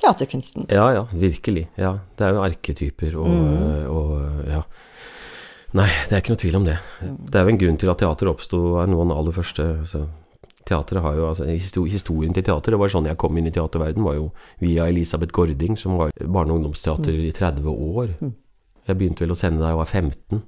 teaterkunsten. 0.00 0.66
Ja, 0.74 0.88
ja, 0.92 1.04
virkelig. 1.12 1.68
Ja, 1.78 1.98
det 2.18 2.26
er 2.26 2.32
jo 2.34 2.42
arketyper 2.42 3.14
og, 3.20 3.28
Mm. 3.28 3.86
og 3.90 4.48
ja. 4.50 4.62
Nei, 5.74 5.88
det 6.08 6.12
er 6.12 6.20
ikke 6.22 6.34
noe 6.34 6.42
tvil 6.42 6.56
om 6.56 6.64
det. 6.64 6.76
Det 7.02 7.34
er 7.38 7.44
jo 7.44 7.48
en 7.54 7.58
grunn 7.58 7.78
til 7.78 7.90
at 7.90 7.98
teater 7.98 8.30
oppsto 8.30 8.76
av 8.78 8.88
noen 8.88 9.10
aller 9.10 9.32
første 9.34 9.62
altså, 9.82 10.04
Teateret 10.64 11.04
har 11.04 11.18
jo, 11.18 11.28
altså 11.28 11.44
Historien 11.84 12.32
til 12.32 12.44
teater, 12.46 12.72
det 12.72 12.80
var 12.80 12.92
sånn 12.92 13.08
jeg 13.10 13.20
kom 13.20 13.36
inn 13.36 13.50
i 13.50 13.52
teaterverden, 13.54 14.04
var 14.06 14.16
jo 14.16 14.30
via 14.62 14.88
Elisabeth 14.88 15.34
Gording, 15.34 15.76
som 15.76 15.98
var 16.00 16.14
barne- 16.24 16.54
og 16.54 16.62
ungdomsteater 16.62 17.12
i 17.12 17.32
30 17.36 17.68
år. 17.68 18.14
Jeg 18.84 18.98
begynte 18.98 19.24
vel 19.24 19.34
å 19.34 19.38
sende 19.38 19.60
da 19.60 19.72
jeg 19.72 19.80
var 19.80 19.90
15. 19.90 20.42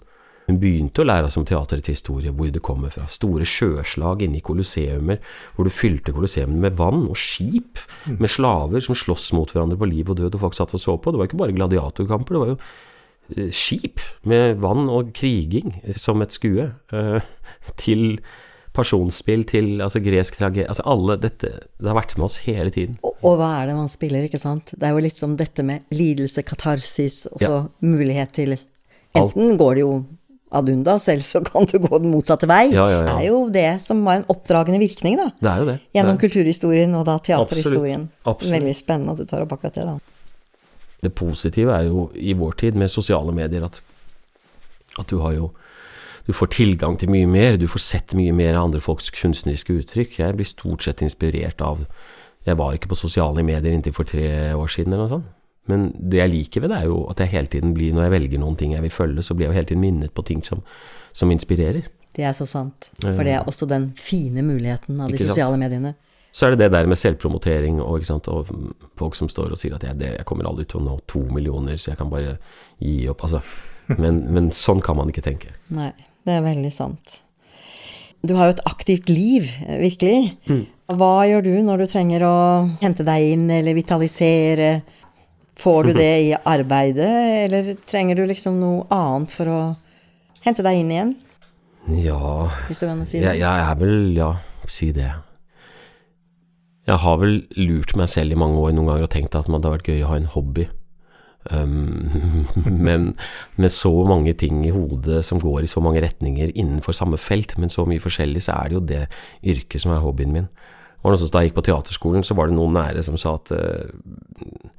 Hun 0.47 0.61
begynte 0.63 1.03
å 1.03 1.07
lære 1.07 1.27
oss 1.27 1.37
om 1.41 1.45
teaterets 1.47 1.91
historie, 1.91 2.31
hvor 2.31 2.51
det 2.55 2.63
kommer 2.65 2.93
fra. 2.95 3.09
Store 3.11 3.47
sjøslag 3.49 4.23
inne 4.23 4.39
i 4.39 4.45
kolosseumer, 4.47 5.19
hvor 5.57 5.67
du 5.67 5.75
fylte 5.75 6.15
kolosseumene 6.15 6.63
med 6.69 6.77
vann 6.79 7.03
og 7.09 7.19
skip, 7.19 7.83
med 8.07 8.31
slaver 8.31 8.85
som 8.85 8.99
sloss 8.99 9.33
mot 9.35 9.51
hverandre 9.51 9.79
på 9.81 9.89
liv 9.91 10.13
og 10.13 10.21
død, 10.21 10.39
og 10.39 10.45
folk 10.47 10.59
satt 10.59 10.77
og 10.79 10.83
så 10.83 10.95
på. 11.01 11.11
Det 11.11 11.21
var 11.21 11.31
ikke 11.31 11.41
bare 11.43 11.57
gladiatorkamper, 11.57 12.37
det 12.37 12.43
var 12.45 12.53
jo 12.53 12.59
eh, 13.35 13.51
skip 13.51 14.05
med 14.31 14.63
vann 14.63 14.87
og 14.87 15.11
kriging 15.19 15.81
eh, 15.83 15.99
som 15.99 16.23
et 16.23 16.37
skue, 16.37 16.71
eh, 16.95 17.33
til 17.83 18.21
personspill, 18.77 19.43
til 19.49 19.81
altså 19.85 20.03
gresk 20.05 20.37
tragedie 20.39 20.69
Altså 20.69 20.85
alle 20.89 21.17
dette 21.21 21.49
Det 21.65 21.89
har 21.89 21.97
vært 21.97 22.15
med 22.19 22.29
oss 22.29 22.37
hele 22.45 22.73
tiden. 22.75 22.99
Og, 23.03 23.17
og 23.25 23.39
hva 23.41 23.51
er 23.63 23.71
det 23.71 23.79
man 23.79 23.91
spiller, 23.93 24.29
ikke 24.29 24.41
sant? 24.43 24.75
Det 24.77 24.87
er 24.87 24.95
jo 24.95 25.05
litt 25.05 25.21
som 25.21 25.35
dette 25.41 25.65
med 25.67 25.89
lidelse, 25.97 26.45
katarsis, 26.47 27.25
og 27.33 27.43
så 27.43 27.59
mulighet 27.85 28.37
til 28.37 28.57
Enten 29.17 29.57
går 29.57 29.79
det 29.79 29.81
jo 29.81 29.93
ad 30.57 30.69
undas, 30.69 31.09
eller 31.09 31.25
så 31.25 31.41
kan 31.45 31.65
du 31.65 31.79
gå 31.83 31.99
den 31.99 32.13
motsatte 32.13 32.49
vei. 32.49 32.67
Ja, 32.75 32.87
ja, 32.91 33.01
ja. 33.01 33.07
Det 33.09 33.15
er 33.17 33.27
jo 33.31 33.39
det 33.53 33.69
som 33.83 34.03
var 34.07 34.21
en 34.21 34.27
oppdragende 34.33 34.79
virkning, 34.83 35.17
da. 35.19 35.31
Det 35.41 35.51
er 35.51 35.63
jo 35.63 35.69
det. 35.71 35.77
Gjennom 35.97 36.19
det, 36.19 36.23
kulturhistorien 36.23 36.95
og 36.99 37.07
da 37.09 37.17
teaterhistorien. 37.19 38.07
Absolutt. 38.07 38.35
Absolutt. 38.35 38.55
Veldig 38.59 38.77
spennende 38.79 39.17
at 39.17 39.23
du 39.23 39.31
tar 39.31 39.47
opp 39.47 39.57
akkurat 39.57 39.79
det, 39.81 39.87
da. 39.89 39.97
det 41.07 41.13
positive 41.19 41.75
er 41.75 41.89
jo 41.89 42.09
i 42.15 42.37
vår 42.39 42.59
tid 42.63 42.79
med 42.79 42.93
sosiale 42.93 43.35
medier 43.35 43.67
at, 43.67 43.81
at 44.97 45.09
du 45.11 45.19
har 45.25 45.35
jo 45.37 45.51
du 46.27 46.33
får 46.35 46.51
tilgang 46.57 46.99
til 46.99 47.11
mye 47.13 47.29
mer, 47.31 47.57
du 47.61 47.69
får 47.71 47.83
sett 47.83 48.15
mye 48.19 48.35
mer 48.35 48.57
av 48.57 48.69
andre 48.69 48.83
folks 48.83 49.13
kunstneriske 49.15 49.77
uttrykk. 49.81 50.19
Jeg 50.19 50.37
blir 50.39 50.49
stort 50.49 50.87
sett 50.87 51.05
inspirert 51.07 51.63
av 51.63 51.87
Jeg 52.47 52.59
var 52.59 52.77
ikke 52.77 52.93
på 52.93 52.99
sosiale 52.99 53.43
medier 53.43 53.75
inntil 53.75 53.95
for 53.95 54.07
tre 54.07 54.55
år 54.55 54.69
siden 54.71 54.93
eller 54.93 55.09
noe 55.09 55.15
sånt. 55.17 55.33
Men 55.67 55.89
det 55.99 56.21
jeg 56.21 56.31
liker 56.31 56.63
ved 56.63 56.71
det, 56.71 56.79
er 56.79 56.91
jo 56.93 57.01
at 57.11 57.19
jeg 57.19 57.33
hele 57.33 57.51
tiden 57.51 57.73
blir, 57.75 57.95
når 57.95 58.07
jeg 58.07 58.15
velger 58.15 58.43
noen 58.43 58.59
ting 58.59 58.75
jeg 58.77 58.85
vil 58.85 58.95
følge, 58.95 59.25
så 59.27 59.35
blir 59.35 59.49
jeg 59.49 59.51
jo 59.51 59.57
hele 59.57 59.71
tiden 59.73 59.83
minnet 59.83 60.15
på 60.15 60.23
ting 60.27 60.45
som, 60.47 60.63
som 61.11 61.33
inspirerer. 61.35 61.89
Det 62.17 62.25
er 62.25 62.33
så 62.39 62.47
sant. 62.47 62.91
For 63.03 63.27
det 63.27 63.35
er 63.35 63.51
også 63.51 63.67
den 63.69 63.91
fine 63.99 64.45
muligheten 64.47 65.01
av 65.03 65.11
de 65.11 65.19
sosiale 65.21 65.59
mediene. 65.59 65.97
Så 66.37 66.47
er 66.47 66.55
det 66.55 66.67
det 66.67 66.73
der 66.77 66.87
med 66.87 67.01
selvpromotering 67.01 67.81
og, 67.81 68.05
og 68.29 68.51
folk 69.01 69.17
som 69.17 69.29
står 69.33 69.55
og 69.57 69.61
sier 69.61 69.75
at 69.77 69.85
jeg, 69.89 69.99
det, 69.99 70.13
jeg 70.19 70.27
kommer 70.29 70.49
aldri 70.49 70.67
til 70.69 70.83
å 70.83 70.85
nå 70.85 70.99
to 71.09 71.23
millioner, 71.33 71.81
så 71.81 71.95
jeg 71.95 72.01
kan 72.01 72.13
bare 72.13 72.37
gi 72.79 73.07
opp. 73.11 73.25
Altså. 73.27 73.41
Men, 73.97 74.21
men 74.35 74.51
sånn 74.55 74.83
kan 74.85 74.99
man 74.99 75.11
ikke 75.13 75.25
tenke. 75.25 75.55
Nei, 75.73 75.91
det 76.27 76.35
er 76.37 76.45
veldig 76.45 76.73
sant. 76.75 77.21
Du 78.27 78.35
har 78.35 78.49
jo 78.49 78.57
et 78.57 78.65
aktivt 78.67 79.09
liv, 79.13 79.47
eh, 79.67 79.79
virkelig. 79.79 80.37
Mm. 80.51 80.65
Hva 80.99 81.13
gjør 81.29 81.45
du 81.47 81.53
når 81.67 81.83
du 81.83 81.87
trenger 81.91 82.25
å 82.27 82.37
hente 82.83 83.05
deg 83.07 83.33
inn 83.35 83.49
eller 83.51 83.75
vitalisere? 83.79 84.71
Får 85.57 85.87
du 85.89 85.93
det 85.97 86.11
i 86.27 86.33
arbeidet, 86.37 87.47
eller 87.47 87.71
trenger 87.89 88.19
du 88.19 88.27
liksom 88.29 88.59
noe 88.61 88.83
annet 88.93 89.31
for 89.33 89.49
å 89.49 89.61
hente 90.45 90.63
deg 90.67 90.83
inn 90.83 90.91
igjen, 90.93 91.15
Ja 92.03 92.19
hvis 92.67 92.81
det 92.83 92.89
går 92.89 92.93
an 92.93 93.05
å 93.05 93.07
si 93.09 93.21
det? 93.23 93.25
jeg, 93.31 93.39
jeg 93.41 93.63
er 93.71 93.79
vel 93.81 94.17
Ja, 94.19 94.29
si 94.69 94.91
det. 94.93 95.13
Jeg 96.87 96.99
har 97.03 97.17
vel 97.19 97.39
lurt 97.57 97.95
meg 97.99 98.11
selv 98.13 98.35
i 98.35 98.39
mange 98.39 98.59
år 98.63 98.75
noen 98.77 98.91
ganger 98.91 99.07
og 99.07 99.11
tenkt 99.15 99.35
at 99.35 99.47
det 99.49 99.55
hadde 99.55 99.73
vært 99.73 99.89
gøy 99.91 100.03
å 100.05 100.11
ha 100.13 100.19
en 100.21 100.29
hobby. 100.37 100.67
Um, 101.51 102.11
men 102.87 103.13
med 103.57 103.75
så 103.75 103.93
mange 104.09 104.35
ting 104.39 104.65
i 104.67 104.75
hodet 104.75 105.25
som 105.27 105.41
går 105.43 105.67
i 105.67 105.71
så 105.71 105.83
mange 105.85 106.03
retninger 106.03 106.55
innenfor 106.55 106.97
samme 106.97 107.21
felt, 107.21 107.57
men 107.59 107.73
så 107.73 107.87
mye 107.89 108.03
forskjellig, 108.03 108.43
så 108.47 108.57
er 108.57 108.71
det 108.71 108.79
jo 108.79 108.87
det 108.93 109.03
yrket 109.47 109.85
som 109.85 109.95
er 109.95 110.03
hobbyen 110.05 110.35
min. 110.35 110.49
Og 111.05 111.15
da 111.15 111.39
jeg 111.39 111.53
gikk 111.53 111.61
på 111.61 111.69
teaterskolen, 111.69 112.25
så 112.27 112.35
var 112.35 112.49
det 112.49 112.57
noen 112.57 112.75
nære 112.75 113.05
som 113.07 113.19
sa 113.21 113.37
at 113.39 113.53
eh, 113.55 114.73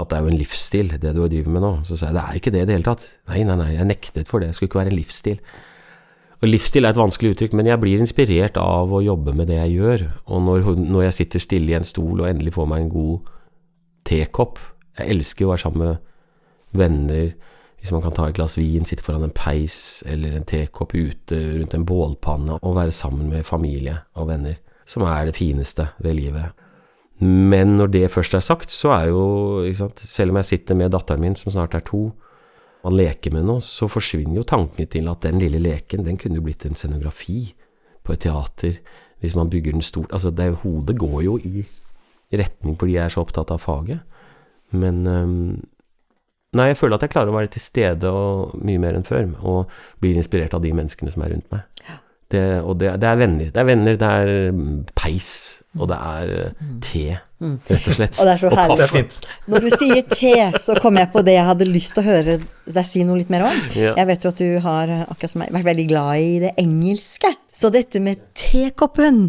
at 0.00 0.08
det 0.08 0.16
er 0.16 0.24
jo 0.24 0.30
en 0.32 0.38
livsstil, 0.40 0.94
det 1.02 1.12
du 1.14 1.20
driver 1.20 1.52
med 1.52 1.62
nå. 1.62 1.72
Så 1.84 1.98
sa 1.98 2.08
jeg 2.08 2.16
det 2.16 2.22
er 2.22 2.38
ikke 2.38 2.52
det 2.54 2.62
i 2.62 2.68
det 2.68 2.76
hele 2.78 2.86
tatt. 2.86 3.04
Nei, 3.28 3.42
nei, 3.46 3.58
nei, 3.60 3.74
jeg 3.76 3.88
nektet 3.88 4.30
for 4.30 4.40
det. 4.40 4.50
Det 4.50 4.56
skulle 4.56 4.70
ikke 4.70 4.80
være 4.80 4.92
en 4.92 4.98
livsstil. 4.98 5.42
Og 6.42 6.48
livsstil 6.48 6.86
er 6.86 6.94
et 6.94 6.98
vanskelig 6.98 7.34
uttrykk, 7.36 7.52
men 7.54 7.68
jeg 7.70 7.80
blir 7.82 8.02
inspirert 8.02 8.56
av 8.58 8.90
å 8.90 9.02
jobbe 9.04 9.34
med 9.38 9.46
det 9.52 9.60
jeg 9.60 9.76
gjør. 9.76 10.06
Og 10.26 10.42
når, 10.42 10.70
når 10.80 11.04
jeg 11.06 11.18
sitter 11.20 11.44
stille 11.44 11.70
i 11.70 11.76
en 11.78 11.86
stol 11.86 12.24
og 12.24 12.30
endelig 12.30 12.56
får 12.56 12.70
meg 12.70 12.82
en 12.82 12.90
god 12.92 13.30
tekopp 14.08 14.58
Jeg 14.98 15.14
elsker 15.14 15.46
å 15.46 15.52
være 15.52 15.62
sammen 15.62 15.86
med 15.86 16.11
venner. 16.72 17.32
Hvis 17.80 17.92
man 17.92 18.02
kan 18.04 18.14
ta 18.14 18.28
et 18.28 18.36
glass 18.36 18.56
vin, 18.58 18.86
sitte 18.86 19.02
foran 19.02 19.24
en 19.26 19.34
peis 19.34 20.04
eller 20.06 20.36
en 20.36 20.46
tekopp 20.46 20.94
ute 20.94 21.38
rundt 21.58 21.74
en 21.74 21.86
bålpanne 21.86 22.58
og 22.60 22.76
være 22.78 22.94
sammen 22.94 23.30
med 23.32 23.46
familie 23.46 23.96
og 24.14 24.28
venner, 24.30 24.60
som 24.86 25.02
er 25.02 25.26
det 25.26 25.38
fineste 25.38 25.88
ved 26.02 26.14
livet. 26.20 26.52
Men 27.22 27.76
når 27.78 27.90
det 27.94 28.10
først 28.10 28.34
er 28.34 28.42
sagt, 28.42 28.70
så 28.70 28.94
er 28.96 29.10
jo 29.10 29.24
ikke 29.62 29.78
sant, 29.78 30.00
Selv 30.00 30.30
om 30.30 30.36
jeg 30.40 30.44
sitter 30.44 30.74
med 30.74 30.90
datteren 30.90 31.20
min, 31.20 31.36
som 31.36 31.52
snart 31.52 31.74
er 31.74 31.84
to, 31.86 32.12
man 32.82 32.96
leker 32.98 33.30
med 33.30 33.46
noe, 33.46 33.62
så 33.62 33.86
forsvinner 33.90 34.40
jo 34.40 34.46
tanken 34.46 34.88
til 34.90 35.10
at 35.10 35.22
den 35.22 35.38
lille 35.38 35.60
leken, 35.62 36.02
den 36.06 36.18
kunne 36.18 36.40
jo 36.40 36.42
blitt 36.42 36.66
en 36.66 36.74
scenografi 36.74 37.54
på 38.02 38.14
et 38.14 38.24
teater, 38.26 38.80
hvis 39.22 39.36
man 39.38 39.50
bygger 39.50 39.72
den 39.72 39.82
stort 39.86 40.10
Altså, 40.12 40.30
det, 40.30 40.64
hodet 40.64 40.98
går 40.98 41.20
jo 41.22 41.36
i 41.38 41.62
retning 42.32 42.78
fordi 42.78 42.96
jeg 42.96 43.04
er 43.04 43.14
så 43.14 43.22
opptatt 43.22 43.52
av 43.54 43.60
faget. 43.62 44.00
Men 44.72 45.06
Nei, 46.52 46.68
jeg 46.68 46.82
føler 46.82 46.98
at 46.98 47.06
jeg 47.06 47.14
klarer 47.14 47.32
å 47.32 47.36
være 47.38 47.48
til 47.54 47.64
stede 47.64 48.08
og 48.12 48.56
mye 48.60 48.80
mer 48.80 48.98
enn 48.98 49.06
før, 49.06 49.30
og 49.40 49.70
blir 50.04 50.18
inspirert 50.20 50.52
av 50.52 50.60
de 50.64 50.74
menneskene 50.76 51.12
som 51.14 51.24
er 51.24 51.32
rundt 51.32 51.48
meg. 51.54 51.68
Det, 52.32 52.44
og 52.64 52.78
det, 52.80 52.94
det 53.00 53.08
er 53.08 53.18
venner. 53.20 53.48
Det 53.52 53.60
er 53.60 53.66
venner, 53.68 53.96
det 54.00 54.08
er 54.08 54.52
mm, 54.56 54.76
peis, 54.96 55.32
og 55.76 55.90
det 55.90 55.98
er 55.98 56.30
eh, 56.36 56.62
te, 56.84 57.02
rett 57.68 57.88
og 57.90 57.96
slett. 57.98 58.16
Og 58.22 58.28
det 58.28 58.32
er 58.32 58.40
så 58.40 58.52
herlig. 58.56 58.86
Er. 58.86 59.18
Når 59.52 59.66
du 59.66 59.68
sier 59.74 60.06
te, 60.08 60.32
så 60.64 60.76
kom 60.80 61.00
jeg 61.00 61.10
på 61.12 61.24
det 61.26 61.36
jeg 61.36 61.48
hadde 61.48 61.68
lyst 61.68 61.96
til 61.96 62.04
å 62.04 62.06
høre 62.06 62.38
deg 62.40 62.88
si 62.88 63.04
noe 63.08 63.20
litt 63.20 63.32
mer 63.32 63.44
om. 63.50 63.60
Ja. 63.76 63.92
Jeg 64.00 64.08
vet 64.08 64.24
jo 64.24 64.32
at 64.32 64.40
du 64.40 64.48
har, 64.64 64.94
akkurat 65.08 65.34
som 65.34 65.44
meg, 65.44 65.52
vært 65.56 65.68
veldig 65.72 65.86
glad 65.92 66.24
i 66.24 66.32
det 66.46 66.54
engelske. 66.60 67.34
Så 67.52 67.72
dette 67.74 68.00
med 68.04 68.24
tekoppen, 68.38 69.26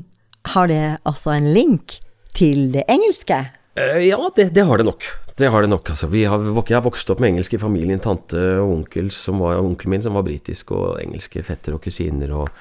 har 0.54 0.72
det 0.72 0.84
altså 1.08 1.36
en 1.36 1.52
link 1.56 2.00
til 2.36 2.70
det 2.76 2.84
engelske? 2.92 3.46
Eh, 3.80 4.00
ja, 4.08 4.20
det, 4.36 4.52
det 4.56 4.68
har 4.68 4.80
det 4.80 4.88
nok. 4.88 5.12
Det 5.36 5.50
har 5.50 5.62
det 5.62 5.69
nok, 5.72 5.89
altså. 5.89 6.08
Vi 6.08 6.26
har, 6.30 6.41
jeg 6.46 6.76
har 6.78 6.86
vokst 6.86 7.10
opp 7.10 7.22
med 7.24 7.34
engelsk 7.34 7.56
i 7.56 7.62
familien. 7.62 8.02
Tante 8.02 8.41
og 8.62 8.72
onkel 8.76 9.10
som 9.13 9.41
var, 9.41 9.62
onkelen 9.63 9.96
min 9.96 10.04
som 10.06 10.17
var 10.17 10.26
britisk, 10.28 10.76
og 10.78 11.00
engelske 11.02 11.41
fetter 11.46 11.74
og 11.74 11.82
kusiner. 11.82 12.36
Og, 12.38 12.52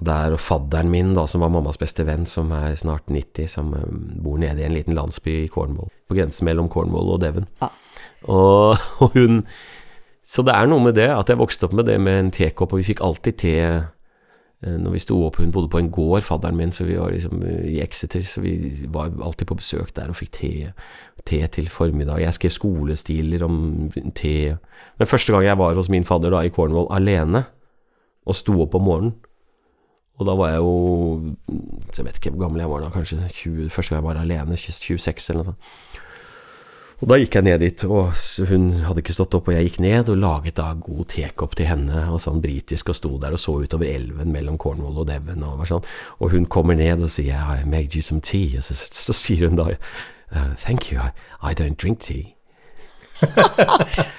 og 0.00 0.06
der, 0.08 0.34
og 0.34 0.42
fadderen 0.42 0.90
min, 0.90 1.12
da, 1.14 1.28
som 1.30 1.44
var 1.44 1.52
mammas 1.54 1.78
beste 1.78 2.06
venn, 2.08 2.26
som 2.26 2.50
er 2.56 2.74
snart 2.80 3.06
90, 3.06 3.52
som 3.52 3.70
um, 3.76 4.00
bor 4.24 4.40
nede 4.42 4.64
i 4.64 4.66
en 4.66 4.74
liten 4.74 4.98
landsby 4.98 5.36
i 5.44 5.52
Cornwall. 5.52 5.92
På 6.10 6.18
grensen 6.18 6.50
mellom 6.50 6.70
Cornwall 6.72 7.14
og 7.14 7.22
Devon. 7.22 7.46
Ja. 7.62 7.70
Og, 8.26 8.74
og 9.04 9.14
hun 9.14 9.44
Så 10.26 10.42
det 10.46 10.52
er 10.54 10.68
noe 10.70 10.82
med 10.82 10.94
det, 10.98 11.08
at 11.10 11.30
jeg 11.30 11.38
vokste 11.40 11.66
opp 11.66 11.72
med 11.74 11.88
det 11.88 11.96
med 12.02 12.18
en 12.18 12.34
tekopp, 12.34 12.74
og 12.74 12.82
vi 12.82 12.90
fikk 12.90 13.00
alltid 13.02 13.38
te 13.40 13.54
når 14.60 14.92
vi 14.92 15.00
sto 15.00 15.16
opp 15.24 15.38
Hun 15.40 15.52
bodde 15.54 15.70
på 15.72 15.78
en 15.80 15.90
gård, 15.90 16.26
fadderen 16.26 16.58
min, 16.58 16.72
så 16.72 16.84
vi 16.84 16.98
var 16.98 17.14
liksom 17.14 17.40
eh, 17.46 17.62
i 17.70 17.78
Exeter, 17.80 18.22
så 18.22 18.42
vi 18.44 18.84
var 18.92 19.12
alltid 19.22 19.48
på 19.48 19.56
besøk 19.56 19.94
der 19.96 20.12
og 20.12 20.18
fikk 20.18 20.34
te, 20.36 20.52
te 21.24 21.40
til 21.46 21.70
formiddag. 21.72 22.20
Jeg 22.20 22.36
skrev 22.36 22.52
skolestiler 22.52 23.46
om 23.46 23.88
te. 24.14 24.56
Men 24.98 25.08
første 25.08 25.32
gang 25.32 25.46
jeg 25.48 25.58
var 25.58 25.80
hos 25.80 25.88
min 25.88 26.04
fadder 26.04 26.36
da 26.36 26.44
i 26.44 26.52
Cornwall 26.52 26.90
alene, 26.92 27.46
og 28.28 28.36
sto 28.36 28.60
opp 28.60 28.76
om 28.76 28.84
morgenen 28.84 29.18
og 30.20 30.26
da 30.28 30.36
var 30.36 30.52
jeg 30.52 30.60
jo 30.60 30.72
Jeg 31.96 32.04
vet 32.04 32.18
ikke 32.20 32.34
hvor 32.34 32.44
gammel 32.44 32.60
jeg 32.60 32.70
var 32.70 32.84
da, 32.84 32.92
kanskje 32.92 33.18
20, 33.28 33.70
første 33.72 33.94
gang 33.94 34.02
jeg 34.02 34.08
var 34.08 34.20
alene, 34.20 34.56
26 34.56 35.30
eller 35.30 35.40
noe 35.40 35.48
sånt. 35.48 35.68
Og 37.00 37.08
da 37.08 37.16
gikk 37.16 37.38
jeg 37.38 37.46
ned 37.46 37.62
dit, 37.62 37.82
og 37.88 38.12
hun 38.50 38.64
hadde 38.84 39.00
ikke 39.00 39.14
stått 39.16 39.34
opp, 39.38 39.46
og 39.48 39.54
jeg 39.56 39.70
gikk 39.70 39.78
ned 39.80 40.10
og 40.12 40.18
laget 40.20 40.58
da 40.58 40.66
god 40.76 41.06
tekopp 41.08 41.54
til 41.56 41.70
henne, 41.70 42.02
og 42.12 42.20
sånn 42.20 42.42
britisk, 42.44 42.92
og 42.92 42.98
sto 42.98 43.14
der 43.22 43.36
og 43.36 43.40
så 43.40 43.54
utover 43.62 43.88
elven 43.88 44.34
mellom 44.34 44.58
Cornwall 44.60 45.00
og 45.00 45.08
Devon, 45.08 45.46
og, 45.48 45.64
sånn. 45.70 45.86
og 46.20 46.34
hun 46.34 46.44
kommer 46.44 46.76
ned 46.76 47.00
og 47.00 47.12
sier 47.12 47.40
I 47.40 47.64
made 47.64 47.96
you 47.96 48.04
some 48.04 48.20
tea, 48.20 48.60
og 48.60 48.66
så, 48.68 48.76
så 48.76 49.16
sier 49.16 49.48
hun 49.48 49.56
da 49.56 49.70
uh, 49.72 50.52
Thank 50.60 50.92
you, 50.92 51.00
I, 51.00 51.08
I 51.40 51.56
don't 51.56 51.80
drink 51.80 52.04
tea. 52.04 52.36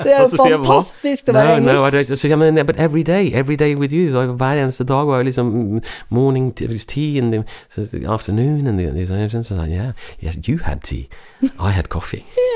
det 0.05 0.11
er 0.13 0.19
jo 0.21 0.37
fantastisk 0.37 1.31
å 1.31 1.33
være 1.33 1.55
engelsk. 1.57 2.13
Så 2.13 2.29
jeg, 2.29 2.65
but 2.65 2.77
every 2.77 3.01
day, 3.01 3.31
every 3.33 3.57
day 3.57 3.73
with 3.75 3.93
you. 3.93 4.13
Hver 4.13 4.61
eneste 4.61 4.85
dag 4.85 5.09
var 5.09 5.25
liksom 5.25 5.81
morning 6.09 6.51
tea 6.53 7.17
and 7.17 7.33
the 7.33 8.05
afternoon 8.05 8.67
and 8.67 8.77
the, 8.77 8.91
the, 8.91 9.43
so, 9.43 9.55
yeah, 9.65 9.93
yes, 10.21 10.37
you 10.47 10.59
had 10.63 10.83
tea. 10.83 11.09
I 11.59 11.71
had 11.71 11.89
coffee. 11.89 12.25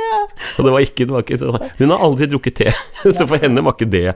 Og 0.58 0.68
det 0.68 0.74
var 0.78 0.86
ikke, 0.86 1.06
det 1.06 1.14
var 1.16 1.26
ikke 1.26 1.42
så, 1.42 1.52
Hun 1.80 1.94
har 1.94 2.08
aldri 2.08 2.30
drukket 2.32 2.60
te, 2.62 2.74
så 3.18 3.28
for 3.28 3.42
henne 3.42 3.64
var 3.66 3.78
ikke 3.78 3.92
det 3.92 4.10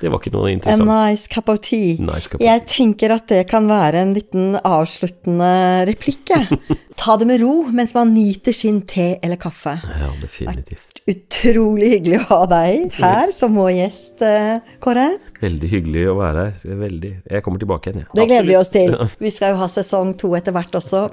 det 0.00 0.10
var 0.10 0.20
ikke 0.22 0.32
noe 0.34 0.50
interessant. 0.52 0.88
A 0.88 1.10
nice 1.10 1.28
cup 1.30 1.50
of 1.52 1.60
tea. 1.64 1.96
Nice 2.02 2.30
cup 2.30 2.42
jeg 2.42 2.64
tenker 2.70 3.14
at 3.14 3.28
det 3.30 3.42
kan 3.50 3.68
være 3.70 4.02
en 4.02 4.14
liten 4.16 4.56
avsluttende 4.58 5.52
replikk, 5.88 6.32
Ta 7.02 7.16
det 7.18 7.26
med 7.26 7.40
ro 7.42 7.64
mens 7.74 7.94
man 7.96 8.12
nyter 8.14 8.54
sin 8.54 8.82
te 8.88 9.16
eller 9.24 9.38
kaffe. 9.40 9.74
Ja, 9.98 10.10
definitivt. 10.22 11.02
Utrolig 11.10 11.90
hyggelig 11.96 12.20
å 12.20 12.26
ha 12.28 12.40
deg 12.52 12.98
her 13.00 13.32
som 13.34 13.56
vår 13.58 13.72
gjest, 13.80 14.22
eh, 14.26 14.76
Kåre. 14.82 15.08
Veldig 15.42 15.70
hyggelig 15.72 16.06
å 16.12 16.16
være 16.20 16.46
her. 16.46 16.78
Veldig. 16.82 17.12
Jeg 17.32 17.44
kommer 17.46 17.62
tilbake 17.62 17.90
igjen, 17.90 18.04
jeg. 18.04 18.10
Ja. 18.12 18.18
Det 18.20 18.28
gleder 18.30 18.48
vi 18.50 18.58
oss 18.60 18.72
til. 18.74 18.96
Vi 19.18 19.34
skal 19.34 19.56
jo 19.56 19.62
ha 19.64 19.70
sesong 19.72 20.14
to 20.20 20.30
etter 20.38 20.54
hvert 20.54 20.78
også. 20.78 21.08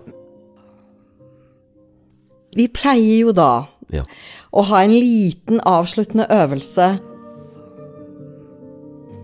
Vi 2.57 2.65
pleier 2.73 3.25
jo 3.25 3.33
da 3.37 3.51
ja. 3.93 4.05
Og 4.53 4.69
ha 4.69 4.83
en 4.85 4.93
liten 4.93 5.61
avsluttende 5.67 6.27
øvelse. 6.33 6.91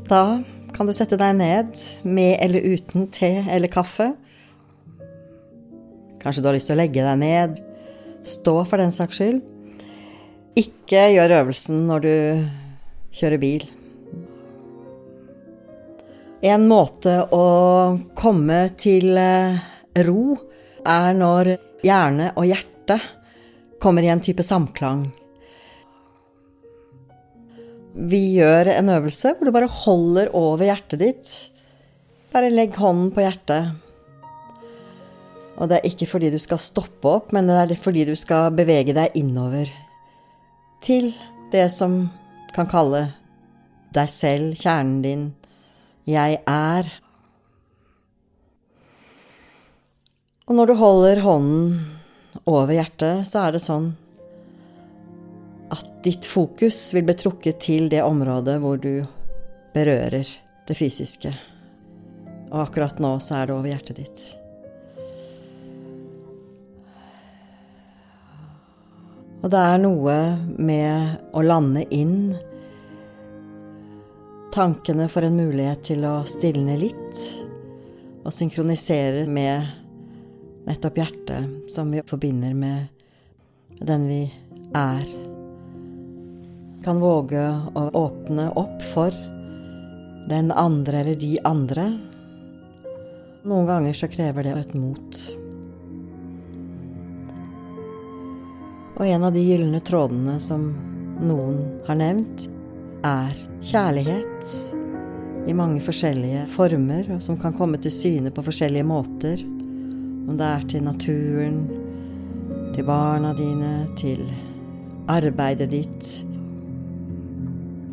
Da 0.10 0.24
kan 0.76 0.90
du 0.90 0.94
sette 0.94 1.18
deg 1.20 1.38
ned 1.40 1.78
med 2.04 2.38
eller 2.44 2.66
uten 2.76 3.08
te 3.14 3.32
eller 3.46 3.72
kaffe. 3.72 4.12
Kanskje 6.22 6.42
du 6.42 6.50
har 6.50 6.58
lyst 6.58 6.72
til 6.72 6.78
å 6.78 6.82
legge 6.82 7.06
deg 7.06 7.22
ned. 7.22 7.60
Stå 8.26 8.58
for 8.66 8.82
den 8.82 8.94
saks 8.94 9.22
skyld. 9.22 9.42
Ikke 10.58 11.08
gjør 11.14 11.40
øvelsen 11.42 11.86
når 11.90 12.06
du 12.06 12.16
kjører 13.16 13.42
bil. 13.42 13.68
En 16.46 16.68
måte 16.70 17.16
å 17.34 17.46
komme 18.18 18.60
til 18.78 19.16
eh, 19.18 19.62
ro 20.06 20.36
er 20.86 21.16
når 21.18 21.56
hjerne 21.86 22.32
og 22.38 22.46
hjerte 22.50 23.00
kommer 23.82 24.06
i 24.06 24.12
en 24.12 24.24
type 24.24 24.44
samklang. 24.46 25.08
Vi 27.96 28.22
gjør 28.36 28.74
en 28.74 28.92
øvelse 28.92 29.34
hvor 29.36 29.48
du 29.48 29.56
bare 29.56 29.72
holder 29.72 30.34
over 30.36 30.66
hjertet 30.68 31.00
ditt. 31.00 31.34
Bare 32.34 32.52
legg 32.52 32.76
hånden 32.76 33.14
på 33.16 33.24
hjertet. 33.24 33.76
Og 35.56 35.70
det 35.72 35.80
er 35.80 35.88
ikke 35.88 36.10
fordi 36.10 36.34
du 36.34 36.40
skal 36.42 36.60
stoppe 36.60 37.08
opp, 37.08 37.32
men 37.32 37.48
det 37.48 37.56
er 37.56 37.80
fordi 37.80 38.04
du 38.10 38.16
skal 38.20 38.52
bevege 38.56 38.96
deg 38.96 39.16
innover 39.16 39.72
til 40.84 41.14
det 41.54 41.70
som 41.72 42.10
kan 42.56 42.68
kalle 42.70 43.08
deg 43.96 44.12
selv, 44.12 44.60
kjernen 44.60 45.00
din, 45.06 45.26
jeg 46.06 46.42
er. 46.44 46.90
Og 50.46 50.60
når 50.60 50.70
du 50.70 50.76
holder 50.78 51.24
hånden 51.24 51.95
over 52.44 52.76
hjertet, 52.76 53.24
så 53.28 53.48
er 53.48 53.56
det 53.56 53.64
sånn 53.64 53.94
at 55.74 55.86
ditt 56.06 56.28
fokus 56.28 56.92
vil 56.94 57.06
bli 57.08 57.16
trukket 57.18 57.60
til 57.64 57.88
det 57.90 58.04
området 58.06 58.60
hvor 58.62 58.78
du 58.82 59.06
berører 59.76 60.28
det 60.68 60.78
fysiske. 60.78 61.32
Og 62.52 62.60
akkurat 62.68 63.00
nå 63.02 63.16
så 63.24 63.40
er 63.40 63.50
det 63.50 63.56
over 63.56 63.72
hjertet 63.72 64.02
ditt. 64.04 64.26
Og 69.46 69.52
det 69.54 69.62
er 69.62 69.82
noe 69.82 70.18
med 70.58 71.32
å 71.38 71.46
lande 71.46 71.86
inn 71.94 72.36
Tankene 74.56 75.10
får 75.12 75.26
en 75.28 75.36
mulighet 75.36 75.82
til 75.84 76.06
å 76.08 76.22
stilne 76.24 76.78
litt 76.80 77.18
og 78.24 78.32
synkronisere 78.32 79.26
med 79.28 79.68
nettopp 80.66 80.98
hjertet, 80.98 81.72
som 81.72 81.92
vi 81.92 82.02
forbinder 82.08 82.54
med 82.54 82.86
den 83.80 84.08
vi 84.08 84.22
er. 84.74 85.06
Kan 86.86 87.00
våge 87.02 87.46
å 87.74 87.86
åpne 87.94 88.50
opp 88.58 88.82
for 88.94 89.14
den 90.30 90.52
andre 90.52 91.02
eller 91.04 91.16
de 91.16 91.38
andre. 91.46 91.88
Noen 93.46 93.68
ganger 93.70 93.94
så 93.94 94.10
krever 94.10 94.48
det 94.48 94.56
et 94.58 94.74
mot. 94.78 95.20
Og 98.96 99.04
en 99.06 99.26
av 99.28 99.34
de 99.36 99.44
gylne 99.44 99.82
trådene 99.86 100.40
som 100.42 100.70
noen 101.22 101.60
har 101.88 102.00
nevnt, 102.00 102.48
er 103.06 103.36
kjærlighet 103.62 104.56
i 105.46 105.54
mange 105.54 105.82
forskjellige 105.86 106.48
former, 106.56 107.12
og 107.14 107.22
som 107.22 107.38
kan 107.38 107.54
komme 107.54 107.78
til 107.82 107.94
syne 107.94 108.32
på 108.34 108.44
forskjellige 108.48 108.88
måter. 108.88 109.44
Om 110.26 110.38
det 110.38 110.46
er 110.46 110.64
til 110.70 110.84
naturen, 110.84 111.58
til 112.74 112.86
barna 112.88 113.34
dine, 113.38 113.74
til 113.98 114.24
arbeidet 115.08 115.70
ditt, 115.70 116.08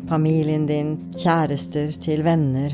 familien 0.09 0.65
din, 0.67 0.95
kjærester, 1.17 1.93
til 2.01 2.23
venner. 2.25 2.73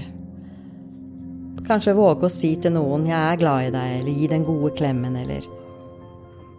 Kanskje 1.68 1.98
våge 1.98 2.26
å 2.26 2.34
si 2.34 2.56
til 2.56 2.74
noen 2.74 3.06
'jeg 3.06 3.34
er 3.34 3.38
glad 3.38 3.68
i 3.68 3.72
deg', 3.76 4.00
eller 4.00 4.20
gi 4.20 4.28
den 4.28 4.46
gode 4.46 4.72
klemmen, 4.76 5.16
eller 5.16 5.44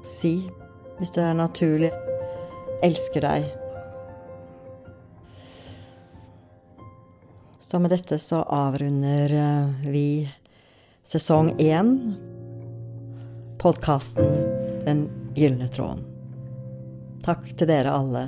si 0.05 0.51
hvis 0.99 1.11
det 1.11 1.25
er 1.25 1.35
naturlig. 1.35 1.93
Elsker 2.83 3.21
deg. 3.21 3.45
Så 7.59 7.79
med 7.79 7.91
dette 7.91 8.19
så 8.19 8.43
avrunder 8.43 9.33
eh, 9.33 9.91
vi 9.93 10.29
sesong 11.07 11.53
én, 11.61 12.15
podkasten 13.61 14.25
Den 14.85 15.08
gylne 15.37 15.69
tråden. 15.69 16.00
Takk 17.21 17.44
til 17.52 17.69
dere 17.69 17.92
alle. 17.92 18.23